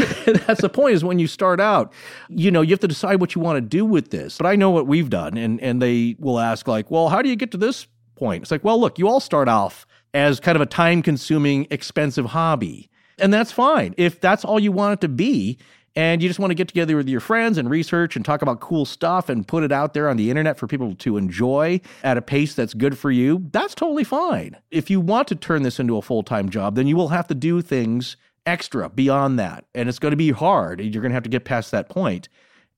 that's 0.47 0.61
the 0.63 0.69
point 0.71 0.95
is 0.95 1.05
when 1.05 1.19
you 1.19 1.27
start 1.27 1.61
out, 1.61 1.93
you 2.29 2.51
know, 2.51 2.63
you 2.63 2.71
have 2.71 2.81
to 2.81 2.89
decide 2.89 3.21
what 3.21 3.35
you 3.35 3.41
want 3.41 3.57
to 3.57 3.61
do 3.61 3.85
with 3.85 4.11
this. 4.11 4.39
But 4.39 4.47
I 4.47 4.57
know 4.57 4.71
what 4.71 4.87
we've 4.87 5.11
done, 5.11 5.37
and 5.37 5.61
and 5.61 5.81
they 5.83 6.17
will 6.19 6.39
ask 6.39 6.67
like, 6.67 6.91
well, 6.91 7.09
how 7.09 7.21
do 7.23 7.29
you 7.29 7.37
get 7.37 7.51
to 7.53 7.59
this 7.59 7.87
point? 8.17 8.43
It's 8.43 8.51
like, 8.51 8.65
well, 8.65 8.81
look, 8.81 8.99
you 8.99 9.07
all 9.09 9.21
start 9.21 9.49
off 9.49 9.87
as 10.15 10.41
kind 10.41 10.57
of 10.57 10.63
a 10.63 10.67
time-consuming, 10.67 11.67
expensive 11.71 12.25
hobby, 12.27 12.89
and 13.19 13.33
that's 13.33 13.53
fine 13.53 13.95
if 13.97 14.21
that's 14.21 14.45
all 14.45 14.61
you 14.61 14.73
want 14.73 14.95
it 14.95 15.01
to 15.03 15.09
be. 15.09 15.59
And 15.99 16.23
you 16.23 16.29
just 16.29 16.39
want 16.39 16.51
to 16.51 16.55
get 16.55 16.69
together 16.69 16.95
with 16.95 17.09
your 17.09 17.21
friends 17.21 17.57
and 17.57 17.71
research 17.71 18.17
and 18.17 18.25
talk 18.25 18.43
about 18.43 18.61
cool 18.61 18.85
stuff 18.85 19.31
and 19.31 19.49
put 19.49 19.65
it 19.65 19.73
out 19.73 19.95
there 19.95 20.11
on 20.11 20.19
the 20.19 20.29
internet 20.29 20.59
for 20.59 20.67
people 20.67 20.95
to 20.95 21.17
enjoy 21.17 21.81
at 22.05 22.19
a 22.19 22.23
pace 22.23 22.55
that's 22.55 22.75
good 22.75 22.99
for 22.99 23.11
you, 23.11 23.47
that's 23.51 23.75
totally 23.75 24.05
fine. 24.05 24.59
If 24.71 24.91
you 24.91 25.01
want 25.01 25.27
to 25.29 25.35
turn 25.35 25.63
this 25.63 25.81
into 25.81 25.97
a 25.97 26.03
full 26.03 26.23
time 26.23 26.51
job, 26.51 26.75
then 26.75 26.87
you 26.87 26.97
will 26.97 27.09
have 27.09 27.27
to 27.29 27.35
do 27.35 27.63
things 27.63 28.19
extra 28.45 28.91
beyond 28.91 29.39
that. 29.39 29.65
And 29.75 29.89
it's 29.89 29.99
going 29.99 30.13
to 30.13 30.19
be 30.19 30.33
hard. 30.33 30.83
You're 30.83 31.01
going 31.01 31.13
to 31.13 31.15
have 31.15 31.23
to 31.23 31.31
get 31.31 31.47
past 31.47 31.71
that 31.71 31.89
point. 31.89 32.29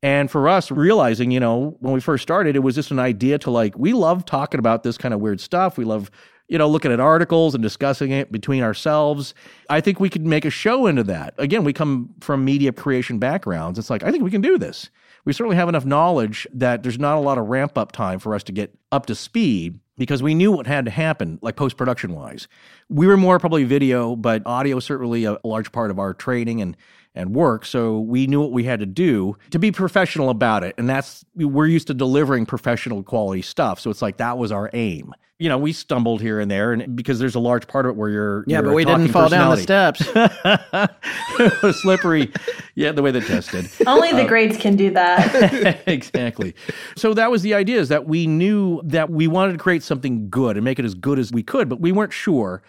And 0.00 0.30
for 0.30 0.48
us, 0.48 0.70
realizing, 0.70 1.32
you 1.32 1.40
know, 1.40 1.76
when 1.80 1.92
we 1.92 2.00
first 2.00 2.22
started, 2.22 2.54
it 2.54 2.60
was 2.60 2.76
just 2.76 2.92
an 2.92 3.00
idea 3.00 3.36
to 3.38 3.50
like, 3.50 3.76
we 3.76 3.92
love 3.92 4.24
talking 4.24 4.60
about 4.60 4.84
this 4.84 4.96
kind 4.96 5.12
of 5.12 5.18
weird 5.18 5.40
stuff. 5.40 5.76
We 5.76 5.84
love, 5.84 6.10
you 6.48 6.58
know, 6.58 6.68
looking 6.68 6.92
at 6.92 7.00
articles 7.00 7.54
and 7.54 7.62
discussing 7.62 8.10
it 8.10 8.32
between 8.32 8.62
ourselves. 8.62 9.34
I 9.68 9.80
think 9.80 10.00
we 10.00 10.10
could 10.10 10.26
make 10.26 10.44
a 10.44 10.50
show 10.50 10.86
into 10.86 11.04
that. 11.04 11.34
Again, 11.38 11.62
we 11.62 11.72
come 11.72 12.14
from 12.20 12.44
media 12.44 12.72
creation 12.72 13.18
backgrounds. 13.18 13.78
It's 13.78 13.90
like, 13.90 14.02
I 14.02 14.10
think 14.10 14.24
we 14.24 14.30
can 14.30 14.40
do 14.40 14.58
this. 14.58 14.90
We 15.24 15.32
certainly 15.34 15.56
have 15.56 15.68
enough 15.68 15.84
knowledge 15.84 16.46
that 16.54 16.82
there's 16.82 16.98
not 16.98 17.18
a 17.18 17.20
lot 17.20 17.36
of 17.36 17.48
ramp 17.48 17.76
up 17.76 17.92
time 17.92 18.18
for 18.18 18.34
us 18.34 18.42
to 18.44 18.52
get 18.52 18.74
up 18.90 19.06
to 19.06 19.14
speed 19.14 19.78
because 19.98 20.22
we 20.22 20.34
knew 20.34 20.52
what 20.52 20.66
had 20.66 20.86
to 20.86 20.90
happen, 20.90 21.38
like 21.42 21.56
post 21.56 21.76
production 21.76 22.14
wise. 22.14 22.48
We 22.88 23.06
were 23.06 23.16
more 23.16 23.38
probably 23.38 23.64
video, 23.64 24.16
but 24.16 24.42
audio 24.46 24.78
certainly 24.80 25.24
a 25.24 25.36
large 25.44 25.70
part 25.70 25.90
of 25.90 25.98
our 25.98 26.14
training 26.14 26.62
and 26.62 26.76
and 27.18 27.34
work. 27.34 27.66
So 27.66 27.98
we 27.98 28.26
knew 28.26 28.40
what 28.40 28.52
we 28.52 28.64
had 28.64 28.78
to 28.80 28.86
do 28.86 29.36
to 29.50 29.58
be 29.58 29.72
professional 29.72 30.30
about 30.30 30.62
it. 30.64 30.74
And 30.78 30.88
that's 30.88 31.24
we're 31.34 31.66
used 31.66 31.88
to 31.88 31.94
delivering 31.94 32.46
professional 32.46 33.02
quality 33.02 33.42
stuff. 33.42 33.80
So 33.80 33.90
it's 33.90 34.00
like 34.00 34.16
that 34.18 34.38
was 34.38 34.52
our 34.52 34.70
aim. 34.72 35.12
You 35.40 35.48
know, 35.48 35.58
we 35.58 35.72
stumbled 35.72 36.20
here 36.20 36.40
and 36.40 36.50
there, 36.50 36.72
and 36.72 36.96
because 36.96 37.20
there's 37.20 37.36
a 37.36 37.40
large 37.40 37.68
part 37.68 37.86
of 37.86 37.90
it 37.90 37.96
where 37.96 38.08
you're 38.08 38.44
yeah, 38.48 38.56
you're 38.56 38.70
but 38.70 38.74
we 38.74 38.84
didn't 38.84 39.08
fall 39.08 39.28
down 39.28 39.54
the 39.54 39.62
steps. 39.62 40.02
it 40.14 41.62
was 41.62 41.80
slippery. 41.80 42.32
Yeah, 42.74 42.90
the 42.90 43.02
way 43.02 43.12
they 43.12 43.20
tested. 43.20 43.70
Only 43.86 44.10
the 44.10 44.24
uh, 44.24 44.26
grades 44.26 44.56
can 44.56 44.74
do 44.74 44.90
that. 44.90 45.80
exactly. 45.86 46.56
So 46.96 47.14
that 47.14 47.30
was 47.30 47.42
the 47.42 47.54
idea 47.54 47.78
is 47.78 47.88
that 47.88 48.06
we 48.06 48.26
knew 48.26 48.80
that 48.82 49.10
we 49.10 49.28
wanted 49.28 49.52
to 49.52 49.58
create 49.58 49.84
something 49.84 50.28
good 50.28 50.56
and 50.56 50.64
make 50.64 50.80
it 50.80 50.84
as 50.84 50.94
good 50.94 51.20
as 51.20 51.30
we 51.30 51.44
could, 51.44 51.68
but 51.68 51.80
we 51.80 51.92
weren't 51.92 52.12
sure 52.12 52.60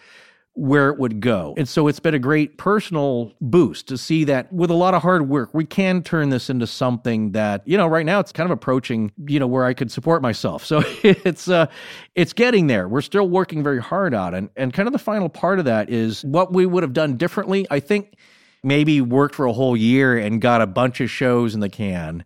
where 0.54 0.88
it 0.90 0.98
would 0.98 1.20
go. 1.20 1.54
And 1.56 1.68
so 1.68 1.86
it's 1.86 2.00
been 2.00 2.14
a 2.14 2.18
great 2.18 2.58
personal 2.58 3.32
boost 3.40 3.86
to 3.88 3.96
see 3.96 4.24
that 4.24 4.52
with 4.52 4.70
a 4.70 4.74
lot 4.74 4.94
of 4.94 5.02
hard 5.02 5.28
work, 5.28 5.54
we 5.54 5.64
can 5.64 6.02
turn 6.02 6.30
this 6.30 6.50
into 6.50 6.66
something 6.66 7.32
that, 7.32 7.62
you 7.66 7.76
know, 7.76 7.86
right 7.86 8.04
now 8.04 8.18
it's 8.18 8.32
kind 8.32 8.50
of 8.50 8.50
approaching, 8.50 9.12
you 9.26 9.38
know, 9.38 9.46
where 9.46 9.64
I 9.64 9.74
could 9.74 9.90
support 9.92 10.22
myself. 10.22 10.64
So 10.70 10.82
it's 11.02 11.48
uh 11.48 11.66
it's 12.14 12.32
getting 12.32 12.66
there. 12.66 12.88
We're 12.88 13.00
still 13.00 13.28
working 13.28 13.62
very 13.62 13.80
hard 13.80 14.12
on 14.12 14.34
it. 14.34 14.50
And 14.56 14.72
kind 14.72 14.86
of 14.88 14.92
the 14.92 14.98
final 14.98 15.28
part 15.28 15.58
of 15.60 15.64
that 15.66 15.88
is 15.88 16.24
what 16.24 16.52
we 16.52 16.66
would 16.66 16.82
have 16.82 16.92
done 16.92 17.16
differently. 17.16 17.66
I 17.70 17.80
think 17.80 18.14
maybe 18.62 19.00
worked 19.00 19.34
for 19.36 19.46
a 19.46 19.52
whole 19.52 19.76
year 19.76 20.18
and 20.18 20.40
got 20.40 20.60
a 20.60 20.66
bunch 20.66 21.00
of 21.00 21.10
shows 21.10 21.54
in 21.54 21.60
the 21.60 21.68
can 21.68 22.24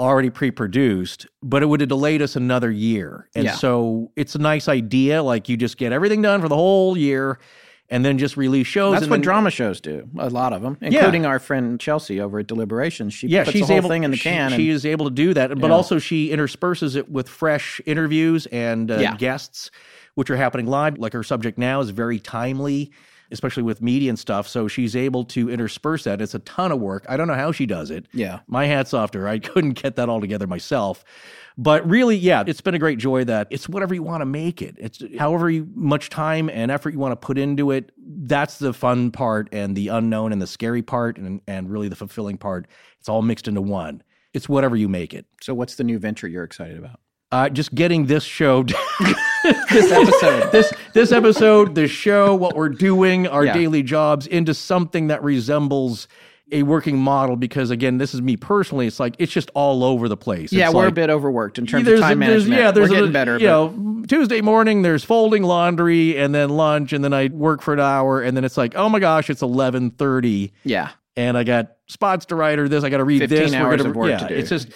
already 0.00 0.28
pre-produced, 0.28 1.26
but 1.42 1.62
it 1.62 1.66
would 1.66 1.80
have 1.80 1.88
delayed 1.88 2.20
us 2.20 2.36
another 2.36 2.70
year. 2.70 3.28
And 3.34 3.44
Yeah. 3.44 3.52
so 3.52 4.10
it's 4.16 4.34
a 4.34 4.38
nice 4.38 4.68
idea. 4.68 5.22
Like 5.22 5.48
you 5.48 5.56
just 5.56 5.78
get 5.78 5.92
everything 5.92 6.20
done 6.22 6.40
for 6.42 6.48
the 6.48 6.56
whole 6.56 6.96
year 6.96 7.38
and 7.88 8.04
then 8.04 8.18
just 8.18 8.36
release 8.36 8.66
shows. 8.66 8.92
That's 8.94 9.06
what 9.06 9.16
then- 9.16 9.20
drama 9.22 9.50
shows 9.50 9.80
do. 9.80 10.08
A 10.18 10.28
lot 10.30 10.52
of 10.52 10.62
them, 10.62 10.76
including 10.80 11.24
our 11.26 11.38
friend 11.38 11.78
Chelsea 11.78 12.20
over 12.20 12.38
at 12.40 12.46
Deliberations. 12.46 13.14
She 13.14 13.28
Yeah, 13.28 13.44
puts 13.44 13.52
she's 13.52 13.62
the 13.62 13.66
whole 13.74 13.76
able, 13.76 13.88
thing 13.88 14.04
in 14.04 14.10
the 14.10 14.16
she- 14.16 14.28
can. 14.30 14.50
She, 14.50 14.54
and, 14.68 14.70
is 14.76 14.84
able 14.86 15.06
to 15.06 15.14
do 15.14 15.34
that, 15.34 15.50
but 15.58 15.68
Yeah. 15.68 15.74
also 15.74 15.98
she 15.98 16.30
intersperses 16.30 16.96
it 16.96 17.10
with 17.10 17.28
fresh 17.28 17.80
interviews 17.86 18.46
and 18.46 18.90
uh, 18.90 18.96
Yeah. 18.98 19.16
guests, 19.16 19.70
which 20.14 20.30
are 20.30 20.36
happening 20.36 20.66
live. 20.66 20.98
Like 20.98 21.12
her 21.12 21.22
subject 21.22 21.58
now 21.58 21.80
is 21.80 21.90
very 21.90 22.18
timely, 22.18 22.90
especially 23.30 23.62
with 23.62 23.82
media 23.82 24.08
and 24.08 24.18
stuff. 24.18 24.48
So 24.48 24.68
she's 24.68 24.94
able 24.96 25.24
to 25.26 25.50
intersperse 25.50 26.04
that. 26.04 26.20
It's 26.20 26.34
a 26.34 26.38
ton 26.40 26.72
of 26.72 26.80
work. 26.80 27.04
I 27.08 27.16
don't 27.16 27.28
know 27.28 27.34
how 27.34 27.52
she 27.52 27.66
does 27.66 27.90
it. 27.90 28.06
Yeah. 28.12 28.40
my 28.46 28.66
hats 28.66 28.94
off 28.94 29.10
to 29.12 29.20
her. 29.20 29.28
I 29.28 29.38
couldn't 29.40 29.72
get 29.82 29.96
that 29.96 30.08
all 30.08 30.20
together 30.20 30.46
myself. 30.46 31.04
But 31.58 31.88
really, 31.88 32.16
yeah, 32.16 32.44
it's 32.46 32.60
been 32.60 32.74
a 32.74 32.78
great 32.78 32.98
joy 32.98 33.24
that 33.24 33.48
it's 33.50 33.68
whatever 33.68 33.94
you 33.94 34.02
want 34.02 34.20
to 34.20 34.26
make 34.26 34.60
it. 34.60 34.76
It's 34.78 35.02
however 35.18 35.48
you, 35.48 35.66
much 35.74 36.10
time 36.10 36.50
and 36.50 36.70
effort 36.70 36.90
you 36.90 36.98
want 36.98 37.12
to 37.12 37.16
put 37.16 37.38
into 37.38 37.70
it. 37.70 37.92
That's 37.96 38.58
the 38.58 38.74
fun 38.74 39.10
part 39.10 39.48
and 39.52 39.74
the 39.74 39.88
unknown 39.88 40.32
and 40.32 40.42
the 40.42 40.46
scary 40.46 40.82
part 40.82 41.16
and, 41.16 41.40
and 41.46 41.70
really 41.70 41.88
the 41.88 41.96
fulfilling 41.96 42.36
part. 42.36 42.66
It's 43.00 43.08
all 43.08 43.22
mixed 43.22 43.48
into 43.48 43.62
one. 43.62 44.02
It's 44.34 44.50
whatever 44.50 44.76
you 44.76 44.88
make 44.88 45.14
it. 45.14 45.24
so, 45.40 45.54
what's 45.54 45.76
the 45.76 45.84
new 45.84 45.98
venture 45.98 46.28
you're 46.28 46.44
excited 46.44 46.76
about? 46.76 47.00
Uh, 47.32 47.48
just 47.48 47.74
getting 47.74 48.06
this 48.06 48.22
show, 48.24 48.62
This 49.70 49.90
episode. 49.92 50.52
this 50.52 50.72
this 50.94 51.12
episode, 51.12 51.74
the 51.74 51.88
show, 51.88 52.34
what 52.34 52.56
we're 52.56 52.68
doing, 52.68 53.26
our 53.26 53.44
Yeah. 53.44 53.52
daily 53.54 53.82
jobs 53.82 54.26
into 54.26 54.54
something 54.54 55.08
that 55.08 55.22
resembles 55.22 56.08
a 56.52 56.62
working 56.62 56.96
model. 56.98 57.34
Because 57.36 57.70
again, 57.70 57.98
this 57.98 58.14
is 58.14 58.22
me 58.22 58.36
personally. 58.36 58.86
It's 58.86 58.98
like 59.00 59.16
it's 59.18 59.32
just 59.32 59.50
all 59.54 59.82
over 59.84 60.08
the 60.08 60.16
place. 60.16 60.52
yeah, 60.52 60.66
It's 60.66 60.74
we're 60.74 60.82
like- 60.84 60.92
a 60.92 60.94
bit 60.94 61.10
overworked 61.10 61.58
in 61.58 61.66
terms 61.66 61.86
of 61.88 61.98
time 62.00 62.18
management. 62.20 62.60
Yeah, 62.60 62.70
there's 62.70 62.88
we're 62.90 62.94
getting 62.96 63.10
a, 63.10 63.12
better. 63.12 63.38
You 63.38 63.46
but- 63.48 63.72
know, 63.76 64.04
Tuesday 64.06 64.40
morning 64.40 64.82
there's 64.82 65.02
folding 65.04 65.42
laundry 65.42 66.16
and 66.16 66.32
then 66.34 66.50
lunch 66.50 66.92
and 66.92 67.02
then 67.04 67.12
I 67.12 67.26
work 67.28 67.60
for 67.62 67.74
an 67.74 67.80
hour 67.80 68.22
and 68.22 68.36
then 68.36 68.44
it's 68.44 68.56
like, 68.56 68.74
oh 68.76 68.88
my 68.88 69.00
gosh, 69.00 69.30
it's 69.30 69.42
eleven 69.42 69.90
thirty 69.90 70.52
yeah. 70.64 70.90
and 71.16 71.36
I 71.36 71.42
got 71.44 71.72
spots 71.88 72.26
to 72.26 72.36
write 72.36 72.58
or 72.60 72.68
this. 72.68 72.82
I 72.84 72.88
got 72.90 72.98
to 72.98 73.04
read 73.04 73.20
15 73.20 73.38
this. 73.38 73.54
hours 73.54 73.76
gonna- 73.78 73.90
of 73.90 73.96
work 73.96 74.10
yeah, 74.10 74.18
to 74.18 74.28
do. 74.28 74.34
It's 74.34 74.48
just 74.48 74.68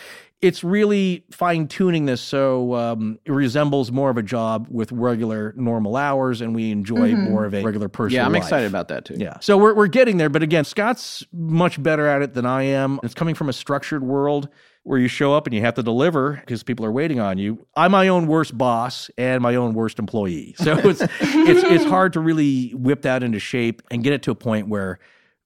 it's 0.42 0.64
really 0.64 1.24
fine 1.31 1.68
tuning 1.68 2.07
this 2.07 2.20
so 2.20 2.74
um, 2.74 3.18
it 3.24 3.33
resembles 3.33 3.92
more 3.92 4.09
of 4.09 4.16
a 4.16 4.22
job 4.22 4.66
with 4.70 4.90
regular 4.90 5.53
normal 5.57 5.96
hours 5.96 6.40
and 6.40 6.55
we 6.55 6.70
enjoy 6.70 7.14
more 7.14 7.44
of 7.44 7.55
a 7.55 7.62
regular 7.62 7.88
person. 7.88 8.16
Yeah, 8.16 8.24
I'm 8.24 8.33
life. 8.33 8.44
excited 8.44 8.66
about 8.66 8.88
that 8.88 9.05
too. 9.05 9.16
Yeah. 9.18 9.38
So 9.40 9.59
we're, 9.59 9.74
we're 9.74 9.87
getting 9.87 10.16
there. 10.16 10.31
But 10.31 10.42
again, 10.42 10.64
Scott's 10.64 11.24
much 11.33 11.83
better 11.83 12.07
at 12.07 12.22
it 12.22 12.33
than 12.33 12.46
I 12.46 12.62
am. 12.62 13.00
It's 13.03 13.14
coming 13.14 13.35
from 13.35 13.48
a 13.48 13.53
structured 13.53 14.03
world 14.03 14.48
where 14.83 14.98
you 14.98 15.09
show 15.09 15.35
up 15.35 15.46
and 15.46 15.55
you 15.55 15.61
have 15.61 15.74
to 15.74 15.83
deliver 15.83 16.33
because 16.33 16.62
people 16.62 16.87
are 16.87 16.92
waiting 16.92 17.20
on 17.20 17.37
you. 17.37 17.66
I'm 17.76 17.92
my 17.92 18.09
own 18.09 18.26
worst 18.26 18.57
boss 18.57 19.11
and 19.18 19.42
my 19.42 19.55
own 19.55 19.74
worst 19.74 19.98
employee. 19.98 20.55
So 20.70 20.76
it's 20.79 21.00
it's 21.00 21.64
it's 21.64 21.85
hard 21.85 22.12
to 22.12 22.20
really 22.20 22.70
whip 22.70 23.03
that 23.03 23.22
into 23.22 23.38
shape 23.40 23.83
and 23.90 24.05
get 24.05 24.12
it 24.12 24.22
to 24.24 24.31
a 24.31 24.35
point 24.35 24.68
where 24.68 24.98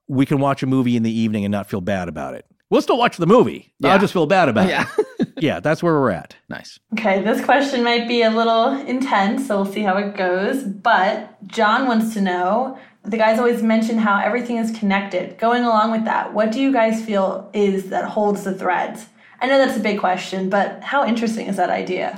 we 0.06 0.26
can 0.26 0.38
watch 0.38 0.62
a 0.62 0.66
movie 0.66 0.96
in 0.96 1.02
the 1.02 1.10
evening 1.10 1.44
and 1.44 1.52
not 1.52 1.68
feel 1.68 1.80
bad 1.80 2.08
about 2.08 2.34
it. 2.34 2.46
We'll 2.74 2.82
still 2.82 2.98
watch 2.98 3.16
the 3.18 3.26
movie. 3.26 3.72
Yeah. 3.78 3.92
I'll 3.92 3.98
just 4.00 4.12
feel 4.12 4.26
bad 4.26 4.48
about 4.48 4.68
Yeah. 4.68 4.86
it. 4.98 5.06
Yeah, 5.38 5.60
that's 5.60 5.82
where 5.82 5.94
we're 5.94 6.10
at. 6.10 6.36
nice. 6.48 6.78
Okay, 6.94 7.22
this 7.22 7.44
question 7.44 7.82
might 7.84 8.08
be 8.08 8.22
a 8.22 8.30
little 8.30 8.68
intense, 8.86 9.46
so 9.46 9.56
we'll 9.62 9.72
see 9.72 9.82
how 9.82 9.96
it 9.96 10.16
goes. 10.16 10.62
But 10.64 11.46
John 11.46 11.86
wants 11.86 12.14
to 12.14 12.20
know 12.20 12.78
the 13.04 13.16
guys 13.18 13.38
always 13.38 13.62
mention 13.62 13.98
how 13.98 14.18
everything 14.20 14.56
is 14.56 14.76
connected. 14.78 15.36
Going 15.38 15.64
along 15.64 15.90
with 15.92 16.04
that, 16.06 16.32
what 16.34 16.50
do 16.52 16.60
you 16.60 16.72
guys 16.72 17.04
feel 17.04 17.50
is 17.52 17.90
that 17.90 18.04
holds 18.06 18.44
the 18.44 18.54
threads? 18.54 19.06
I 19.44 19.46
know 19.46 19.58
that's 19.58 19.76
a 19.76 19.80
big 19.80 20.00
question, 20.00 20.48
but 20.48 20.82
how 20.82 21.06
interesting 21.06 21.48
is 21.48 21.58
that 21.58 21.68
idea? 21.68 22.16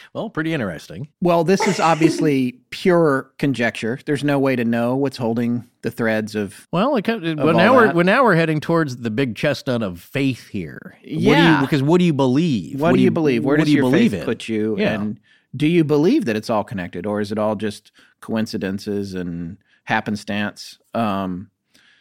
well, 0.12 0.30
pretty 0.30 0.54
interesting. 0.54 1.08
Well, 1.20 1.42
this 1.42 1.66
is 1.66 1.80
obviously 1.80 2.52
pure 2.70 3.32
conjecture. 3.40 3.98
There's 4.06 4.22
no 4.22 4.38
way 4.38 4.54
to 4.54 4.64
know 4.64 4.94
what's 4.94 5.16
holding 5.16 5.68
the 5.82 5.90
threads 5.90 6.36
of. 6.36 6.68
Well, 6.70 6.94
it, 6.94 7.08
well 7.08 7.48
all 7.48 7.54
now 7.54 7.74
we're 7.74 7.92
well, 7.92 8.04
now 8.04 8.22
we're 8.22 8.36
heading 8.36 8.60
towards 8.60 8.98
the 8.98 9.10
big 9.10 9.34
chestnut 9.34 9.82
of 9.82 10.00
faith 10.00 10.46
here. 10.46 10.96
What 11.00 11.08
do 11.10 11.18
you, 11.18 11.24
Yeah. 11.24 11.60
because 11.60 11.82
what 11.82 11.98
do 11.98 12.04
you 12.04 12.12
believe? 12.12 12.80
What, 12.80 12.94
do 12.94 13.00
you 13.00 13.10
believe? 13.10 13.44
Where 13.44 13.56
what 13.56 13.64
does 13.64 13.66
do 13.66 13.72
you 13.72 13.82
your 13.82 13.90
believe 13.90 14.12
faith 14.12 14.20
in? 14.20 14.24
put 14.24 14.48
you? 14.48 14.76
Yeah. 14.78 14.92
And 14.92 15.18
do 15.56 15.66
you 15.66 15.82
believe 15.82 16.24
that 16.26 16.36
it's 16.36 16.50
all 16.50 16.62
connected, 16.62 17.04
or 17.04 17.20
is 17.20 17.32
it 17.32 17.38
all 17.38 17.56
just 17.56 17.90
coincidences 18.20 19.14
and 19.14 19.58
happenstance? 19.82 20.78
Um, 20.94 21.50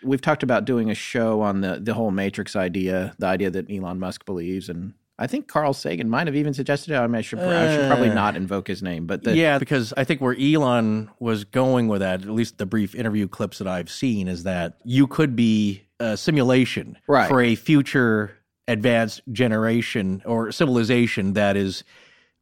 we've 0.04 0.22
talked 0.22 0.44
about 0.44 0.66
doing 0.66 0.90
a 0.90 0.96
show 0.96 1.42
on 1.42 1.62
the 1.62 1.80
the 1.82 1.94
whole 1.94 2.12
Matrix 2.12 2.56
idea, 2.56 3.14
the 3.20 3.28
idea 3.28 3.50
that 3.52 3.70
Elon 3.72 4.00
Musk 4.00 4.26
believes, 4.26 4.70
and 4.70 4.94
I 5.20 5.28
think 5.28 5.48
Carl 5.48 5.74
Sagan 5.74 6.10
might 6.10 6.28
have 6.28 6.36
even 6.36 6.54
suggested 6.54 6.92
it. 6.94 6.98
I, 6.98 7.06
mean, 7.08 7.16
I 7.16 7.22
should 7.22 7.40
I 7.40 7.76
should 7.76 7.88
probably 7.88 8.10
Uh, 8.10 8.14
not 8.16 8.36
invoke 8.36 8.68
his 8.68 8.82
name, 8.82 9.06
but 9.06 9.24
the, 9.24 9.36
yeah, 9.36 9.60
because 9.60 9.94
I 9.96 10.04
think 10.04 10.22
where 10.22 10.36
Elon 10.40 11.10
was 11.20 11.44
going 11.44 11.88
with 11.88 12.02
that, 12.02 12.22
at 12.22 12.30
least 12.30 12.58
the 12.58 12.66
brief 12.66 12.96
interview 12.96 13.28
clips 13.28 13.60
that 13.60 13.68
I've 13.68 13.90
seen, 13.92 14.28
is 14.28 14.44
that 14.44 14.78
you 14.84 15.08
could 15.08 15.36
be 15.36 15.84
a 16.00 16.18
simulation 16.18 16.98
Right. 17.08 17.28
for 17.28 17.42
a 17.42 17.56
future 17.56 18.36
advanced 18.68 19.22
generation 19.32 20.22
or 20.26 20.52
civilization 20.52 21.34
that 21.34 21.56
is. 21.58 21.84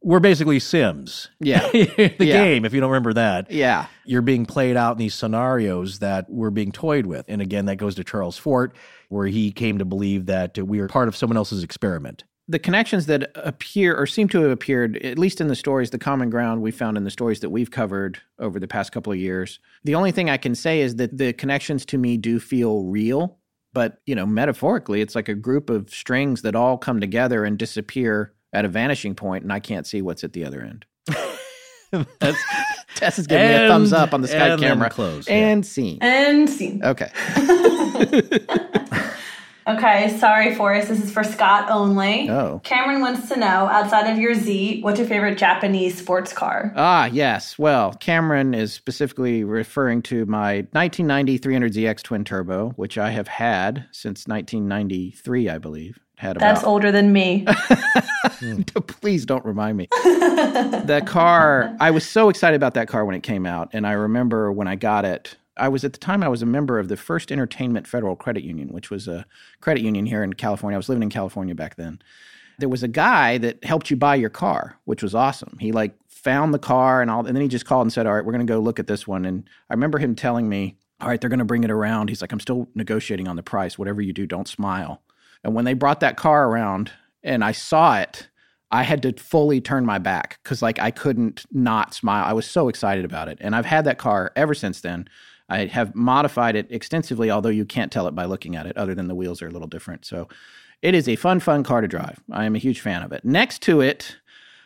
We're 0.04 0.20
basically 0.20 0.58
Sims. 0.58 1.28
Yeah. 1.40 1.68
the 1.72 2.14
Yeah. 2.18 2.44
game, 2.44 2.64
if 2.64 2.72
you 2.74 2.80
don't 2.80 2.90
remember 2.90 3.12
that. 3.14 3.50
yeah, 3.50 3.86
You're 4.04 4.22
being 4.22 4.46
played 4.46 4.76
out 4.76 4.92
in 4.92 4.98
these 4.98 5.14
scenarios 5.14 6.00
that 6.00 6.28
we're 6.28 6.50
being 6.50 6.72
toyed 6.72 7.06
with. 7.06 7.24
And 7.28 7.40
again, 7.40 7.66
that 7.66 7.76
goes 7.76 7.94
to 7.96 8.04
Charles 8.04 8.36
Fort, 8.36 8.74
where 9.08 9.26
he 9.28 9.52
came 9.52 9.78
to 9.78 9.84
believe 9.84 10.26
that 10.26 10.58
we 10.58 10.80
are 10.80 10.88
part 10.88 11.08
of 11.08 11.16
someone 11.16 11.36
else's 11.36 11.62
experiment. 11.62 12.24
the 12.48 12.58
connections 12.58 13.06
that 13.06 13.30
appear 13.36 13.94
or 13.96 14.04
seem 14.06 14.28
to 14.28 14.42
have 14.42 14.50
appeared, 14.50 14.96
at 14.98 15.16
least 15.18 15.40
in 15.40 15.46
the 15.46 15.54
stories, 15.54 15.90
the 15.90 15.98
common 15.98 16.28
ground 16.28 16.60
we 16.60 16.70
found 16.72 16.96
in 16.96 17.04
the 17.04 17.10
stories 17.10 17.38
that 17.40 17.50
we've 17.50 17.70
covered 17.70 18.18
over 18.40 18.58
the 18.58 18.66
past 18.68 18.90
couple 18.92 19.12
of 19.12 19.18
years. 19.18 19.60
The 19.84 19.94
only 19.94 20.10
thing 20.10 20.28
I 20.28 20.36
can 20.36 20.54
say 20.56 20.80
is 20.80 20.96
that 20.96 21.16
the 21.16 21.32
connections 21.32 21.86
to 21.86 21.96
me 21.98 22.16
do 22.16 22.40
feel 22.40 22.82
real, 22.84 23.38
but 23.72 23.98
you 24.06 24.14
know, 24.16 24.26
metaphorically, 24.26 25.00
it's 25.00 25.14
like 25.14 25.28
a 25.28 25.34
group 25.36 25.70
of 25.70 25.88
strings 25.90 26.42
that 26.42 26.56
all 26.56 26.76
come 26.76 27.00
together 27.00 27.44
and 27.44 27.56
disappear 27.56 28.34
at 28.52 28.64
a 28.64 28.68
vanishing 28.68 29.14
point, 29.14 29.42
and 29.42 29.52
I 29.52 29.60
can't 29.60 29.86
see 29.86 30.02
what's 30.02 30.24
at 30.24 30.32
the 30.32 30.44
other 30.44 30.60
end. 30.60 30.84
That's 32.20 32.42
Tess 32.94 33.18
is 33.18 33.26
giving 33.26 33.48
me 33.48 33.54
a 33.54 33.68
thumbs 33.68 33.92
up 33.92 34.14
on 34.14 34.22
the 34.22 34.28
Skype 34.28 34.60
camera. 34.60 34.90
close, 34.90 35.28
yeah. 35.28 35.34
and 35.34 35.66
scene. 35.66 35.98
And 36.00 36.48
scene. 36.48 36.82
Okay. 36.84 37.10
Okay, 39.64 40.16
sorry, 40.18 40.56
Forrest. 40.56 40.88
This 40.88 41.04
is 41.04 41.12
for 41.12 41.22
Scott 41.22 41.70
only. 41.70 42.28
Oh. 42.28 42.60
Cameron 42.64 43.00
wants 43.00 43.28
to 43.28 43.38
know, 43.38 43.46
outside 43.46 44.10
of 44.10 44.18
your 44.18 44.34
Z, 44.34 44.82
what's 44.82 44.98
your 44.98 45.06
favorite 45.06 45.38
Japanese 45.38 45.96
sports 45.96 46.32
car? 46.32 46.72
Ah, 46.74 47.06
yes. 47.06 47.58
Well, 47.60 47.92
Cameron 47.92 48.54
is 48.54 48.72
specifically 48.72 49.44
referring 49.44 50.02
to 50.02 50.26
my 50.26 50.66
1990 50.72 51.38
300ZX 51.38 52.02
twin 52.02 52.24
turbo, 52.24 52.70
which 52.70 52.98
I 52.98 53.10
have 53.10 53.28
had 53.28 53.86
since 53.92 54.26
1993, 54.26 55.48
I 55.48 55.58
believe. 55.58 56.00
Had 56.22 56.36
about. 56.36 56.54
That's 56.54 56.64
older 56.64 56.92
than 56.92 57.12
me. 57.12 57.44
Please 58.86 59.26
don't 59.26 59.44
remind 59.44 59.76
me. 59.76 59.88
the 59.90 61.02
car, 61.04 61.76
I 61.80 61.90
was 61.90 62.08
so 62.08 62.28
excited 62.28 62.54
about 62.54 62.74
that 62.74 62.86
car 62.86 63.04
when 63.04 63.16
it 63.16 63.24
came 63.24 63.44
out. 63.44 63.70
And 63.72 63.84
I 63.84 63.92
remember 63.92 64.52
when 64.52 64.68
I 64.68 64.76
got 64.76 65.04
it, 65.04 65.36
I 65.56 65.68
was 65.68 65.84
at 65.84 65.94
the 65.94 65.98
time, 65.98 66.22
I 66.22 66.28
was 66.28 66.40
a 66.40 66.46
member 66.46 66.78
of 66.78 66.86
the 66.86 66.96
First 66.96 67.32
Entertainment 67.32 67.88
Federal 67.88 68.14
Credit 68.14 68.44
Union, 68.44 68.68
which 68.68 68.88
was 68.88 69.08
a 69.08 69.26
credit 69.60 69.82
union 69.82 70.06
here 70.06 70.22
in 70.22 70.34
California. 70.34 70.76
I 70.76 70.78
was 70.78 70.88
living 70.88 71.02
in 71.02 71.10
California 71.10 71.56
back 71.56 71.74
then. 71.74 72.00
There 72.60 72.68
was 72.68 72.84
a 72.84 72.88
guy 72.88 73.38
that 73.38 73.64
helped 73.64 73.90
you 73.90 73.96
buy 73.96 74.14
your 74.14 74.30
car, 74.30 74.78
which 74.84 75.02
was 75.02 75.16
awesome. 75.16 75.56
He 75.58 75.72
like 75.72 75.92
found 76.06 76.54
the 76.54 76.60
car 76.60 77.02
and 77.02 77.10
all, 77.10 77.26
and 77.26 77.34
then 77.34 77.42
he 77.42 77.48
just 77.48 77.66
called 77.66 77.86
and 77.86 77.92
said, 77.92 78.06
All 78.06 78.14
right, 78.14 78.24
we're 78.24 78.32
going 78.32 78.46
to 78.46 78.52
go 78.52 78.60
look 78.60 78.78
at 78.78 78.86
this 78.86 79.08
one. 79.08 79.24
And 79.24 79.42
I 79.68 79.74
remember 79.74 79.98
him 79.98 80.14
telling 80.14 80.48
me, 80.48 80.76
All 81.00 81.08
right, 81.08 81.20
they're 81.20 81.30
going 81.30 81.40
to 81.40 81.44
bring 81.44 81.64
it 81.64 81.70
around. 81.72 82.10
He's 82.10 82.20
like, 82.20 82.30
I'm 82.30 82.38
still 82.38 82.68
negotiating 82.76 83.26
on 83.26 83.34
the 83.34 83.42
price. 83.42 83.76
Whatever 83.76 84.00
you 84.02 84.12
do, 84.12 84.24
don't 84.24 84.46
smile. 84.46 85.02
And 85.44 85.54
when 85.54 85.64
they 85.64 85.74
brought 85.74 86.00
that 86.00 86.16
car 86.16 86.48
around 86.48 86.92
and 87.22 87.44
I 87.44 87.52
saw 87.52 87.98
it, 87.98 88.28
I 88.70 88.84
had 88.84 89.02
to 89.02 89.12
fully 89.12 89.60
turn 89.60 89.84
my 89.84 89.98
back 89.98 90.38
because 90.42 90.62
like 90.62 90.78
I 90.78 90.90
couldn't 90.90 91.44
not 91.52 91.94
smile. 91.94 92.24
I 92.24 92.32
was 92.32 92.46
so 92.46 92.68
excited 92.68 93.04
about 93.04 93.28
it. 93.28 93.38
And 93.40 93.54
I've 93.54 93.66
had 93.66 93.84
that 93.84 93.98
car 93.98 94.32
ever 94.34 94.54
since 94.54 94.80
then. 94.80 95.08
I 95.48 95.66
have 95.66 95.94
modified 95.94 96.56
it 96.56 96.68
extensively, 96.70 97.30
although 97.30 97.50
you 97.50 97.66
can't 97.66 97.92
tell 97.92 98.08
it 98.08 98.14
by 98.14 98.24
looking 98.24 98.56
at 98.56 98.64
it, 98.64 98.76
other 98.78 98.94
than 98.94 99.08
the 99.08 99.14
wheels 99.14 99.42
are 99.42 99.48
a 99.48 99.50
little 99.50 99.68
different. 99.68 100.06
So 100.06 100.28
it 100.80 100.94
is 100.94 101.08
a 101.08 101.16
fun, 101.16 101.40
fun 101.40 101.62
car 101.62 101.82
to 101.82 101.88
drive. 101.88 102.20
I 102.30 102.46
am 102.46 102.54
a 102.54 102.58
huge 102.58 102.80
fan 102.80 103.02
of 103.02 103.12
it. 103.12 103.24
Next 103.24 103.60
to 103.62 103.82
it, 103.82 104.16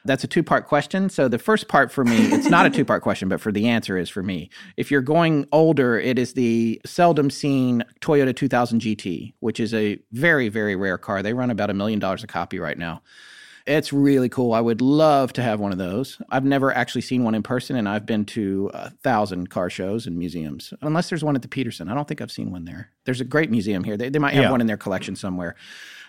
that's 0.07 0.25
a 0.25 0.27
two 0.27 0.43
part 0.43 0.67
question. 0.67 1.09
So 1.09 1.29
the 1.29 1.39
first 1.39 1.69
part 1.69 1.91
for 1.93 2.05
me, 2.05 2.17
it's 2.33 2.49
not 2.49 2.67
a 2.67 2.71
two 2.71 2.85
part 2.85 3.03
question, 3.09 3.29
but 3.29 3.41
for 3.41 3.53
the 3.53 3.69
answer 3.69 3.97
is 3.99 4.09
for 4.09 4.23
me. 4.23 4.49
If 4.77 4.91
you're 4.91 5.01
going 5.03 5.47
older, 5.53 5.99
it 5.99 6.19
is 6.19 6.33
the 6.35 6.81
seldom 6.87 7.31
seen 7.31 7.85
Toyota 8.01 8.35
2000 8.35 8.81
GT, 8.81 9.35
which 9.41 9.61
is 9.61 9.75
a 9.75 9.99
very, 10.13 10.49
very 10.49 10.77
rare 10.77 10.99
car. 10.99 11.23
They 11.23 11.33
run 11.33 11.51
about 11.51 11.71
a 11.71 11.75
million 11.75 11.99
dollars 11.99 12.23
a 12.25 12.27
copy 12.27 12.59
right 12.59 12.79
now. 12.79 13.03
It's 13.67 13.93
really 13.93 14.29
cool. 14.29 14.53
I 14.53 14.61
would 14.61 14.81
love 14.81 15.33
to 15.33 15.43
have 15.43 15.59
one 15.59 15.73
of 15.73 15.79
those. 15.79 16.23
I've 16.31 16.45
never 16.45 16.73
actually 16.73 17.01
seen 17.01 17.25
one 17.25 17.35
in 17.35 17.43
person, 17.43 17.75
and 17.75 17.89
I've 17.89 18.07
been 18.07 18.25
to 18.27 18.71
a 18.73 18.91
thousand 18.91 19.51
car 19.51 19.69
shows 19.71 20.07
and 20.07 20.17
museums. 20.17 20.73
Unless 20.83 21.09
there's 21.09 21.25
one 21.25 21.35
at 21.35 21.43
the 21.43 21.49
Petersen. 21.49 21.89
I 21.89 21.95
don't 21.95 22.07
think 22.07 22.21
I've 22.21 22.31
seen 22.31 22.53
one 22.53 22.65
there. 22.65 22.91
There's 23.07 23.21
a 23.21 23.25
great 23.25 23.51
museum 23.51 23.83
here. 23.83 23.97
They, 23.97 24.09
they 24.09 24.21
might 24.21 24.35
have 24.35 24.45
Yeah. 24.45 24.51
one 24.53 24.61
in 24.61 24.69
their 24.69 24.77
collection 24.77 25.17
somewhere. 25.17 25.57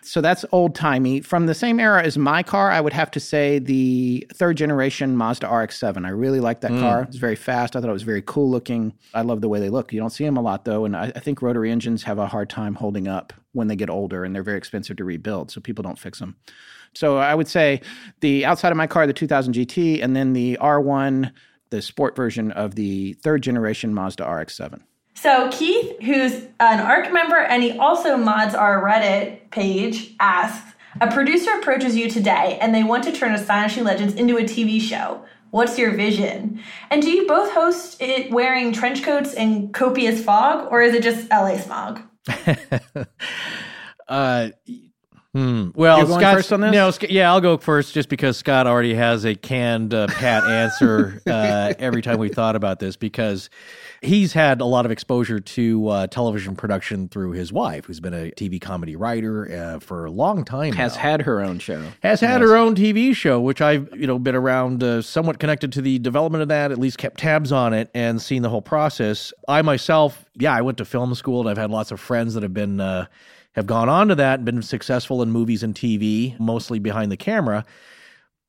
So 0.01 0.21
that's 0.21 0.45
old 0.51 0.75
timey. 0.75 1.21
From 1.21 1.45
the 1.45 1.53
same 1.53 1.79
era 1.79 2.03
as 2.03 2.17
my 2.17 2.43
car, 2.43 2.71
I 2.71 2.79
would 2.81 2.93
have 2.93 3.11
to 3.11 3.19
say 3.19 3.59
the 3.59 4.25
third 4.33 4.57
generation 4.57 5.17
Mazda 5.17 5.47
RX-7. 5.47 6.05
I 6.05 6.09
really 6.09 6.39
like 6.39 6.61
that 6.61 6.71
hmm. 6.71 6.79
car. 6.79 7.01
It's 7.03 7.17
very 7.17 7.35
fast. 7.35 7.75
I 7.75 7.81
thought 7.81 7.89
it 7.89 7.93
was 7.93 8.03
very 8.03 8.21
cool 8.21 8.49
looking. 8.49 8.93
I 9.13 9.21
love 9.21 9.41
the 9.41 9.49
way 9.49 9.59
they 9.59 9.69
look. 9.69 9.91
You 9.93 9.99
don't 9.99 10.11
see 10.11 10.25
them 10.25 10.37
a 10.37 10.41
lot 10.41 10.65
though, 10.65 10.85
and 10.85 10.95
I, 10.95 11.11
I 11.15 11.19
think 11.19 11.41
rotary 11.41 11.71
engines 11.71 12.03
have 12.03 12.19
a 12.19 12.27
hard 12.27 12.49
time 12.49 12.75
holding 12.75 13.07
up 13.07 13.33
when 13.53 13.67
they 13.67 13.75
get 13.75 13.89
older, 13.89 14.23
and 14.23 14.35
they're 14.35 14.43
very 14.43 14.57
expensive 14.57 14.97
to 14.97 15.03
rebuild. 15.03 15.51
So 15.51 15.61
people 15.61 15.83
don't 15.83 15.99
fix 15.99 16.19
them. 16.19 16.35
So 16.93 17.17
I 17.17 17.35
would 17.35 17.47
say 17.47 17.81
the 18.21 18.45
outside 18.45 18.71
of 18.71 18.77
my 18.77 18.87
car, 18.87 19.07
the 19.07 19.13
2000 19.13 19.53
GT, 19.53 20.03
and 20.03 20.15
then 20.15 20.33
the 20.33 20.57
R1, 20.61 21.31
the 21.69 21.81
sport 21.81 22.15
version 22.15 22.51
of 22.51 22.75
the 22.75 23.13
third 23.13 23.43
generation 23.43 23.93
Mazda 23.93 24.27
RX-7. 24.27 24.81
So 25.19 25.49
Keith, 25.51 25.99
who's 26.03 26.43
an 26.59 26.79
ARC 26.79 27.11
member 27.11 27.37
and 27.37 27.63
he 27.63 27.71
also 27.71 28.17
mods 28.17 28.53
our 28.53 28.83
Reddit 28.83 29.49
page, 29.49 30.13
asks, 30.19 30.75
a 31.01 31.11
producer 31.11 31.49
approaches 31.57 31.95
you 31.95 32.07
today 32.07 32.59
and 32.61 32.73
they 32.73 32.83
want 32.83 33.03
to 33.05 33.11
turn 33.11 33.33
Astonishing 33.33 33.83
Legends 33.83 34.13
into 34.13 34.37
a 34.37 34.43
TV 34.43 34.79
show. 34.79 35.25
What's 35.49 35.79
your 35.79 35.95
vision? 35.95 36.61
And 36.91 37.01
do 37.01 37.09
you 37.09 37.25
both 37.25 37.51
host 37.51 37.99
it 37.99 38.29
wearing 38.29 38.71
trench 38.73 39.01
coats 39.01 39.33
and 39.33 39.73
copious 39.73 40.23
fog, 40.23 40.71
or 40.71 40.83
is 40.83 40.93
it 40.93 41.01
just 41.01 41.29
LA 41.31 41.57
smog? 41.57 41.99
Uh, 44.09 44.51
hmm. 45.37 45.69
Well, 45.75 45.99
You're 45.99 46.07
Scott's- 46.19 46.37
first 46.37 46.53
on 46.53 46.61
this? 46.61 46.71
No, 46.71 46.91
yeah, 47.09 47.31
I'll 47.31 47.41
go 47.41 47.57
first 47.57 47.93
just 47.93 48.09
because 48.09 48.37
Scott 48.37 48.67
already 48.67 48.93
has 48.93 49.25
a 49.25 49.35
canned 49.35 49.93
uh, 49.93 50.07
pat 50.07 50.43
answer 50.45 51.21
uh, 51.27 51.73
every 51.77 52.01
time 52.01 52.17
we 52.17 52.29
thought 52.29 52.55
about 52.55 52.79
this 52.79 52.95
because 52.95 53.49
he's 54.01 54.33
had 54.33 54.61
a 54.61 54.65
lot 54.65 54.85
of 54.85 54.91
exposure 54.91 55.39
to 55.39 55.87
uh, 55.89 56.07
television 56.07 56.55
production 56.55 57.07
through 57.07 57.31
his 57.31 57.53
wife, 57.53 57.85
who's 57.85 57.99
been 57.99 58.13
a 58.13 58.31
TV 58.31 58.59
comedy 58.59 58.95
writer 58.95 59.51
uh, 59.51 59.79
for 59.79 60.05
a 60.05 60.11
long 60.11 60.43
time. 60.43 60.73
Has 60.73 60.95
now. 60.95 61.01
had 61.01 61.21
her 61.21 61.41
own 61.41 61.59
show. 61.59 61.83
has 62.01 62.19
had 62.21 62.41
her 62.41 62.55
own 62.55 62.75
TV 62.75 63.15
show, 63.15 63.39
which 63.39 63.61
I've 63.61 63.89
you 63.95 64.07
know 64.07 64.19
been 64.19 64.35
around, 64.35 64.83
uh, 64.83 65.01
somewhat 65.01 65.39
connected 65.39 65.71
to 65.73 65.81
the 65.81 65.99
development 65.99 66.41
of 66.41 66.47
that. 66.47 66.71
At 66.71 66.79
least 66.79 66.97
kept 66.97 67.19
tabs 67.19 67.51
on 67.51 67.73
it 67.73 67.89
and 67.93 68.21
seen 68.21 68.41
the 68.41 68.49
whole 68.49 68.61
process. 68.61 69.33
I 69.47 69.61
myself, 69.61 70.25
yeah, 70.35 70.53
I 70.53 70.61
went 70.61 70.77
to 70.79 70.85
film 70.85 71.13
school, 71.15 71.41
and 71.41 71.49
I've 71.49 71.57
had 71.57 71.69
lots 71.69 71.91
of 71.91 71.99
friends 71.99 72.33
that 72.33 72.43
have 72.43 72.53
been 72.53 72.79
uh, 72.79 73.05
have 73.57 73.65
gone 73.65 73.89
on 73.89 74.07
to 74.07 74.15
that 74.15 74.39
and 74.39 74.45
been 74.45 74.61
successful 74.61 75.21
in 75.23 75.31
movies 75.31 75.63
and 75.63 75.73
TV, 75.73 76.39
mostly 76.39 76.77
behind 76.77 77.11
the 77.11 77.17
camera. 77.17 77.65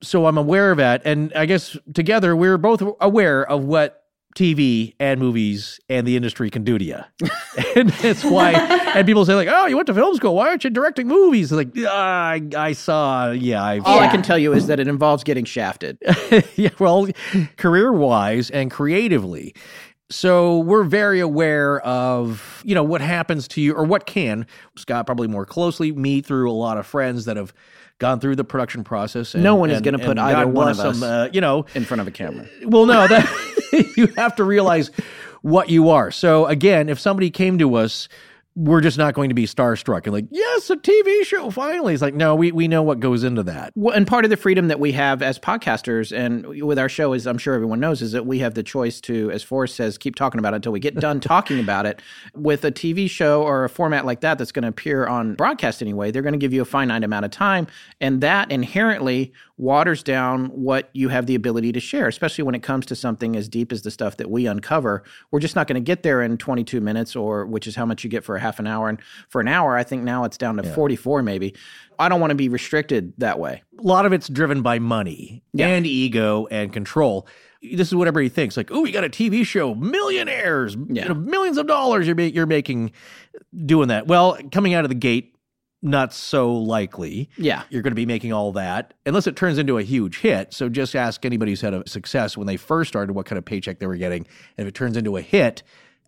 So 0.03 0.27
I'm 0.27 0.39
aware 0.39 0.71
of 0.71 0.77
that, 0.77 1.03
and 1.05 1.33
I 1.35 1.47
guess 1.47 1.77
together 1.93 2.37
we're 2.37 2.59
both 2.59 2.83
aware 3.01 3.45
of 3.45 3.65
what 3.65 4.05
TV 4.37 4.95
and 5.01 5.19
movies 5.19 5.81
and 5.89 6.07
the 6.07 6.15
industry 6.15 6.51
can 6.51 6.63
do 6.63 6.79
to 6.79 6.85
you. 6.85 6.99
and 7.75 7.89
that's 7.89 8.23
why, 8.23 8.53
and 8.95 9.07
people 9.07 9.25
say 9.25 9.35
like, 9.35 9.49
"Oh, 9.51 9.67
you 9.67 9.77
went 9.77 9.87
to 9.87 9.95
film 9.95 10.15
school. 10.15 10.37
Why 10.37 10.49
aren't 10.49 10.63
you 10.63 10.71
directing 10.71 11.09
movies?" 11.09 11.51
Like, 11.51 11.71
ah, 11.79 12.29
I, 12.29 12.43
I 12.57 12.73
saw, 12.73 13.31
yeah, 13.31 13.65
I've, 13.65 13.87
All 13.87 13.99
I 13.99 14.09
can 14.09 14.23
tell 14.23 14.39
you 14.39 14.53
is 14.53 14.69
that 14.69 14.79
it 14.79 14.87
involves 14.87 15.25
getting 15.25 15.47
shafted. 15.47 15.99
yeah, 16.55 16.69
well, 16.79 17.09
career 17.57 17.93
wise 17.93 18.51
and 18.51 18.71
creatively. 18.71 19.55
So 20.11 20.61
we're 20.61 20.85
very 20.85 21.21
aware 21.21 21.81
of, 21.81 22.63
you 22.65 22.75
know, 22.75 22.83
what 22.83 23.03
happens 23.03 23.47
to 23.49 23.61
you 23.61 23.75
or 23.75 23.85
what 23.85 24.07
can, 24.07 24.47
Scott 24.77 25.05
probably 25.05 25.29
more 25.29 25.45
closely, 25.45 25.93
me 25.93 26.23
through 26.23 26.51
a 26.51 26.53
lot 26.53 26.79
of 26.79 26.87
friends 26.87 27.27
that 27.27 27.37
have 27.37 27.53
gone 27.99 28.19
through 28.19 28.37
the 28.37 28.45
production 28.45 28.85
process. 28.85 29.35
And, 29.35 29.43
No 29.45 29.55
one 29.57 29.71
is 29.71 29.81
gonna 29.83 29.99
put 29.99 30.11
and 30.11 30.21
either 30.21 30.47
one 30.47 30.69
of 30.69 30.81
us 30.81 31.01
them, 31.01 31.11
uh, 31.11 31.29
you 31.33 31.41
know, 31.43 31.67
in 31.75 31.85
front 31.85 32.01
of 32.01 32.07
a 32.07 32.11
camera. 32.11 32.47
well, 32.65 32.87
no, 32.87 33.07
that 33.07 33.93
you 33.97 34.07
have 34.17 34.37
to 34.37 34.45
realize 34.45 34.91
what 35.43 35.69
you 35.69 35.91
are. 35.91 36.11
So 36.11 36.47
again, 36.47 36.89
if 36.89 36.99
somebody 36.99 37.31
came 37.31 37.59
to 37.59 37.75
us 37.75 38.09
we're 38.59 38.81
just 38.81 38.99
not 38.99 39.15
going 39.15 39.29
to 39.29 39.37
be 39.37 39.47
starstruck 39.47 40.03
and 40.05 40.13
like, 40.13 40.27
yes, 40.33 40.69
a 40.69 40.77
TV 40.77 41.23
show 41.25 41.49
finally. 41.49 41.95
It's 41.95 42.03
like, 42.03 42.15
no, 42.15 42.35
we, 42.35 42.51
we 42.51 42.67
know 42.67 42.83
what 42.83 42.99
goes 42.99 43.23
into 43.23 43.45
that. 43.45 43.73
Well, 43.77 43.95
and 43.95 44.05
part 44.05 44.25
of 44.25 44.31
the 44.31 44.37
freedom 44.37 44.67
that 44.67 44.81
we 44.81 44.91
have 44.93 45.23
as 45.23 45.39
podcasters 45.39 46.17
and 46.17 46.45
with 46.65 46.77
our 46.77 46.89
show, 46.89 47.13
as 47.13 47.25
I'm 47.29 47.39
sure 47.39 47.55
everyone 47.55 47.79
knows, 47.79 48.03
is 48.03 48.11
that 48.13 48.27
we 48.27 48.41
have 48.41 48.55
the 48.55 48.65
choice 48.65 49.01
to, 49.03 49.31
as 49.31 49.45
Forrest 49.45 49.77
says, 49.77 49.97
keep 49.97 50.17
talking 50.17 50.41
about 50.41 50.55
it 50.55 50.57
until 50.57 50.73
we 50.73 50.81
get 50.81 50.97
done 50.97 51.21
talking 51.21 51.61
about 51.61 51.87
it. 51.87 52.03
With 52.35 52.65
a 52.65 52.73
TV 52.73 53.09
show 53.09 53.45
or 53.45 53.63
a 53.65 53.69
format 53.69 54.05
like 54.05 54.23
that 54.23 54.39
that's 54.39 54.51
going 54.51 54.65
to 54.65 54.69
appear 54.69 55.07
on 55.07 55.37
broadcast 55.37 55.81
anyway, 55.81 56.11
they're 56.11 56.23
going 56.23 56.33
to 56.33 56.39
give 56.39 56.53
you 56.53 56.63
a 56.63 56.65
finite 56.65 57.05
amount 57.05 57.27
of 57.27 57.31
time. 57.31 57.69
And 58.01 58.21
that 58.23 58.51
inherently 58.51 59.33
waters 59.59 60.05
down 60.05 60.47
what 60.47 60.89
you 60.93 61.09
have 61.09 61.27
the 61.27 61.35
ability 61.35 61.73
to 61.73 61.81
share, 61.81 62.07
especially 62.07 62.45
when 62.45 62.55
it 62.55 62.63
comes 62.63 62.87
to 62.87 62.97
something 62.97 63.37
as 63.37 63.49
deep 63.49 63.73
as 63.73 63.83
the 63.83 63.91
stuff 63.91 64.17
that 64.17 64.31
we 64.31 64.47
uncover. 64.47 65.03
We're 65.31 65.41
just 65.41 65.57
not 65.57 65.67
going 65.67 65.75
to 65.75 65.85
get 65.85 66.05
there 66.05 66.23
in 66.23 66.39
22 66.39 66.81
minutes, 66.81 67.17
or 67.17 67.45
which 67.45 67.67
is 67.67 67.75
how 67.75 67.85
much 67.85 68.05
you 68.05 68.11
get 68.11 68.25
for 68.25 68.37
a 68.37 68.41
half 68.41 68.59
an 68.61 68.67
hour. 68.67 68.89
And 68.89 69.01
for 69.29 69.41
an 69.41 69.49
hour, 69.49 69.77
I 69.77 69.83
think 69.83 70.05
now 70.05 70.25
it's 70.25 70.39
down 70.39 70.57
to 70.57 70.65
yeah. 70.65 70.75
44 70.75 71.23
maybe. 71.23 71.55
I 71.99 72.09
don't 72.09 72.21
want 72.21 72.31
to 72.31 72.37
be 72.37 72.49
restricted 72.49 73.13
that 73.19 73.41
way. 73.41 73.63
A 73.79 73.83
lot 73.83 74.07
of 74.07 74.13
it's 74.13 74.29
driven 74.29 74.63
by 74.63 74.79
money 74.79 75.43
yeah. 75.53 75.67
and 75.67 75.85
ego 75.85 76.47
and 76.51 76.73
control. 76.73 77.27
This 77.61 77.89
is 77.89 77.95
what 77.97 78.07
everybody 78.07 78.29
thinks. 78.29 78.57
Like, 78.57 78.71
oh, 78.71 78.85
you 78.85 78.93
got 78.93 79.03
a 79.03 79.09
TV 79.09 79.45
show, 79.45 79.75
millionaires, 79.75 80.77
yeah. 80.89 81.03
you 81.03 81.09
know, 81.09 81.15
millions 81.15 81.59
of 81.59 81.67
dollars 81.67 82.07
you're, 82.07 82.19
you're 82.21 82.47
making 82.47 82.93
doing 83.67 83.89
that. 83.89 84.07
Well, 84.07 84.39
coming 84.53 84.75
out 84.75 84.85
of 84.85 84.91
the 84.91 84.95
gate, 84.95 85.35
not 85.83 86.13
so 86.13 86.53
likely. 86.53 87.31
Yeah. 87.37 87.63
You're 87.71 87.83
going 87.83 87.93
to 87.93 87.97
be 87.97 88.07
making 88.07 88.33
all 88.33 88.53
that 88.53 88.95
unless 89.07 89.27
it 89.27 89.37
turns 89.37 89.59
into 89.59 89.79
a 89.79 89.83
huge 89.83 90.19
hit. 90.19 90.53
So 90.53 90.69
just 90.69 90.97
ask 90.97 91.25
anybody 91.25 91.53
who's 91.53 91.61
had 91.61 91.75
a 91.75 91.89
success 91.89 92.37
when 92.37 92.47
they 92.47 92.57
first 92.57 92.89
started 92.89 93.13
what 93.13 93.27
kind 93.27 93.39
of 93.39 93.45
paycheck 93.45 93.79
they 93.79 93.87
were 93.87 93.97
getting. 93.97 94.27
And 94.57 94.67
if 94.67 94.69
it 94.69 94.75
turns 94.75 94.97
into 94.97 95.17
a 95.17 95.23
hit, 95.23 95.63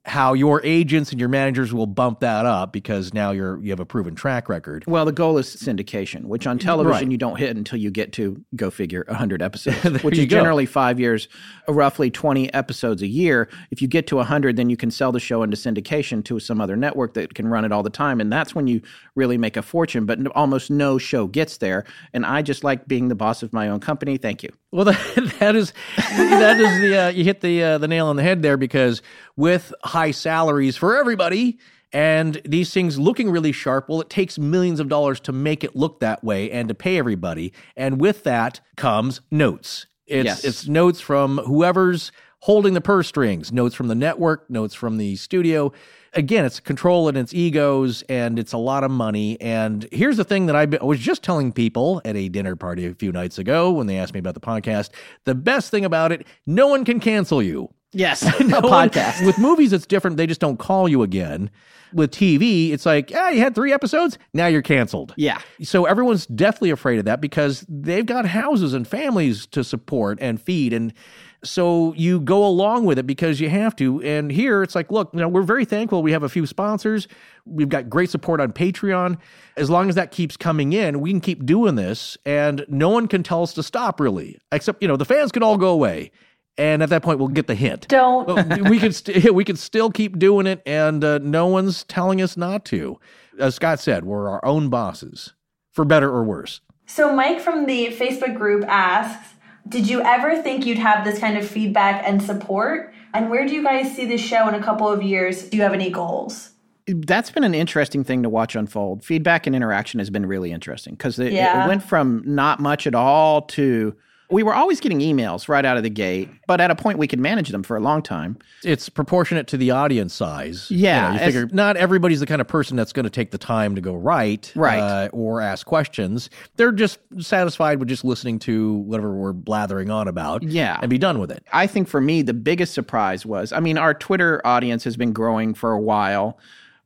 how 0.07 0.33
your 0.33 0.65
agents 0.65 1.11
and 1.11 1.21
your 1.21 1.29
managers 1.29 1.75
will 1.75 1.87
bump 1.87 2.21
that 2.21 2.47
up 2.47 2.73
because 2.73 3.13
now 3.13 3.33
you're 3.33 3.63
you 3.63 3.71
have 3.71 3.81
a 3.81 3.87
proven 3.87 4.15
track 4.15 4.49
record. 4.49 4.85
Well, 4.87 5.05
the 5.05 5.13
goal 5.13 5.37
is 5.37 5.55
syndication, 5.55 6.25
which 6.25 6.47
on 6.47 6.59
television 6.59 7.09
right. 7.09 7.13
you 7.13 7.19
don't 7.19 7.37
hit 7.37 7.57
until 7.57 7.79
you 7.79 7.91
get 7.91 8.13
to 8.15 8.43
go 8.57 8.71
figure 8.71 9.05
100 9.09 9.43
episodes, 9.43 10.03
which 10.03 10.17
is 10.17 10.25
go. 10.25 10.37
generally 10.37 10.65
5 10.65 10.99
years, 10.99 11.29
roughly 11.69 12.11
20 12.11 12.53
episodes 12.55 13.03
a 13.03 13.07
year. 13.07 13.49
If 13.71 13.83
you 13.83 13.89
get 13.89 14.07
to 14.09 14.17
100, 14.17 14.57
then 14.57 14.71
you 14.71 14.77
can 14.77 14.91
sell 14.91 15.13
the 15.13 15.21
show 15.21 15.43
into 15.43 15.57
syndication 15.57 16.25
to 16.25 16.41
some 16.41 16.61
other 16.61 16.77
network 16.77 17.15
that 17.15 17.35
can 17.35 17.49
run 17.49 17.65
it 17.65 17.73
all 17.73 17.83
the 17.83 17.91
time 17.91 18.21
and 18.21 18.33
that's 18.33 18.55
when 18.55 18.67
you 18.67 18.81
really 19.15 19.39
make 19.39 19.57
a 19.57 19.63
fortune, 19.63 20.07
but 20.07 20.19
almost 20.35 20.71
no 20.71 20.99
show 20.99 21.27
gets 21.27 21.59
there, 21.59 21.85
and 22.13 22.25
I 22.25 22.43
just 22.43 22.65
like 22.65 22.87
being 22.87 23.09
the 23.09 23.15
boss 23.15 23.43
of 23.43 23.53
my 23.53 23.69
own 23.69 23.81
company. 23.81 24.17
Thank 24.17 24.43
you. 24.43 24.51
Well, 24.73 24.85
that, 24.87 25.35
that 25.41 25.57
is 25.57 25.73
that 25.97 26.61
is 26.61 26.81
the 26.81 26.97
uh, 26.97 27.09
you 27.09 27.25
hit 27.25 27.41
the 27.41 27.63
uh, 27.63 27.79
the 27.79 27.89
nail 27.89 28.07
on 28.07 28.17
the 28.17 28.23
head 28.23 28.43
there 28.43 28.57
because 28.57 29.03
with 29.37 29.75
high 29.83 30.13
salaries 30.13 30.77
for 30.77 30.97
everybody 30.97 31.59
and 31.93 32.41
these 32.45 32.73
things 32.73 32.99
looking 32.99 33.31
really 33.31 33.51
sharp, 33.51 33.89
well, 33.89 34.01
it 34.01 34.09
takes 34.09 34.39
millions 34.39 34.79
of 34.79 34.89
dollars 34.89 35.19
to 35.21 35.33
make 35.33 35.65
it 35.65 35.75
look 35.75 35.99
that 36.01 36.23
way 36.23 36.51
and 36.51 36.69
to 36.69 36.75
pay 36.75 36.99
everybody, 36.99 37.53
and 37.77 38.01
with 38.01 38.23
that 38.25 38.61
comes 38.77 39.21
notes. 39.31 39.87
It's 40.07 40.25
yes. 40.25 40.45
it's 40.45 40.69
notes 40.69 41.01
from 41.01 41.39
whoever's 41.39 42.13
holding 42.41 42.75
the 42.75 42.81
purse 42.81 43.09
strings, 43.09 43.53
notes 43.53 43.75
from 43.75 43.89
the 43.89 43.95
network, 43.95 44.49
notes 44.49 44.75
from 44.75 44.99
the 44.99 45.17
studio 45.17 45.73
again, 46.13 46.45
it's 46.45 46.61
control 46.61 47.09
and 47.09 47.17
it's 47.17 47.33
egos 47.35 48.03
and 48.09 48.39
it's 48.39 48.53
a 48.53 48.59
lot 48.59 48.85
of 48.85 48.91
money. 48.91 49.41
And 49.41 49.87
here's 49.93 50.17
the 50.17 50.25
thing 50.25 50.47
that 50.47 50.57
I 50.57 50.65
was 50.85 50.99
just 50.99 51.23
telling 51.23 51.53
people 51.53 52.01
at 52.05 52.17
a 52.17 52.29
dinner 52.29 52.57
party 52.57 52.87
a 52.87 52.95
few 52.95 53.13
nights 53.13 53.39
ago 53.39 53.71
when 53.71 53.87
they 53.87 53.99
asked 53.99 54.15
me 54.15 54.21
about 54.21 54.35
the 54.35 54.41
podcast. 54.41 54.91
The 55.25 55.35
best 55.35 55.71
thing 55.71 55.85
about 55.85 56.13
it, 56.13 56.27
no 56.47 56.67
one 56.67 56.85
can 56.85 57.01
cancel 57.01 57.43
you. 57.43 57.73
Yes, 57.93 58.23
no 58.41 58.59
a 58.59 58.63
podcast. 58.63 59.27
with 59.27 59.39
movies, 59.39 59.73
it's 59.73 59.87
different. 59.87 60.17
They 60.17 60.27
just 60.27 60.41
don't 60.41 60.59
call 60.59 60.89
you 60.89 61.03
again. 61.03 61.51
With 61.93 62.13
TV, 62.13 62.71
it's 62.71 62.87
like, 62.87 63.11
yeah, 63.11 63.31
you 63.31 63.41
had 63.41 63.53
three 63.53 63.73
episodes, 63.73 64.17
now 64.33 64.47
you're 64.47 64.63
canceled. 64.63 65.13
Yeah. 65.17 65.41
So 65.63 65.87
everyone's 65.87 66.25
deathly 66.25 66.71
afraid 66.71 67.01
of 67.01 67.05
that 67.07 67.21
because 67.21 67.67
they've 67.69 68.07
got 68.07 68.27
houses 68.27 68.75
and 68.75 68.87
families 68.87 69.45
to 69.49 69.65
support 69.65 70.19
and 70.21 70.41
feed. 70.41 70.73
And 70.73 70.95
so 71.43 71.95
you 71.95 72.21
go 72.21 72.45
along 72.47 72.85
with 72.85 72.99
it 72.99 73.07
because 73.07 73.41
you 73.41 73.49
have 73.49 73.75
to. 73.77 74.03
And 74.03 74.31
here 74.31 74.63
it's 74.63 74.75
like, 74.75 74.91
look, 74.91 75.11
you 75.13 75.21
know, 75.21 75.29
we're 75.29 75.43
very 75.43 75.65
thankful. 75.65 76.03
We 76.03 76.13
have 76.13 76.23
a 76.23 76.29
few 76.29 76.47
sponsors. 76.47 77.09
We've 77.47 77.69
got 77.69 77.89
great 77.89 78.11
support 78.11 78.41
on 78.41 78.53
Patreon. 78.53 79.19
As 79.57 79.71
long 79.71 79.89
as 79.89 79.95
that 79.95 80.11
keeps 80.11 80.37
coming 80.37 80.73
in, 80.73 81.01
we 81.01 81.11
can 81.11 81.21
keep 81.21 81.47
doing 81.47 81.77
this. 81.77 82.19
And 82.27 82.65
no 82.69 82.91
one 82.91 83.09
can 83.09 83.23
tell 83.23 83.43
us 83.43 83.55
to 83.55 83.63
stop, 83.63 84.01
really, 84.01 84.39
except, 84.53 84.83
you 84.83 84.89
know, 84.89 84.97
the 84.97 85.05
fans 85.05 85.33
can 85.33 85.43
all 85.43 85.57
go 85.57 85.69
away. 85.69 86.11
And 86.59 86.83
at 86.83 86.91
that 86.91 87.03
point, 87.03 87.19
we'll 87.19 87.29
get 87.29 87.47
the 87.47 87.55
hint. 87.55 87.89
Don't. 87.89 88.69
we 88.69 88.79
can 88.79 88.93
st- 88.93 89.33
we 89.35 89.45
can 89.45 89.57
still 89.57 89.91
keep 89.91 90.19
doing 90.19 90.47
it, 90.47 90.61
and 90.67 91.03
uh, 91.03 91.19
no 91.19 91.47
one's 91.47 91.85
telling 91.85 92.21
us 92.21 92.37
not 92.37 92.67
to. 92.67 92.99
As 93.39 93.55
Scott 93.55 93.81
said, 93.81 94.05
we're 94.05 94.29
our 94.29 94.45
own 94.45 94.69
bosses, 94.69 95.33
for 95.73 95.87
better 95.87 96.11
or 96.11 96.23
worse. 96.23 96.61
So 96.85 97.15
Mike 97.15 97.41
from 97.41 97.65
the 97.65 97.87
Facebook 97.99 98.37
group 98.37 98.65
asks, 98.67 99.37
did 99.71 99.89
you 99.89 100.03
ever 100.03 100.43
think 100.43 100.67
you'd 100.67 100.79
have 100.79 101.05
this 101.05 101.19
kind 101.19 101.39
of 101.39 101.49
feedback 101.49 102.03
and 102.05 102.21
support? 102.21 102.93
And 103.15 103.31
where 103.31 103.47
do 103.47 103.55
you 103.55 103.63
guys 103.63 103.95
see 103.95 104.05
this 104.05 104.21
show 104.21 104.49
in 104.49 104.55
a 104.55 104.63
couple 104.63 104.89
of 104.89 105.03
years? 105.03 105.49
Do 105.49 105.57
you 105.57 105.63
have 105.63 105.73
any 105.73 105.91
goals? 105.91 106.51
That's 106.87 107.31
been 107.31 107.45
an 107.45 107.55
interesting 107.55 108.03
thing 108.03 108.25
to 108.25 108.29
watch 108.29 108.57
unfold. 108.57 109.05
Feedback 109.05 109.47
and 109.47 109.55
interaction 109.55 110.01
has 110.01 110.11
been 110.11 110.27
really 110.27 110.51
interesting 110.51 110.95
because 110.95 111.19
it, 111.21 111.33
yeah. 111.33 111.65
it 111.65 111.69
went 111.69 111.85
from 111.85 112.23
not 112.27 112.59
much 112.59 112.87
at 112.87 112.97
all 112.97 113.43
to 113.43 113.95
we 114.31 114.43
were 114.43 114.55
always 114.55 114.81
getting 114.81 115.01
emails 115.01 115.49
right 115.49 115.65
out 115.65 115.77
of 115.77 115.83
the 115.83 115.91
gate, 115.91 116.29
but 116.47 116.61
at 116.61 116.71
a 116.71 116.75
point 116.75 116.99
we 116.99 117.07
could 117.07 117.19
manage 117.19 117.49
them 117.51 117.63
for 117.63 117.77
a 117.77 117.81
long 117.81 118.03
time. 118.03 118.39
It's 118.63 118.89
proportionate 118.89 119.47
to 119.49 119.57
the 119.57 119.73
audience 119.73 120.15
size. 120.15 120.71
Yeah. 120.71 121.13
You, 121.13 121.19
know, 121.19 121.21
you 121.21 121.27
figure 121.27 121.49
not 121.53 121.77
everybody's 121.77 122.21
the 122.21 122.27
kind 122.27 122.41
of 122.41 122.49
person 122.49 122.77
that's 122.77 122.93
going 122.93 123.05
to 123.05 123.11
take 123.11 123.31
the 123.33 123.39
time 123.39 123.75
to 123.75 123.81
go 123.81 123.95
write 123.95 124.53
right. 124.55 124.81
Uh, 124.81 125.09
or 125.13 125.41
ask 125.41 125.67
questions. 125.67 126.31
They're 126.57 126.73
just 126.73 126.99
satisfied 127.19 127.79
with 127.81 127.89
just 127.89 128.05
listening 128.05 128.39
to 128.41 128.75
whatever 128.75 129.13
we're 129.15 129.33
blathering 129.33 129.91
on 129.91 130.09
about 130.09 130.43
yeah. 130.43 130.79
and 130.81 130.89
be 130.89 130.99
done 130.99 131.19
with 131.19 131.31
it. 131.31 131.45
I 131.53 131.67
think 131.67 131.89
for 131.89 132.01
me, 132.01 132.23
the 132.23 132.35
biggest 132.35 132.73
surprise 132.73 133.27
was 133.27 133.53
I 133.53 133.61
mean, 133.61 133.79
our 133.79 133.95
Twitter 133.95 134.41
audience 134.45 134.85
has 134.85 134.97
been 134.97 135.13
growing 135.13 135.55
for 135.55 135.73
a 135.73 135.81
while 135.81 136.39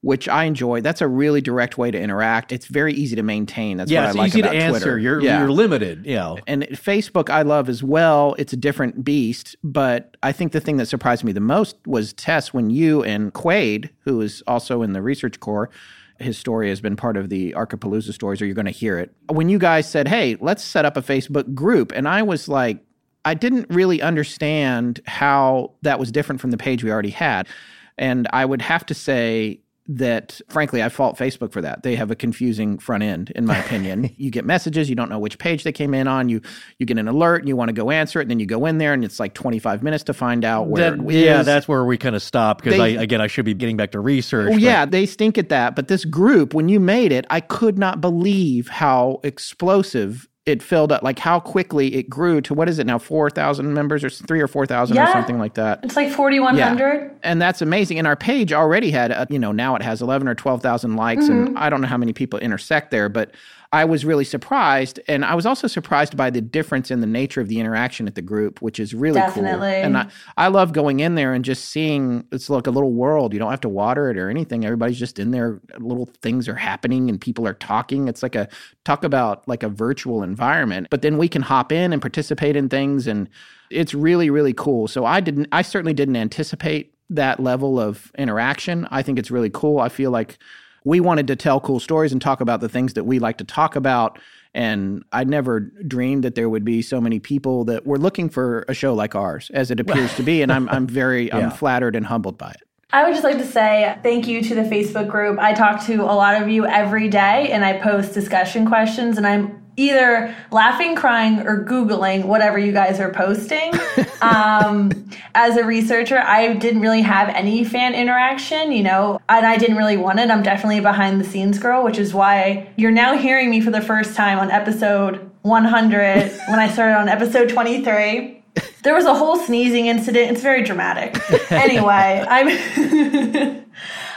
which 0.05 0.29
I 0.29 0.45
enjoy. 0.45 0.83
That's 0.83 1.01
a 1.01 1.09
really 1.09 1.41
direct 1.41 1.79
way 1.79 1.91
to 1.91 1.99
interact. 1.99 2.53
It's 2.53 2.67
very 2.67 2.93
easy 2.93 3.17
to 3.17 3.23
maintain. 3.23 3.79
That's 3.79 3.91
yeah, 3.91 4.09
what 4.09 4.17
I 4.17 4.19
like 4.19 4.29
easy 4.29 4.41
about 4.41 4.53
to 4.53 4.59
answer. 4.59 4.99
You're 4.99 5.23
yeah. 5.23 5.41
you're 5.41 5.51
limited. 5.51 6.05
Yeah. 6.05 6.37
And 6.47 6.65
Facebook 6.73 7.31
I 7.31 7.41
love 7.41 7.71
as 7.71 7.83
well. 7.83 8.35
It's 8.39 8.53
a 8.53 8.57
different 8.57 9.03
beast, 9.03 9.57
but 9.65 10.19
I 10.23 10.31
think 10.31 10.53
the 10.53 10.61
thing 10.61 10.77
that 10.77 10.87
surprised 10.87 11.25
me 11.25 11.33
the 11.33 11.41
most 11.41 11.77
was 11.87 12.13
Tess 12.13 12.53
when 12.53 12.69
you 12.69 13.03
and 13.03 13.33
Quaid, 13.33 13.89
who 14.01 14.21
is 14.21 14.43
also 14.47 14.83
in 14.83 14.93
the 14.93 15.01
research 15.01 15.41
corps, 15.41 15.71
his 16.19 16.37
story 16.37 16.69
has 16.69 16.83
been 16.83 16.97
part 16.97 17.17
of 17.17 17.31
the 17.31 17.53
Arcapalooza 17.53 18.13
stories, 18.13 18.43
or 18.43 18.45
you're 18.45 18.55
going 18.55 18.67
to 18.67 18.73
hear 18.73 18.99
it. 18.99 19.11
When 19.31 19.49
you 19.49 19.59
guys 19.59 19.91
said, 19.91 20.07
"Hey, 20.07 20.37
let's 20.39 20.63
set 20.63 20.85
up 20.85 20.99
a 20.99 21.03
Facebook 21.03 21.55
group," 21.55 21.93
and 21.93 22.07
I 22.07 22.23
was 22.23 22.47
like, 22.47 22.85
I 23.25 23.33
didn't 23.33 23.71
really 23.71 24.03
understand 24.03 25.01
how 25.07 25.73
that 25.81 25.99
was 25.99 26.13
different 26.13 26.43
from 26.43 26.51
the 26.51 26.59
page 26.59 26.85
we 26.85 26.93
already 26.93 27.09
had. 27.09 27.49
And 27.97 28.29
I 28.33 28.45
would 28.45 28.61
have 28.61 28.85
to 28.87 28.95
say 28.95 29.61
that 29.87 30.41
frankly 30.49 30.83
I 30.83 30.89
fault 30.89 31.19
Facebook 31.19 31.53
for 31.53 31.61
that. 31.61 31.83
They 31.83 31.97
have 31.97 32.11
a 32.11 32.17
confusing 32.17 32.79
front 32.79 33.03
end 33.03 33.31
in 33.35 33.45
my 33.45 33.59
opinion. 33.59 34.11
you 34.17 34.31
get 34.31 34.45
messages, 34.45 34.89
you 34.89 34.97
don't 34.97 35.11
know 35.11 35.19
which 35.19 35.39
page 35.39 35.65
they 35.65 35.73
came 35.73 35.93
in 35.93 36.09
on, 36.09 36.29
you 36.29 36.41
you 36.79 36.87
get 36.87 36.99
an 36.99 37.09
alert 37.09 37.43
and 37.43 37.49
you 37.49 37.57
want 37.57 37.69
to 37.69 37.75
go 37.75 37.91
answer 37.91 38.19
it 38.19 38.23
and 38.23 38.31
then 38.31 38.41
you 38.41 38.47
go 38.47 38.65
in 38.67 38.79
there 38.79 38.95
and 38.95 39.05
it's 39.05 39.21
like 39.21 39.35
25 39.35 39.83
minutes 39.83 40.05
to 40.05 40.15
find 40.15 40.45
out 40.45 40.69
where 40.69 40.97
that, 40.97 41.11
Yeah, 41.11 41.43
that's 41.43 41.69
where 41.69 41.85
we 41.85 41.99
kind 41.99 42.17
of 42.17 42.23
stop 42.23 42.63
because 42.63 42.81
I 42.81 42.89
again 42.89 43.21
I 43.21 43.27
should 43.27 43.45
be 43.45 43.55
getting 43.55 43.77
back 43.77 43.93
to 43.93 44.01
research. 44.01 44.53
Oh, 44.53 44.57
yeah, 44.57 44.87
they 44.87 45.07
stink 45.07 45.37
at 45.37 45.51
that, 45.51 45.77
but 45.77 45.89
this 45.89 46.05
group 46.05 46.55
when 46.55 46.69
you 46.69 46.81
made 46.81 47.13
it, 47.13 47.27
I 47.29 47.41
could 47.41 47.79
not 47.79 48.01
believe 48.01 48.69
how 48.69 49.21
explosive 49.23 50.29
it 50.47 50.63
filled 50.63 50.93
up 50.93 51.03
like 51.03 51.19
how 51.19 51.41
quickly 51.41 51.95
it 51.95 52.09
grew 52.09 52.41
to 52.41 52.53
what 52.53 52.69
is 52.69 52.79
it 52.79 52.87
now 52.87 52.99
4000 52.99 53.73
members 53.73 54.05
or 54.05 54.11
3 54.11 54.41
or 54.41 54.47
4000 54.47 54.95
yeah. 54.95 55.09
or 55.09 55.13
something 55.13 55.39
like 55.39 55.55
that 55.55 55.81
it's 55.83 55.97
like 55.97 56.13
4100 56.13 56.79
yeah. 56.79 57.09
and 57.23 57.41
that's 57.41 57.63
amazing 57.63 57.99
and 57.99 58.07
our 58.07 58.17
page 58.17 58.53
already 58.53 58.91
had 58.91 59.11
a, 59.11 59.27
you 59.31 59.39
know 59.39 59.53
now 59.53 59.75
it 59.75 59.83
has 59.83 60.03
11 60.03 60.29
or 60.29 60.35
12000 60.35 60.97
likes 60.97 61.25
mm-hmm. 61.25 61.47
and 61.47 61.59
i 61.59 61.71
don't 61.71 61.81
know 61.81 61.89
how 61.89 61.97
many 61.97 62.13
people 62.13 62.39
intersect 62.39 62.91
there 62.91 63.09
but 63.09 63.33
I 63.75 63.85
was 63.85 64.05
really 64.05 64.23
surprised. 64.23 65.01
And 65.09 65.25
I 65.25 65.35
was 65.35 65.47
also 65.47 65.67
surprised 65.67 66.17
by 66.17 66.31
the 66.31 66.41
difference 66.41 66.93
in 66.93 67.01
the 67.01 67.09
nature 67.09 67.41
of 67.41 67.49
the 67.49 67.59
interaction 67.59 68.07
at 68.07 68.15
the 68.15 68.23
group, 68.23 68.63
which 68.63 68.79
is 68.79 68.95
really 68.95 69.19
Definitely. 69.19 69.59
cool. 69.59 69.67
And 69.67 69.99
I, 69.99 70.07
I 70.37 70.47
love 70.47 70.73
going 70.73 71.01
in 71.01 71.17
there 71.17 71.35
and 71.35 71.45
just 71.45 71.65
seeing 71.71 72.25
it's 72.31 72.49
like 72.49 72.69
a 72.69 72.71
little 72.71 72.93
world. 72.93 73.33
You 73.33 73.41
don't 73.41 73.51
have 73.51 73.63
to 73.63 73.69
water 73.69 74.09
it 74.11 74.17
or 74.17 74.31
anything. 74.31 74.65
Everybody's 74.65 75.01
just 75.01 75.19
in 75.19 75.33
there. 75.33 75.61
Little 75.81 76.09
things 76.23 76.49
are 76.49 76.55
happening 76.55 77.11
and 77.11 77.21
people 77.21 77.49
are 77.49 77.55
talking. 77.55 78.07
It's 78.07 78.23
like 78.23 78.37
a 78.37 78.49
talk 78.85 79.03
about 79.03 79.47
like 79.49 79.65
a 79.65 79.69
virtual 79.69 80.23
environment. 80.23 80.87
But 80.89 81.03
then 81.03 81.19
we 81.19 81.29
can 81.29 81.43
hop 81.43 81.73
in 81.73 81.93
and 81.93 82.01
participate 82.01 82.55
in 82.55 82.69
things. 82.69 83.09
And 83.09 83.29
it's 83.71 83.93
really, 83.93 84.31
really 84.31 84.53
cool. 84.53 84.87
So 84.87 85.05
I 85.05 85.19
didn't, 85.19 85.49
I 85.51 85.63
certainly 85.63 85.95
didn't 85.95 86.15
anticipate 86.15 86.95
that 87.11 87.41
level 87.41 87.81
of 87.81 88.13
interaction. 88.17 88.87
I 88.93 89.03
think 89.03 89.19
it's 89.19 89.33
really 89.33 89.51
cool. 89.51 89.81
I 89.81 89.89
feel 89.89 90.13
like 90.13 90.39
we 90.85 91.01
wanted 91.01 91.27
to 91.29 91.37
tell 91.37 91.61
cool 91.61 91.81
stories 91.81 92.13
and 92.13 92.21
talk 92.21 92.41
about 92.41 92.61
the 92.61 92.69
things 92.69 92.95
that 92.95 93.05
we 93.05 93.19
like 93.19 93.39
to 93.39 93.45
talk 93.45 93.75
about. 93.75 94.19
And 94.53 95.03
I 95.13 95.25
never 95.25 95.61
dreamed 95.61 96.23
that 96.25 96.35
there 96.35 96.49
would 96.49 96.65
be 96.65 96.83
so 96.83 97.01
many 97.01 97.19
people 97.19 97.65
that 97.65 97.87
were 97.87 97.99
looking 97.99 98.29
for 98.29 98.65
a 98.69 98.75
show 98.75 98.95
like 98.95 99.15
ours, 99.15 99.51
as 99.53 99.71
it 99.71 99.81
appears 99.81 100.15
to 100.17 100.23
be. 100.23 100.43
And 100.43 100.53
I'm 100.53 100.69
I'm 100.69 100.87
very 100.87 101.27
yeah. 101.29 101.39
I'm 101.39 101.51
flattered 101.51 101.97
and 101.97 102.07
humbled 102.07 102.39
by 102.39 102.51
it. 102.51 102.63
I 102.93 103.03
would 103.03 103.13
just 103.13 103.25
like 103.25 103.39
to 103.39 103.47
say 103.47 103.99
thank 104.05 104.29
you 104.29 104.41
to 104.43 104.55
the 104.55 104.63
Facebook 104.63 105.09
group. 105.09 105.41
I 105.41 105.53
talk 105.53 105.85
to 105.87 106.03
a 106.03 106.15
lot 106.15 106.41
of 106.41 106.49
you 106.49 106.65
every 106.65 107.09
day 107.09 107.51
and 107.51 107.65
I 107.65 107.81
post 107.81 108.15
discussion 108.15 108.69
questions 108.69 109.17
and 109.17 109.27
I'm 109.27 109.64
either 109.77 110.35
laughing, 110.51 110.95
crying, 110.95 111.41
or 111.41 111.65
Googling 111.65 112.25
whatever 112.25 112.59
you 112.59 112.73
guys 112.73 113.01
are 113.01 113.11
posting. 113.11 113.73
um, 114.23 115.09
as 115.35 115.57
a 115.57 115.65
researcher, 115.65 116.19
I 116.19 116.55
didn't 116.55 116.81
really 116.81 117.03
have 117.03 117.29
any 117.29 117.65
fan 117.65 117.95
interaction, 117.95 118.73
you 118.73 118.83
know, 118.83 119.21
and 119.29 119.45
I 119.47 119.57
didn't 119.57 119.77
really 119.77 119.97
want 119.97 120.21
it. 120.21 120.31
I'm 120.31 120.43
definitely 120.43 120.79
a 120.79 120.83
behind 120.83 121.21
the 121.21 121.25
scenes 121.25 121.59
girl, 121.59 121.83
which 121.85 121.99
is 121.99 122.15
why 122.15 122.69
you're 122.77 122.91
now 122.91 123.17
hearing 123.17 123.51
me 123.51 123.61
for 123.61 123.71
the 123.71 123.81
first 123.81 124.15
time 124.15 124.39
on 124.39 124.51
episode 124.51 125.31
100 125.43 126.33
when 126.49 126.59
I 126.59 126.69
started 126.69 126.97
on 126.97 127.09
episode 127.09 127.49
23. 127.49 128.43
There 128.83 128.95
was 128.95 129.05
a 129.05 129.15
whole 129.15 129.37
sneezing 129.37 129.87
incident. 129.87 130.31
It's 130.33 130.43
very 130.43 130.63
dramatic. 130.63 131.19
anyway, 131.51 132.25
I'm. 132.29 132.49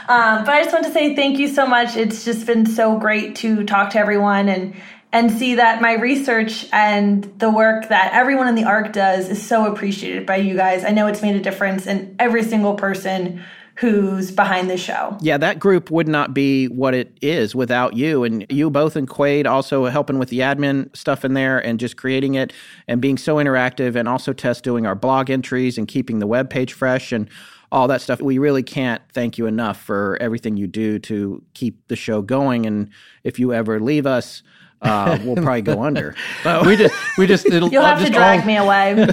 um, 0.08 0.44
but 0.44 0.54
I 0.54 0.62
just 0.62 0.72
want 0.72 0.84
to 0.86 0.92
say 0.92 1.16
thank 1.16 1.38
you 1.38 1.48
so 1.48 1.66
much. 1.66 1.96
It's 1.96 2.24
just 2.24 2.46
been 2.46 2.64
so 2.66 2.98
great 2.98 3.36
to 3.36 3.64
talk 3.64 3.90
to 3.90 3.98
everyone 3.98 4.48
and 4.48 4.74
and 5.12 5.30
see 5.30 5.54
that 5.54 5.80
my 5.80 5.94
research 5.94 6.66
and 6.72 7.24
the 7.38 7.50
work 7.50 7.88
that 7.88 8.12
everyone 8.12 8.48
in 8.48 8.54
the 8.54 8.64
ARC 8.64 8.92
does 8.92 9.28
is 9.28 9.42
so 9.42 9.70
appreciated 9.72 10.26
by 10.26 10.36
you 10.36 10.54
guys. 10.54 10.84
I 10.84 10.90
know 10.90 11.06
it's 11.06 11.22
made 11.22 11.36
a 11.36 11.40
difference 11.40 11.86
in 11.86 12.14
every 12.18 12.42
single 12.42 12.74
person 12.74 13.42
who's 13.76 14.32
behind 14.32 14.68
the 14.68 14.76
show. 14.76 15.16
Yeah, 15.20 15.38
that 15.38 15.60
group 15.60 15.88
would 15.90 16.08
not 16.08 16.34
be 16.34 16.66
what 16.66 16.94
it 16.94 17.16
is 17.22 17.54
without 17.54 17.94
you. 17.94 18.24
And 18.24 18.44
you 18.50 18.70
both 18.70 18.96
and 18.96 19.08
Quade 19.08 19.46
also 19.46 19.86
helping 19.86 20.18
with 20.18 20.30
the 20.30 20.40
admin 20.40 20.94
stuff 20.96 21.24
in 21.24 21.34
there 21.34 21.58
and 21.58 21.78
just 21.78 21.96
creating 21.96 22.34
it 22.34 22.52
and 22.88 23.00
being 23.00 23.16
so 23.16 23.36
interactive 23.36 23.94
and 23.94 24.08
also 24.08 24.32
Tess 24.32 24.60
doing 24.60 24.84
our 24.84 24.96
blog 24.96 25.30
entries 25.30 25.78
and 25.78 25.86
keeping 25.86 26.18
the 26.18 26.26
web 26.26 26.50
page 26.50 26.72
fresh 26.72 27.12
and 27.12 27.30
all 27.70 27.86
that 27.86 28.00
stuff. 28.00 28.20
We 28.20 28.38
really 28.38 28.64
can't 28.64 29.00
thank 29.12 29.38
you 29.38 29.46
enough 29.46 29.80
for 29.80 30.18
everything 30.20 30.56
you 30.56 30.66
do 30.66 30.98
to 31.00 31.44
keep 31.54 31.86
the 31.86 31.96
show 31.96 32.20
going. 32.20 32.66
And 32.66 32.90
if 33.22 33.38
you 33.38 33.54
ever 33.54 33.78
leave 33.78 34.06
us, 34.06 34.42
uh, 34.82 35.18
we'll 35.24 35.36
probably 35.42 35.62
go 35.62 35.82
under. 35.82 36.14
we 36.64 36.76
just, 36.76 36.94
we 37.18 37.26
just, 37.26 37.46
it'll. 37.46 37.70
You'll 37.70 37.82
have 37.84 37.98
just 37.98 38.12
to 38.12 38.18
drag 38.18 38.40
all, 38.40 38.46
me 38.46 38.56
away. 38.56 39.06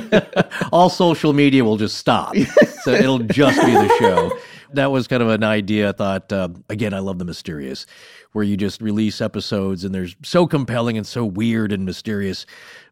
all 0.72 0.90
social 0.90 1.34
media 1.34 1.64
will 1.64 1.78
just 1.78 1.98
stop. 1.98 2.36
so 2.84 2.92
it'll 2.92 3.20
just 3.20 3.60
be 3.66 3.72
the 3.72 3.88
show. 4.00 4.32
That 4.74 4.92
was 4.92 5.08
kind 5.08 5.24
of 5.24 5.30
an 5.30 5.44
idea. 5.44 5.90
I 5.90 5.92
thought, 5.94 6.34
uh, 6.34 6.50
again, 6.70 6.94
I 6.94 7.00
love 7.00 7.18
the 7.18 7.26
mysterious, 7.26 7.86
where 8.34 8.44
you 8.44 8.58
just 8.58 8.82
release 8.82 9.22
episodes 9.22 9.84
and 9.86 9.96
they're 9.96 10.08
so 10.24 10.46
compelling 10.48 10.98
and 10.98 11.08
so 11.08 11.24
weird 11.26 11.72
and 11.72 11.86
mysterious, 11.86 12.46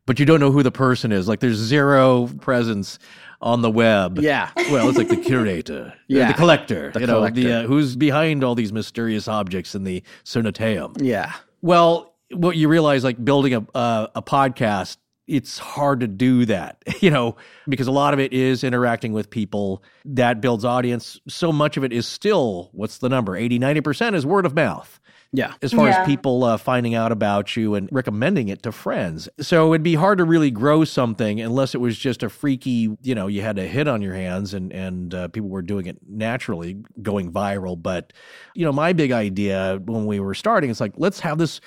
but 0.05 0.17
you 0.19 0.25
don't 0.25 0.39
know 0.39 0.51
who 0.51 0.63
the 0.63 0.71
person 0.71 1.11
is. 1.11 1.27
Like 1.27 1.41
there's 1.41 1.57
zero 1.57 2.27
presence 2.39 2.99
on 3.41 3.61
the 3.61 3.69
web. 3.69 4.19
Yeah. 4.19 4.51
Well, 4.71 4.87
it's 4.87 4.97
like 4.97 5.09
the 5.09 5.17
curator, 5.17 5.93
Yeah. 6.07 6.29
the 6.29 6.33
collector, 6.35 6.91
The 6.91 7.01
you 7.01 7.07
know, 7.07 7.27
the 7.29 7.51
uh, 7.51 7.63
who's 7.63 7.97
behind 7.97 8.43
all 8.43 8.55
these 8.55 8.71
mysterious 8.71 9.27
objects 9.27 9.75
in 9.75 9.83
the 9.83 10.01
Cernateum. 10.23 10.95
Yeah. 11.01 11.33
Well, 11.61 12.12
what 12.35 12.55
you 12.57 12.67
realize, 12.67 13.03
like 13.03 13.23
building 13.23 13.53
a 13.53 13.65
uh, 13.75 14.07
a 14.15 14.21
podcast, 14.21 14.97
it's 15.27 15.57
hard 15.57 16.01
to 16.01 16.07
do 16.07 16.45
that, 16.45 16.83
you 17.01 17.09
know, 17.09 17.35
because 17.67 17.87
a 17.87 17.91
lot 17.91 18.13
of 18.13 18.19
it 18.19 18.33
is 18.33 18.63
interacting 18.63 19.13
with 19.13 19.29
people 19.29 19.83
that 20.05 20.41
builds 20.41 20.65
audience. 20.65 21.19
So 21.27 21.51
much 21.51 21.77
of 21.77 21.83
it 21.83 21.93
is 21.93 22.05
still, 22.07 22.69
what's 22.73 22.97
the 22.97 23.07
number? 23.09 23.35
80, 23.37 23.57
90% 23.59 24.15
is 24.15 24.25
word 24.25 24.45
of 24.45 24.53
mouth 24.53 24.99
Yeah. 25.31 25.53
as 25.61 25.71
far 25.71 25.87
Yeah. 25.87 26.01
as 26.01 26.05
people 26.05 26.43
uh, 26.43 26.57
finding 26.57 26.93
out 26.93 27.13
about 27.13 27.55
you 27.55 27.73
and 27.73 27.87
recommending 27.89 28.49
it 28.49 28.63
to 28.63 28.73
friends. 28.73 29.29
So 29.39 29.73
it'd 29.73 29.81
be 29.81 29.95
hard 29.95 30.17
to 30.17 30.25
really 30.25 30.51
grow 30.51 30.83
something 30.83 31.39
unless 31.39 31.73
it 31.73 31.79
was 31.79 31.97
just 31.97 32.21
a 32.21 32.27
freaky, 32.29 32.89
you 33.01 33.15
know, 33.15 33.27
you 33.27 33.41
had 33.41 33.57
a 33.57 33.65
hit 33.65 33.87
on 33.87 34.01
your 34.01 34.13
hands 34.15 34.53
and 34.53 34.73
and 34.73 35.13
uh, 35.15 35.29
people 35.29 35.49
were 35.49 35.61
doing 35.61 35.85
it 35.85 35.99
naturally, 36.05 36.83
going 37.01 37.31
viral. 37.31 37.81
But 37.81 38.11
you 38.55 38.65
know, 38.65 38.73
my 38.73 38.91
big 38.91 39.13
idea 39.13 39.79
when 39.85 40.05
we 40.05 40.19
were 40.19 40.33
starting, 40.33 40.69
it's 40.69 40.81
like 40.81 40.93
let's 40.97 41.21
have 41.21 41.37
this 41.37 41.61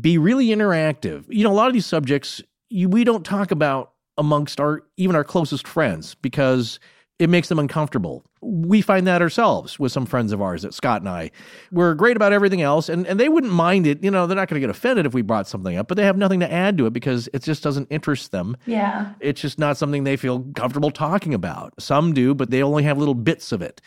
be 0.00 0.18
really 0.18 0.48
interactive. 0.48 1.24
You 1.28 1.44
know, 1.44 1.52
a 1.52 1.54
lot 1.54 1.68
of 1.68 1.72
these 1.72 1.86
subjects 1.86 2.42
you, 2.68 2.88
we 2.88 3.04
don't 3.04 3.24
talk 3.24 3.50
about 3.50 3.92
amongst 4.18 4.60
our 4.60 4.82
even 4.96 5.16
our 5.16 5.24
closest 5.24 5.66
friends 5.66 6.14
because 6.16 6.80
it 7.18 7.28
makes 7.28 7.48
them 7.48 7.58
uncomfortable. 7.58 8.24
We 8.40 8.80
find 8.80 9.06
that 9.06 9.22
ourselves 9.22 9.78
with 9.78 9.92
some 9.92 10.06
friends 10.06 10.32
of 10.32 10.42
ours, 10.42 10.62
that 10.62 10.74
Scott 10.74 11.02
and 11.02 11.08
I. 11.08 11.30
We're 11.70 11.94
great 11.94 12.16
about 12.16 12.32
everything 12.32 12.62
else, 12.62 12.88
and, 12.88 13.06
and 13.06 13.20
they 13.20 13.28
wouldn't 13.28 13.52
mind 13.52 13.86
it. 13.86 14.02
You 14.02 14.10
know, 14.10 14.26
they're 14.26 14.34
not 14.34 14.48
going 14.48 14.60
to 14.60 14.66
get 14.66 14.70
offended 14.70 15.06
if 15.06 15.14
we 15.14 15.22
brought 15.22 15.46
something 15.46 15.76
up, 15.76 15.86
but 15.86 15.96
they 15.96 16.02
have 16.04 16.16
nothing 16.16 16.40
to 16.40 16.52
add 16.52 16.76
to 16.78 16.86
it 16.86 16.92
because 16.92 17.28
it 17.32 17.42
just 17.42 17.62
doesn't 17.62 17.86
interest 17.90 18.32
them. 18.32 18.56
yeah. 18.66 19.12
It's 19.20 19.40
just 19.40 19.58
not 19.58 19.76
something 19.76 20.02
they 20.02 20.16
feel 20.16 20.40
comfortable 20.56 20.90
talking 20.90 21.34
about. 21.34 21.74
Some 21.78 22.12
do, 22.12 22.34
but 22.34 22.50
they 22.50 22.62
only 22.62 22.82
have 22.82 22.98
little 22.98 23.14
bits 23.14 23.52
of 23.52 23.62
it. 23.62 23.80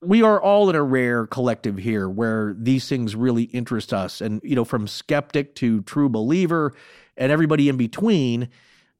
We 0.00 0.22
are 0.22 0.40
all 0.40 0.70
in 0.70 0.76
a 0.76 0.82
rare 0.82 1.26
collective 1.26 1.76
here 1.76 2.08
where 2.08 2.54
these 2.56 2.88
things 2.88 3.16
really 3.16 3.44
interest 3.44 3.92
us. 3.92 4.20
And, 4.20 4.40
you 4.44 4.54
know, 4.54 4.64
from 4.64 4.86
skeptic 4.86 5.54
to 5.56 5.82
true 5.82 6.08
believer 6.08 6.72
and 7.16 7.32
everybody 7.32 7.68
in 7.68 7.76
between, 7.76 8.48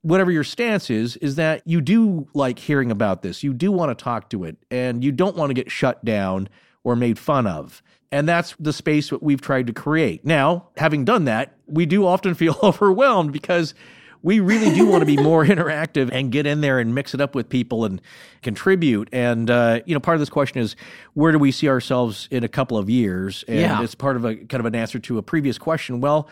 whatever 0.03 0.33
your 0.33 0.45
stance 0.45 0.91
is, 0.91 1.17
is 1.17 1.37
that 1.37 1.63
you 1.65 1.81
do 1.81 2.29
like 2.35 2.59
hearing 2.59 2.91
about 2.91 3.23
this. 3.23 3.43
You 3.43 3.55
do 3.55 3.71
want 3.71 3.97
to 3.97 4.03
talk 4.03 4.29
to 4.31 4.45
it 4.45 4.57
and 4.71 5.05
you 5.05 5.13
don't 5.13 5.37
want 5.37 5.51
to 5.51 5.55
get 5.55 5.71
shut 5.71 6.05
down 6.05 6.49
or 6.83 6.97
made 6.97 7.19
fun 7.19 7.47
of. 7.47 7.83
And 8.11 8.29
that's 8.29 8.57
the 8.59 8.73
space 8.73 9.11
that 9.11 9.23
we've 9.23 9.41
tried 9.41 9.67
to 9.67 9.73
create. 9.73 10.25
Now, 10.25 10.69
having 10.77 11.05
done 11.05 11.25
that, 11.27 11.55
we 11.67 11.87
do 11.87 12.07
often 12.07 12.35
feel 12.35 12.57
overwhelmed 12.63 13.33
because 13.33 13.75
we 14.23 14.41
really 14.41 14.75
do 14.75 14.87
want 14.87 15.01
to 15.01 15.07
be 15.07 15.17
more 15.17 15.45
interactive 15.47 16.11
and 16.13 16.33
get 16.33 16.47
in 16.47 16.61
there 16.61 16.79
and 16.79 16.95
mix 16.95 17.15
it 17.15 17.21
up 17.21 17.35
with 17.35 17.49
people 17.49 17.85
and 17.85 18.01
contribute. 18.43 19.09
And 19.13 19.51
uh, 19.51 19.81
you 19.87 19.95
know, 19.95 20.01
part 20.01 20.15
of 20.17 20.21
this 20.21 20.29
question 20.31 20.61
is 20.61 20.77
where 21.15 21.33
do 21.33 21.39
we 21.39 21.53
see 21.53 21.69
ourselves 21.69 22.29
in 22.31 22.45
a 22.45 22.49
couple 22.49 22.77
of 22.79 22.89
years? 22.91 23.45
And 23.49 23.59
Yeah. 23.61 23.83
it's 23.83 23.95
part 23.95 24.17
of 24.17 24.25
a 24.25 24.35
kind 24.37 24.61
of 24.61 24.67
an 24.67 24.75
answer 24.75 24.99
to 24.99 25.19
a 25.19 25.23
previous 25.23 25.59
question. 25.59 26.01
Well, 26.01 26.29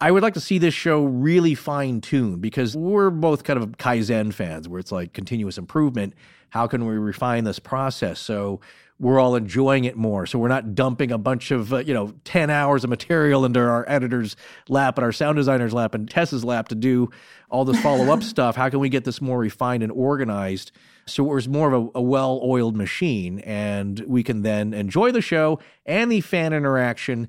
I 0.00 0.10
would 0.10 0.22
like 0.22 0.34
to 0.34 0.40
see 0.40 0.58
this 0.58 0.74
show 0.74 1.04
really 1.04 1.54
fine 1.54 2.00
tuned 2.00 2.40
because 2.40 2.76
we're 2.76 3.10
both 3.10 3.44
kind 3.44 3.62
of 3.62 3.70
Kaizen 3.78 4.32
fans 4.32 4.68
where 4.68 4.80
it's 4.80 4.92
like 4.92 5.12
continuous 5.12 5.56
improvement. 5.56 6.14
How 6.50 6.66
can 6.66 6.86
we 6.86 6.94
refine 6.96 7.44
this 7.44 7.58
process 7.58 8.18
so 8.20 8.60
we're 8.98 9.20
all 9.20 9.36
enjoying 9.36 9.84
it 9.84 9.96
more? 9.96 10.26
So 10.26 10.38
we're 10.38 10.48
not 10.48 10.74
dumping 10.74 11.12
a 11.12 11.18
bunch 11.18 11.50
of, 11.50 11.72
uh, 11.72 11.78
you 11.78 11.94
know, 11.94 12.12
10 12.24 12.50
hours 12.50 12.84
of 12.84 12.90
material 12.90 13.44
into 13.44 13.60
our 13.60 13.84
editor's 13.88 14.36
lap 14.68 14.98
and 14.98 15.04
our 15.04 15.12
sound 15.12 15.36
designer's 15.36 15.72
lap 15.72 15.94
and 15.94 16.10
Tess's 16.10 16.44
lap 16.44 16.68
to 16.68 16.74
do 16.74 17.10
all 17.48 17.64
this 17.64 17.80
follow 17.80 18.12
up 18.12 18.22
stuff. 18.24 18.56
How 18.56 18.68
can 18.68 18.80
we 18.80 18.88
get 18.88 19.04
this 19.04 19.20
more 19.20 19.38
refined 19.38 19.82
and 19.82 19.92
organized? 19.92 20.72
So 21.06 21.24
it 21.30 21.34
was 21.34 21.48
more 21.48 21.72
of 21.72 21.84
a, 21.84 21.98
a 21.98 22.02
well 22.02 22.40
oiled 22.42 22.76
machine 22.76 23.40
and 23.40 24.00
we 24.00 24.22
can 24.22 24.42
then 24.42 24.74
enjoy 24.74 25.12
the 25.12 25.22
show 25.22 25.60
and 25.86 26.10
the 26.10 26.20
fan 26.20 26.52
interaction 26.52 27.28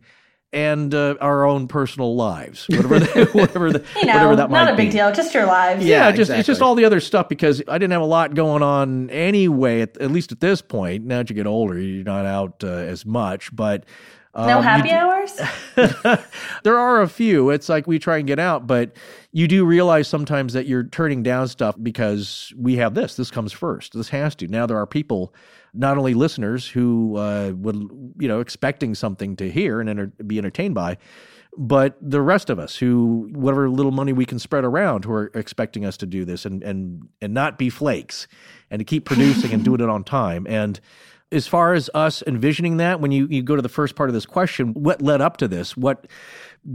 and 0.55 0.95
uh, 0.95 1.15
our 1.21 1.45
own 1.45 1.67
personal 1.67 2.15
lives, 2.15 2.65
whatever 2.69 2.99
the, 2.99 3.29
whatever 3.33 3.71
the, 3.73 3.83
You 3.97 4.05
know, 4.05 4.13
whatever 4.13 4.35
that 4.37 4.49
not 4.49 4.73
a 4.73 4.75
big 4.75 4.87
be. 4.87 4.93
deal. 4.93 5.11
Just 5.11 5.33
your 5.33 5.45
lives. 5.45 5.85
Yeah, 5.85 6.07
Yeah, 6.09 6.15
just 6.15 6.31
it's 6.31 6.47
just 6.47 6.61
all 6.61 6.73
the 6.73 6.85
other 6.85 6.99
stuff 7.01 7.29
because 7.29 7.61
I 7.67 7.77
didn't 7.77 7.91
have 7.91 8.01
a 8.01 8.05
lot 8.05 8.33
going 8.33 8.63
on 8.63 9.09
anyway. 9.11 9.81
At, 9.81 9.97
at 9.97 10.09
least 10.11 10.31
at 10.31 10.39
this 10.39 10.61
point, 10.61 11.05
now 11.05 11.17
that 11.19 11.29
you 11.29 11.35
get 11.35 11.45
older, 11.45 11.77
you're 11.77 12.03
not 12.05 12.25
out 12.25 12.63
uh, 12.63 12.67
as 12.67 13.05
much. 13.05 13.53
But 13.55 13.83
um, 14.33 14.47
No 14.47 14.61
happy 14.61 14.89
do- 14.89 14.95
hours? 14.95 15.39
there 16.63 16.77
are 16.77 17.01
a 17.01 17.07
few. 17.09 17.49
It's 17.49 17.69
like 17.69 17.87
we 17.87 17.99
try 17.99 18.17
and 18.17 18.27
get 18.27 18.39
out, 18.39 18.65
but 18.67 18.91
you 19.31 19.47
do 19.47 19.65
realize 19.65 20.07
sometimes 20.07 20.53
that 20.53 20.65
you're 20.67 20.83
turning 20.85 21.23
down 21.23 21.47
stuff 21.47 21.75
because 21.81 22.53
we 22.57 22.77
have 22.77 22.93
this. 22.93 23.15
This 23.15 23.29
comes 23.31 23.51
first. 23.51 23.93
This 23.93 24.09
has 24.09 24.35
to. 24.35 24.47
Now 24.47 24.65
there 24.65 24.77
are 24.77 24.87
people, 24.87 25.33
not 25.75 25.97
only 25.97 26.13
listeners 26.13 26.67
who 26.67 27.17
uh, 27.17 27.51
would 27.55 27.75
you 28.17 28.27
know 28.27 28.39
expecting 28.39 28.95
something 28.95 29.35
to 29.37 29.49
hear 29.49 29.79
and 29.79 29.89
enter- 29.89 30.11
be 30.25 30.37
entertained 30.37 30.75
by, 30.75 30.97
but 31.57 31.97
the 32.01 32.21
rest 32.21 32.49
of 32.49 32.59
us 32.59 32.75
who 32.75 33.29
whatever 33.31 33.69
little 33.69 33.91
money 33.91 34.13
we 34.13 34.25
can 34.25 34.39
spread 34.39 34.63
around 34.63 35.05
who 35.05 35.11
are 35.11 35.31
expecting 35.33 35.85
us 35.85 35.97
to 35.97 36.05
do 36.05 36.25
this 36.25 36.45
and 36.45 36.63
and 36.63 37.07
and 37.21 37.33
not 37.33 37.57
be 37.57 37.69
flakes 37.69 38.27
and 38.69 38.79
to 38.79 38.85
keep 38.85 39.05
producing 39.11 39.53
and 39.53 39.63
doing 39.63 39.81
it 39.81 39.89
on 39.89 40.03
time. 40.03 40.45
And 40.49 40.79
as 41.31 41.47
far 41.47 41.73
as 41.73 41.89
us 41.93 42.23
envisioning 42.27 42.77
that 42.77 43.01
when 43.01 43.11
you, 43.11 43.27
you 43.29 43.41
go 43.41 43.55
to 43.55 43.61
the 43.61 43.67
first 43.67 43.95
part 43.95 44.09
of 44.09 44.13
this 44.13 44.27
question 44.27 44.73
what 44.73 45.01
led 45.01 45.21
up 45.21 45.37
to 45.37 45.47
this? 45.47 45.75
What 45.75 46.07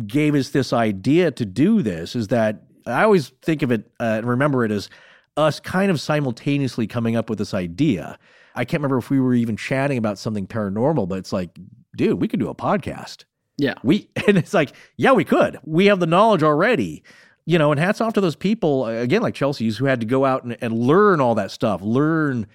gave 0.07 0.35
us 0.35 0.51
this 0.51 0.73
idea 0.73 1.31
to 1.33 1.45
do 1.45 1.83
this 1.83 2.15
is 2.15 2.29
that 2.29 2.63
i 2.87 3.03
always 3.03 3.31
think 3.43 3.63
of 3.63 3.73
it 3.73 3.91
uh, 4.01 4.19
and 4.19 4.27
remember 4.27 4.65
it 4.65 4.71
as 4.71 4.89
us 5.37 5.61
kind 5.61 5.91
of 5.91 6.01
simultaneously 6.01 6.87
coming 6.87 7.17
up 7.17 7.29
with 7.29 7.39
this 7.39 7.55
idea 7.55 8.19
i 8.55 8.65
can't 8.65 8.81
remember 8.81 8.99
if 8.99 9.11
we 9.11 9.21
were 9.21 9.35
even 9.35 9.57
chatting 9.57 9.99
about 9.99 10.19
something 10.19 10.47
paranormal 10.47 11.09
but 11.09 11.19
it's 11.19 11.33
like 11.33 11.51
dude 11.97 12.21
we 12.21 12.29
could 12.29 12.41
do 12.41 12.49
a 12.49 12.55
podcast. 12.55 13.25
Yeah. 13.59 13.75
we 13.83 14.09
and 14.27 14.39
it's 14.39 14.55
like 14.55 14.73
yeah 14.97 15.13
we 15.13 15.25
could. 15.25 15.59
We 15.65 15.87
have 15.87 16.01
the 16.01 16.07
knowledge 16.07 16.43
already 16.43 17.03
you 17.47 17.59
know 17.59 17.71
and 17.73 17.81
hats 17.81 18.01
off 18.01 18.13
to 18.15 18.21
those 18.21 18.37
people 18.37 18.85
uh, 18.85 18.91
again 18.91 19.23
like 19.23 19.35
chelsea's 19.35 19.79
who 19.79 19.87
had 19.87 20.01
to 20.01 20.07
go 20.07 20.25
out 20.25 20.45
and, 20.45 20.57
and 20.61 20.79
learn 20.79 21.21
all 21.21 21.35
that 21.35 21.51
stuff 21.51 21.81
learn 21.83 22.47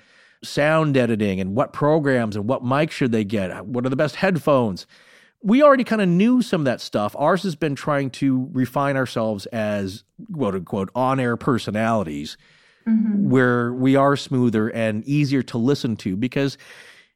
sound 0.44 0.96
editing 0.96 1.40
and 1.40 1.56
what 1.56 1.74
programs 1.74 2.36
and 2.36 2.48
what 2.48 2.64
mics 2.64 2.92
should 2.92 3.12
they 3.12 3.24
get 3.24 3.66
what 3.66 3.86
are 3.86 3.90
the 3.90 3.96
best 3.96 4.18
headphones. 4.18 4.86
We 5.42 5.62
already 5.62 5.84
kind 5.84 6.02
of 6.02 6.10
knew 6.10 6.42
some 6.42 6.62
of 6.62 6.66
that 6.66 6.82
stuff. 6.82 7.16
Ours 7.20 7.44
has 7.44 7.56
been 7.56 7.76
trying 7.76 8.10
to 8.12 8.50
refine 8.52 8.98
ourselves 8.98 9.46
as 9.48 10.04
quote 10.34 10.56
unquote 10.56 10.90
on-air 10.96 11.38
personalities 11.38 12.36
Mm-hmm. 12.88 13.30
where 13.32 13.74
we 13.74 13.96
are 13.96 14.16
smoother 14.16 14.70
and 14.70 15.04
easier 15.06 15.42
to 15.42 15.58
listen 15.58 15.96
to 15.98 16.16
because 16.16 16.56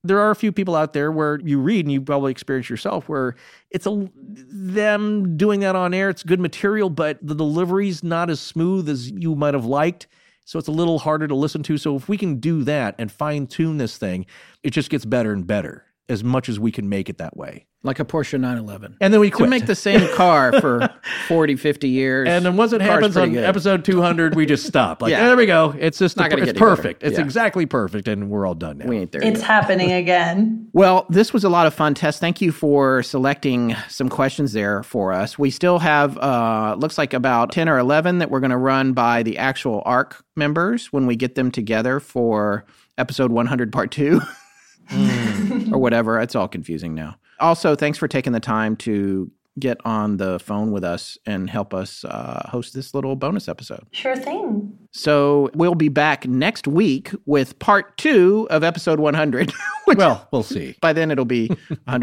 there 0.04 0.20
are 0.20 0.32
a 0.32 0.36
few 0.36 0.52
people 0.52 0.76
out 0.76 0.94
there 0.94 1.12
where 1.12 1.40
you 1.42 1.60
read 1.60 1.86
and 1.86 1.92
you 1.92 2.02
probably 2.02 2.32
experience 2.32 2.72
yourself 2.72 3.08
where 3.08 3.36
it's 3.70 3.86
a 3.86 4.10
them 4.16 5.38
doing 5.38 5.60
that 5.60 5.76
on 5.76 5.94
air. 5.94 6.10
It's 6.10 6.24
good 6.24 6.40
material, 6.40 6.90
but 6.90 7.20
the 7.22 7.36
delivery's 7.36 8.04
not 8.04 8.32
as 8.32 8.40
smooth 8.40 8.90
as 8.90 9.12
you 9.12 9.36
might 9.36 9.54
have 9.54 9.66
liked. 9.66 10.08
So 10.46 10.58
it's 10.58 10.70
a 10.70 10.72
little 10.72 10.98
harder 10.98 11.28
to 11.28 11.36
listen 11.36 11.62
to. 11.64 11.78
So 11.78 11.96
if 11.96 12.10
we 12.10 12.18
can 12.18 12.40
do 12.40 12.64
that 12.64 12.96
and 12.98 13.12
fine 13.12 13.46
tune 13.46 13.78
this 13.78 13.96
thing, 13.98 14.26
it 14.64 14.72
just 14.72 14.90
gets 14.90 15.06
better 15.06 15.32
and 15.32 15.46
better 15.46 15.86
as 16.10 16.24
much 16.24 16.50
as 16.50 16.60
we 16.60 16.72
can 16.72 16.90
make 16.90 17.10
it 17.10 17.18
that 17.20 17.38
way. 17.38 17.66
Like 17.82 18.02
a 18.02 18.04
Porsche 18.04 18.34
911. 18.38 18.98
And 19.00 19.14
then 19.14 19.22
we 19.22 19.30
To 19.32 19.48
make 19.48 19.66
the 19.66 19.74
same 19.76 20.06
car 20.16 20.52
for 20.60 20.90
40, 21.30 21.56
50 21.56 21.88
years. 21.88 22.28
and 22.28 22.46
then 22.46 22.58
once 22.58 22.74
it 22.74 22.82
happens 22.82 23.16
on 23.16 23.32
good. 23.32 23.46
episode 23.46 23.86
200, 23.86 24.36
we 24.36 24.46
just 24.46 24.66
stop. 24.68 25.02
Like, 25.02 25.12
Yeah. 25.12 25.26
there 25.28 25.38
we 25.38 25.46
go. 25.46 25.74
It's 25.80 25.98
just 25.98 26.18
Not 26.18 26.24
the- 26.26 26.30
gonna 26.32 26.42
it's 26.44 26.52
get 26.54 26.60
better. 26.60 26.76
perfect. 26.76 27.04
It's 27.04 27.18
Yeah. 27.18 27.24
exactly 27.24 27.66
perfect, 27.66 28.10
and 28.10 28.30
we're 28.30 28.46
all 28.46 28.54
done 28.56 28.80
now. 28.80 28.88
we 28.88 28.98
ain't 28.98 29.14
there 29.14 29.24
It's 29.24 29.40
yet. 29.40 29.48
happening 29.48 29.92
again. 29.94 30.66
Well, 30.74 31.06
this 31.10 31.34
was 31.34 31.44
a 31.44 31.50
lot 31.50 31.66
of 31.68 31.74
fun, 31.74 31.94
Tess. 31.96 32.20
Thank 32.20 32.42
you 32.42 32.52
for 32.52 33.02
selecting 33.02 33.76
some 33.88 34.08
questions 34.08 34.54
there 34.54 34.84
for 34.84 35.12
us. 35.14 35.38
We 35.40 35.50
still 35.50 35.80
have, 35.80 36.16
uh, 36.18 36.76
looks 36.78 36.98
like 36.98 37.14
about 37.14 37.52
10 37.52 37.68
or 37.68 37.80
11 37.80 38.20
that 38.20 38.30
we're 38.30 38.40
going 38.40 38.52
to 38.52 38.58
run 38.58 38.94
by 38.94 39.24
the 39.24 39.38
actual 39.40 39.82
ARC 39.86 40.24
members 40.36 40.88
when 40.94 41.06
we 41.08 41.16
get 41.16 41.36
them 41.36 41.50
together 41.50 42.00
for 42.00 42.66
episode 43.00 43.32
100, 43.32 43.72
part 43.74 43.90
two, 43.92 44.22
or 45.72 45.80
whatever. 45.80 46.20
It's 46.20 46.36
all 46.36 46.48
confusing 46.48 46.96
now. 46.96 47.16
Also, 47.40 47.76
thanks 47.76 47.98
for 47.98 48.08
taking 48.08 48.34
the 48.34 48.40
time 48.40 48.76
to 48.78 49.32
get 49.58 49.78
on 49.84 50.16
the 50.18 50.40
phone 50.40 50.72
with 50.72 50.84
us 50.86 51.18
and 51.26 51.50
help 51.50 51.74
us 51.74 52.06
uh, 52.06 52.48
host 52.50 52.74
this 52.74 52.94
little 52.94 53.16
bonus 53.18 53.50
episode. 53.50 53.86
Sure 53.92 54.16
thing. 54.16 54.78
So 54.92 55.50
we'll 55.54 55.76
be 55.76 55.90
back 55.90 56.26
next 56.28 56.66
week 56.68 57.12
with 57.26 57.60
part 57.60 57.98
two 57.98 58.48
of 58.50 58.64
episode 58.64 59.00
100. 59.00 59.52
which 59.86 59.98
well, 59.98 60.28
we'll 60.32 60.44
see. 60.44 60.76
by 60.82 60.94
then 60.94 61.12
it'll 61.12 61.26
be 61.26 61.50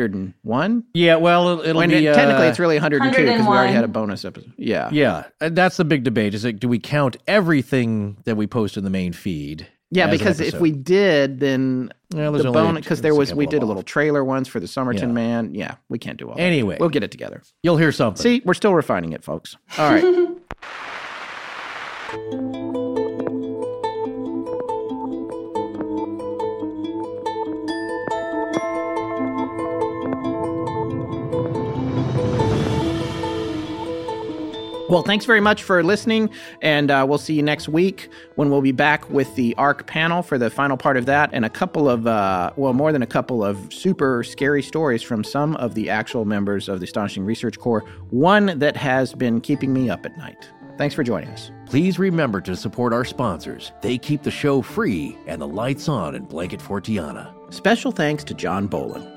101. 0.01 0.84
Yeah, 0.95 1.16
well, 1.16 1.49
it'll, 1.49 1.64
it'll 1.64 1.78
When 1.78 1.89
be 1.91 2.07
it- 2.07 2.14
technically, 2.14 2.47
uh, 2.47 2.51
it's 2.51 2.59
really 2.59 2.76
102 2.76 3.11
because 3.24 3.41
we 3.41 3.47
already 3.47 3.72
had 3.72 3.84
a 3.84 3.89
bonus 3.89 4.24
episode. 4.24 4.53
Yeah. 4.57 4.91
Yeah, 4.93 5.24
and 5.41 5.57
that's 5.57 5.76
the 5.76 5.84
big 5.84 6.05
debate. 6.05 6.34
Is 6.34 6.45
like, 6.45 6.59
do 6.59 6.68
we 6.68 6.78
count 6.78 7.16
everything 7.26 8.18
that 8.24 8.37
we 8.37 8.47
post 8.47 8.76
in 8.76 8.84
the 8.84 8.91
main 8.91 9.12
feed? 9.12 9.66
Yeah, 9.91 10.11
because 10.11 10.41
if 10.41 10.61
we 10.61 10.72
did, 10.72 11.39
then 11.41 11.91
Well, 12.12 12.32
the 12.32 12.51
bonus 12.51 12.82
because 12.84 13.03
there 13.03 13.14
was 13.14 13.32
we 13.34 13.47
did 13.47 13.62
a 13.62 13.66
little 13.66 13.80
off. 13.80 13.87
trailer 13.87 14.24
once 14.24 14.49
for 14.49 14.59
the 14.61 14.66
Somerton 14.66 15.11
Yeah. 15.11 15.14
Man. 15.14 15.55
Yeah, 15.55 15.74
we 15.89 15.99
can't 15.99 16.18
do 16.18 16.28
all. 16.28 16.34
that. 16.34 16.41
Anyway. 16.43 16.76
we'll 16.80 16.89
get 16.89 17.05
it 17.05 17.11
together. 17.12 17.43
you'll 17.62 17.76
hear 17.76 17.93
something. 17.93 18.20
See, 18.20 18.43
we're 18.45 18.55
still 18.55 18.74
refining 18.74 19.12
it, 19.12 19.22
folks. 19.22 19.57
All 19.78 19.91
right. 19.91 20.05
Well, 34.89 35.03
thanks 35.03 35.24
very 35.24 35.41
much 35.41 35.64
for 35.64 35.82
listening, 35.82 36.30
and 36.62 36.93
uh, 36.93 37.05
we'll 37.09 37.18
see 37.18 37.34
you 37.34 37.43
next 37.43 37.68
week 37.68 38.09
when 38.37 38.51
we'll 38.51 38.62
be 38.62 38.70
back 38.70 39.11
with 39.11 39.34
the 39.34 39.53
ARC 39.57 39.89
panel 39.89 40.22
for 40.22 40.39
the 40.39 40.49
final 40.49 40.76
part 40.76 40.97
of 40.97 41.07
that 41.07 41.28
and 41.32 41.45
a 41.45 41.51
couple 41.51 41.89
of, 41.89 42.07
uh, 42.07 42.53
well, 42.55 42.72
more 42.72 42.93
than 42.93 43.03
a 43.03 43.07
couple 43.07 43.45
of 43.45 43.72
super 43.72 44.22
scary 44.22 44.62
stories 44.62 45.03
from 45.03 45.24
some 45.24 45.57
of 45.57 45.74
the 45.74 45.91
actual 45.91 46.24
members 46.24 46.68
of 46.68 46.78
the 46.78 46.84
Astonishing 46.84 47.24
Research 47.24 47.59
Corps. 47.59 47.80
One 48.11 48.57
that 48.61 48.76
has 48.76 49.12
been 49.12 49.41
keeping 49.41 49.72
me 49.72 49.91
up 49.91 50.07
at 50.07 50.16
night. 50.18 50.49
Thanks 50.78 50.95
for 50.95 51.03
joining 51.03 51.30
us. 51.30 51.51
Please 51.66 51.99
remember 51.99 52.41
to 52.43 52.55
support 52.55 52.93
our 52.93 53.05
sponsors. 53.05 53.72
They 53.82 53.99
keep 53.99 54.22
the 54.22 54.30
show 54.30 54.62
free 54.62 55.18
and 55.26 55.41
the 55.41 55.49
lights 55.49 55.89
on 55.89 56.14
in 56.14 56.26
Blanket 56.26 56.61
Fortiana. 56.61 57.34
Special 57.53 57.91
thanks 57.91 58.22
to 58.22 58.34
John 58.34 58.68
Bolin. 58.68 59.16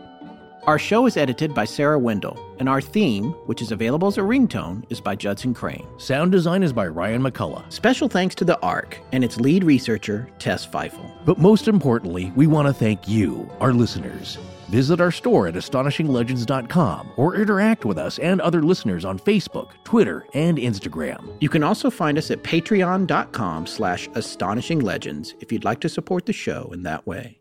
Our 0.68 0.78
show 0.78 1.06
is 1.06 1.18
edited 1.18 1.54
by 1.54 1.66
Sarah 1.66 1.98
Wendell, 1.98 2.38
and 2.60 2.68
our 2.68 2.82
theme, 2.82 3.32
which 3.48 3.62
is 3.62 3.72
available 3.72 4.08
as 4.08 4.18
a 4.18 4.22
ringtone, 4.22 4.84
is 4.90 5.02
by 5.02 5.16
Judson 5.16 5.54
Crane. 5.54 5.88
Sound 5.98 6.32
design 6.32 6.64
is 6.64 6.74
by 6.74 6.88
Ryan 6.88 7.24
McCullough. 7.24 7.72
Special 7.72 8.08
thanks 8.08 8.36
to 8.36 8.46
the 8.46 8.60
ARC 8.62 8.98
and 9.12 9.24
its 9.24 9.38
lead 9.38 9.64
researcher, 9.64 10.30
Tess 10.38 10.66
Pfeifle. 10.66 11.12
But 11.26 11.38
most 11.40 11.68
importantly, 11.68 12.32
we 12.36 12.46
want 12.46 12.68
to 12.68 12.74
thank 12.74 13.08
you, 13.08 13.50
our 13.60 13.74
listeners. 13.74 14.38
Visit 14.68 15.02
our 15.02 15.12
store 15.12 15.48
at 15.48 15.56
astonishinglegends.com 15.56 17.12
or 17.16 17.36
interact 17.36 17.86
with 17.86 17.98
us 17.98 18.20
and 18.20 18.40
other 18.40 18.62
listeners 18.62 19.06
on 19.06 19.18
Facebook, 19.18 19.72
Twitter, 19.84 20.28
and 20.36 20.60
Instagram. 20.60 21.36
You 21.40 21.50
can 21.50 21.64
also 21.64 21.90
find 21.90 22.18
us 22.18 22.30
at 22.30 22.44
patreon.com 22.44 23.66
slash 23.66 24.08
astonishing 24.14 24.80
legends 24.82 25.34
if 25.40 25.52
you'd 25.52 25.66
like 25.66 25.80
to 25.80 25.90
support 25.90 26.28
the 26.28 26.34
show 26.34 26.70
in 26.72 26.84
that 26.84 27.08
way. 27.08 27.39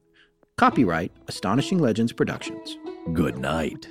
Copyright 0.58 1.12
Astonishing 1.28 1.78
Legends 1.78 2.12
Productions. 2.12 2.78
Good 3.12 3.38
night. 3.38 3.86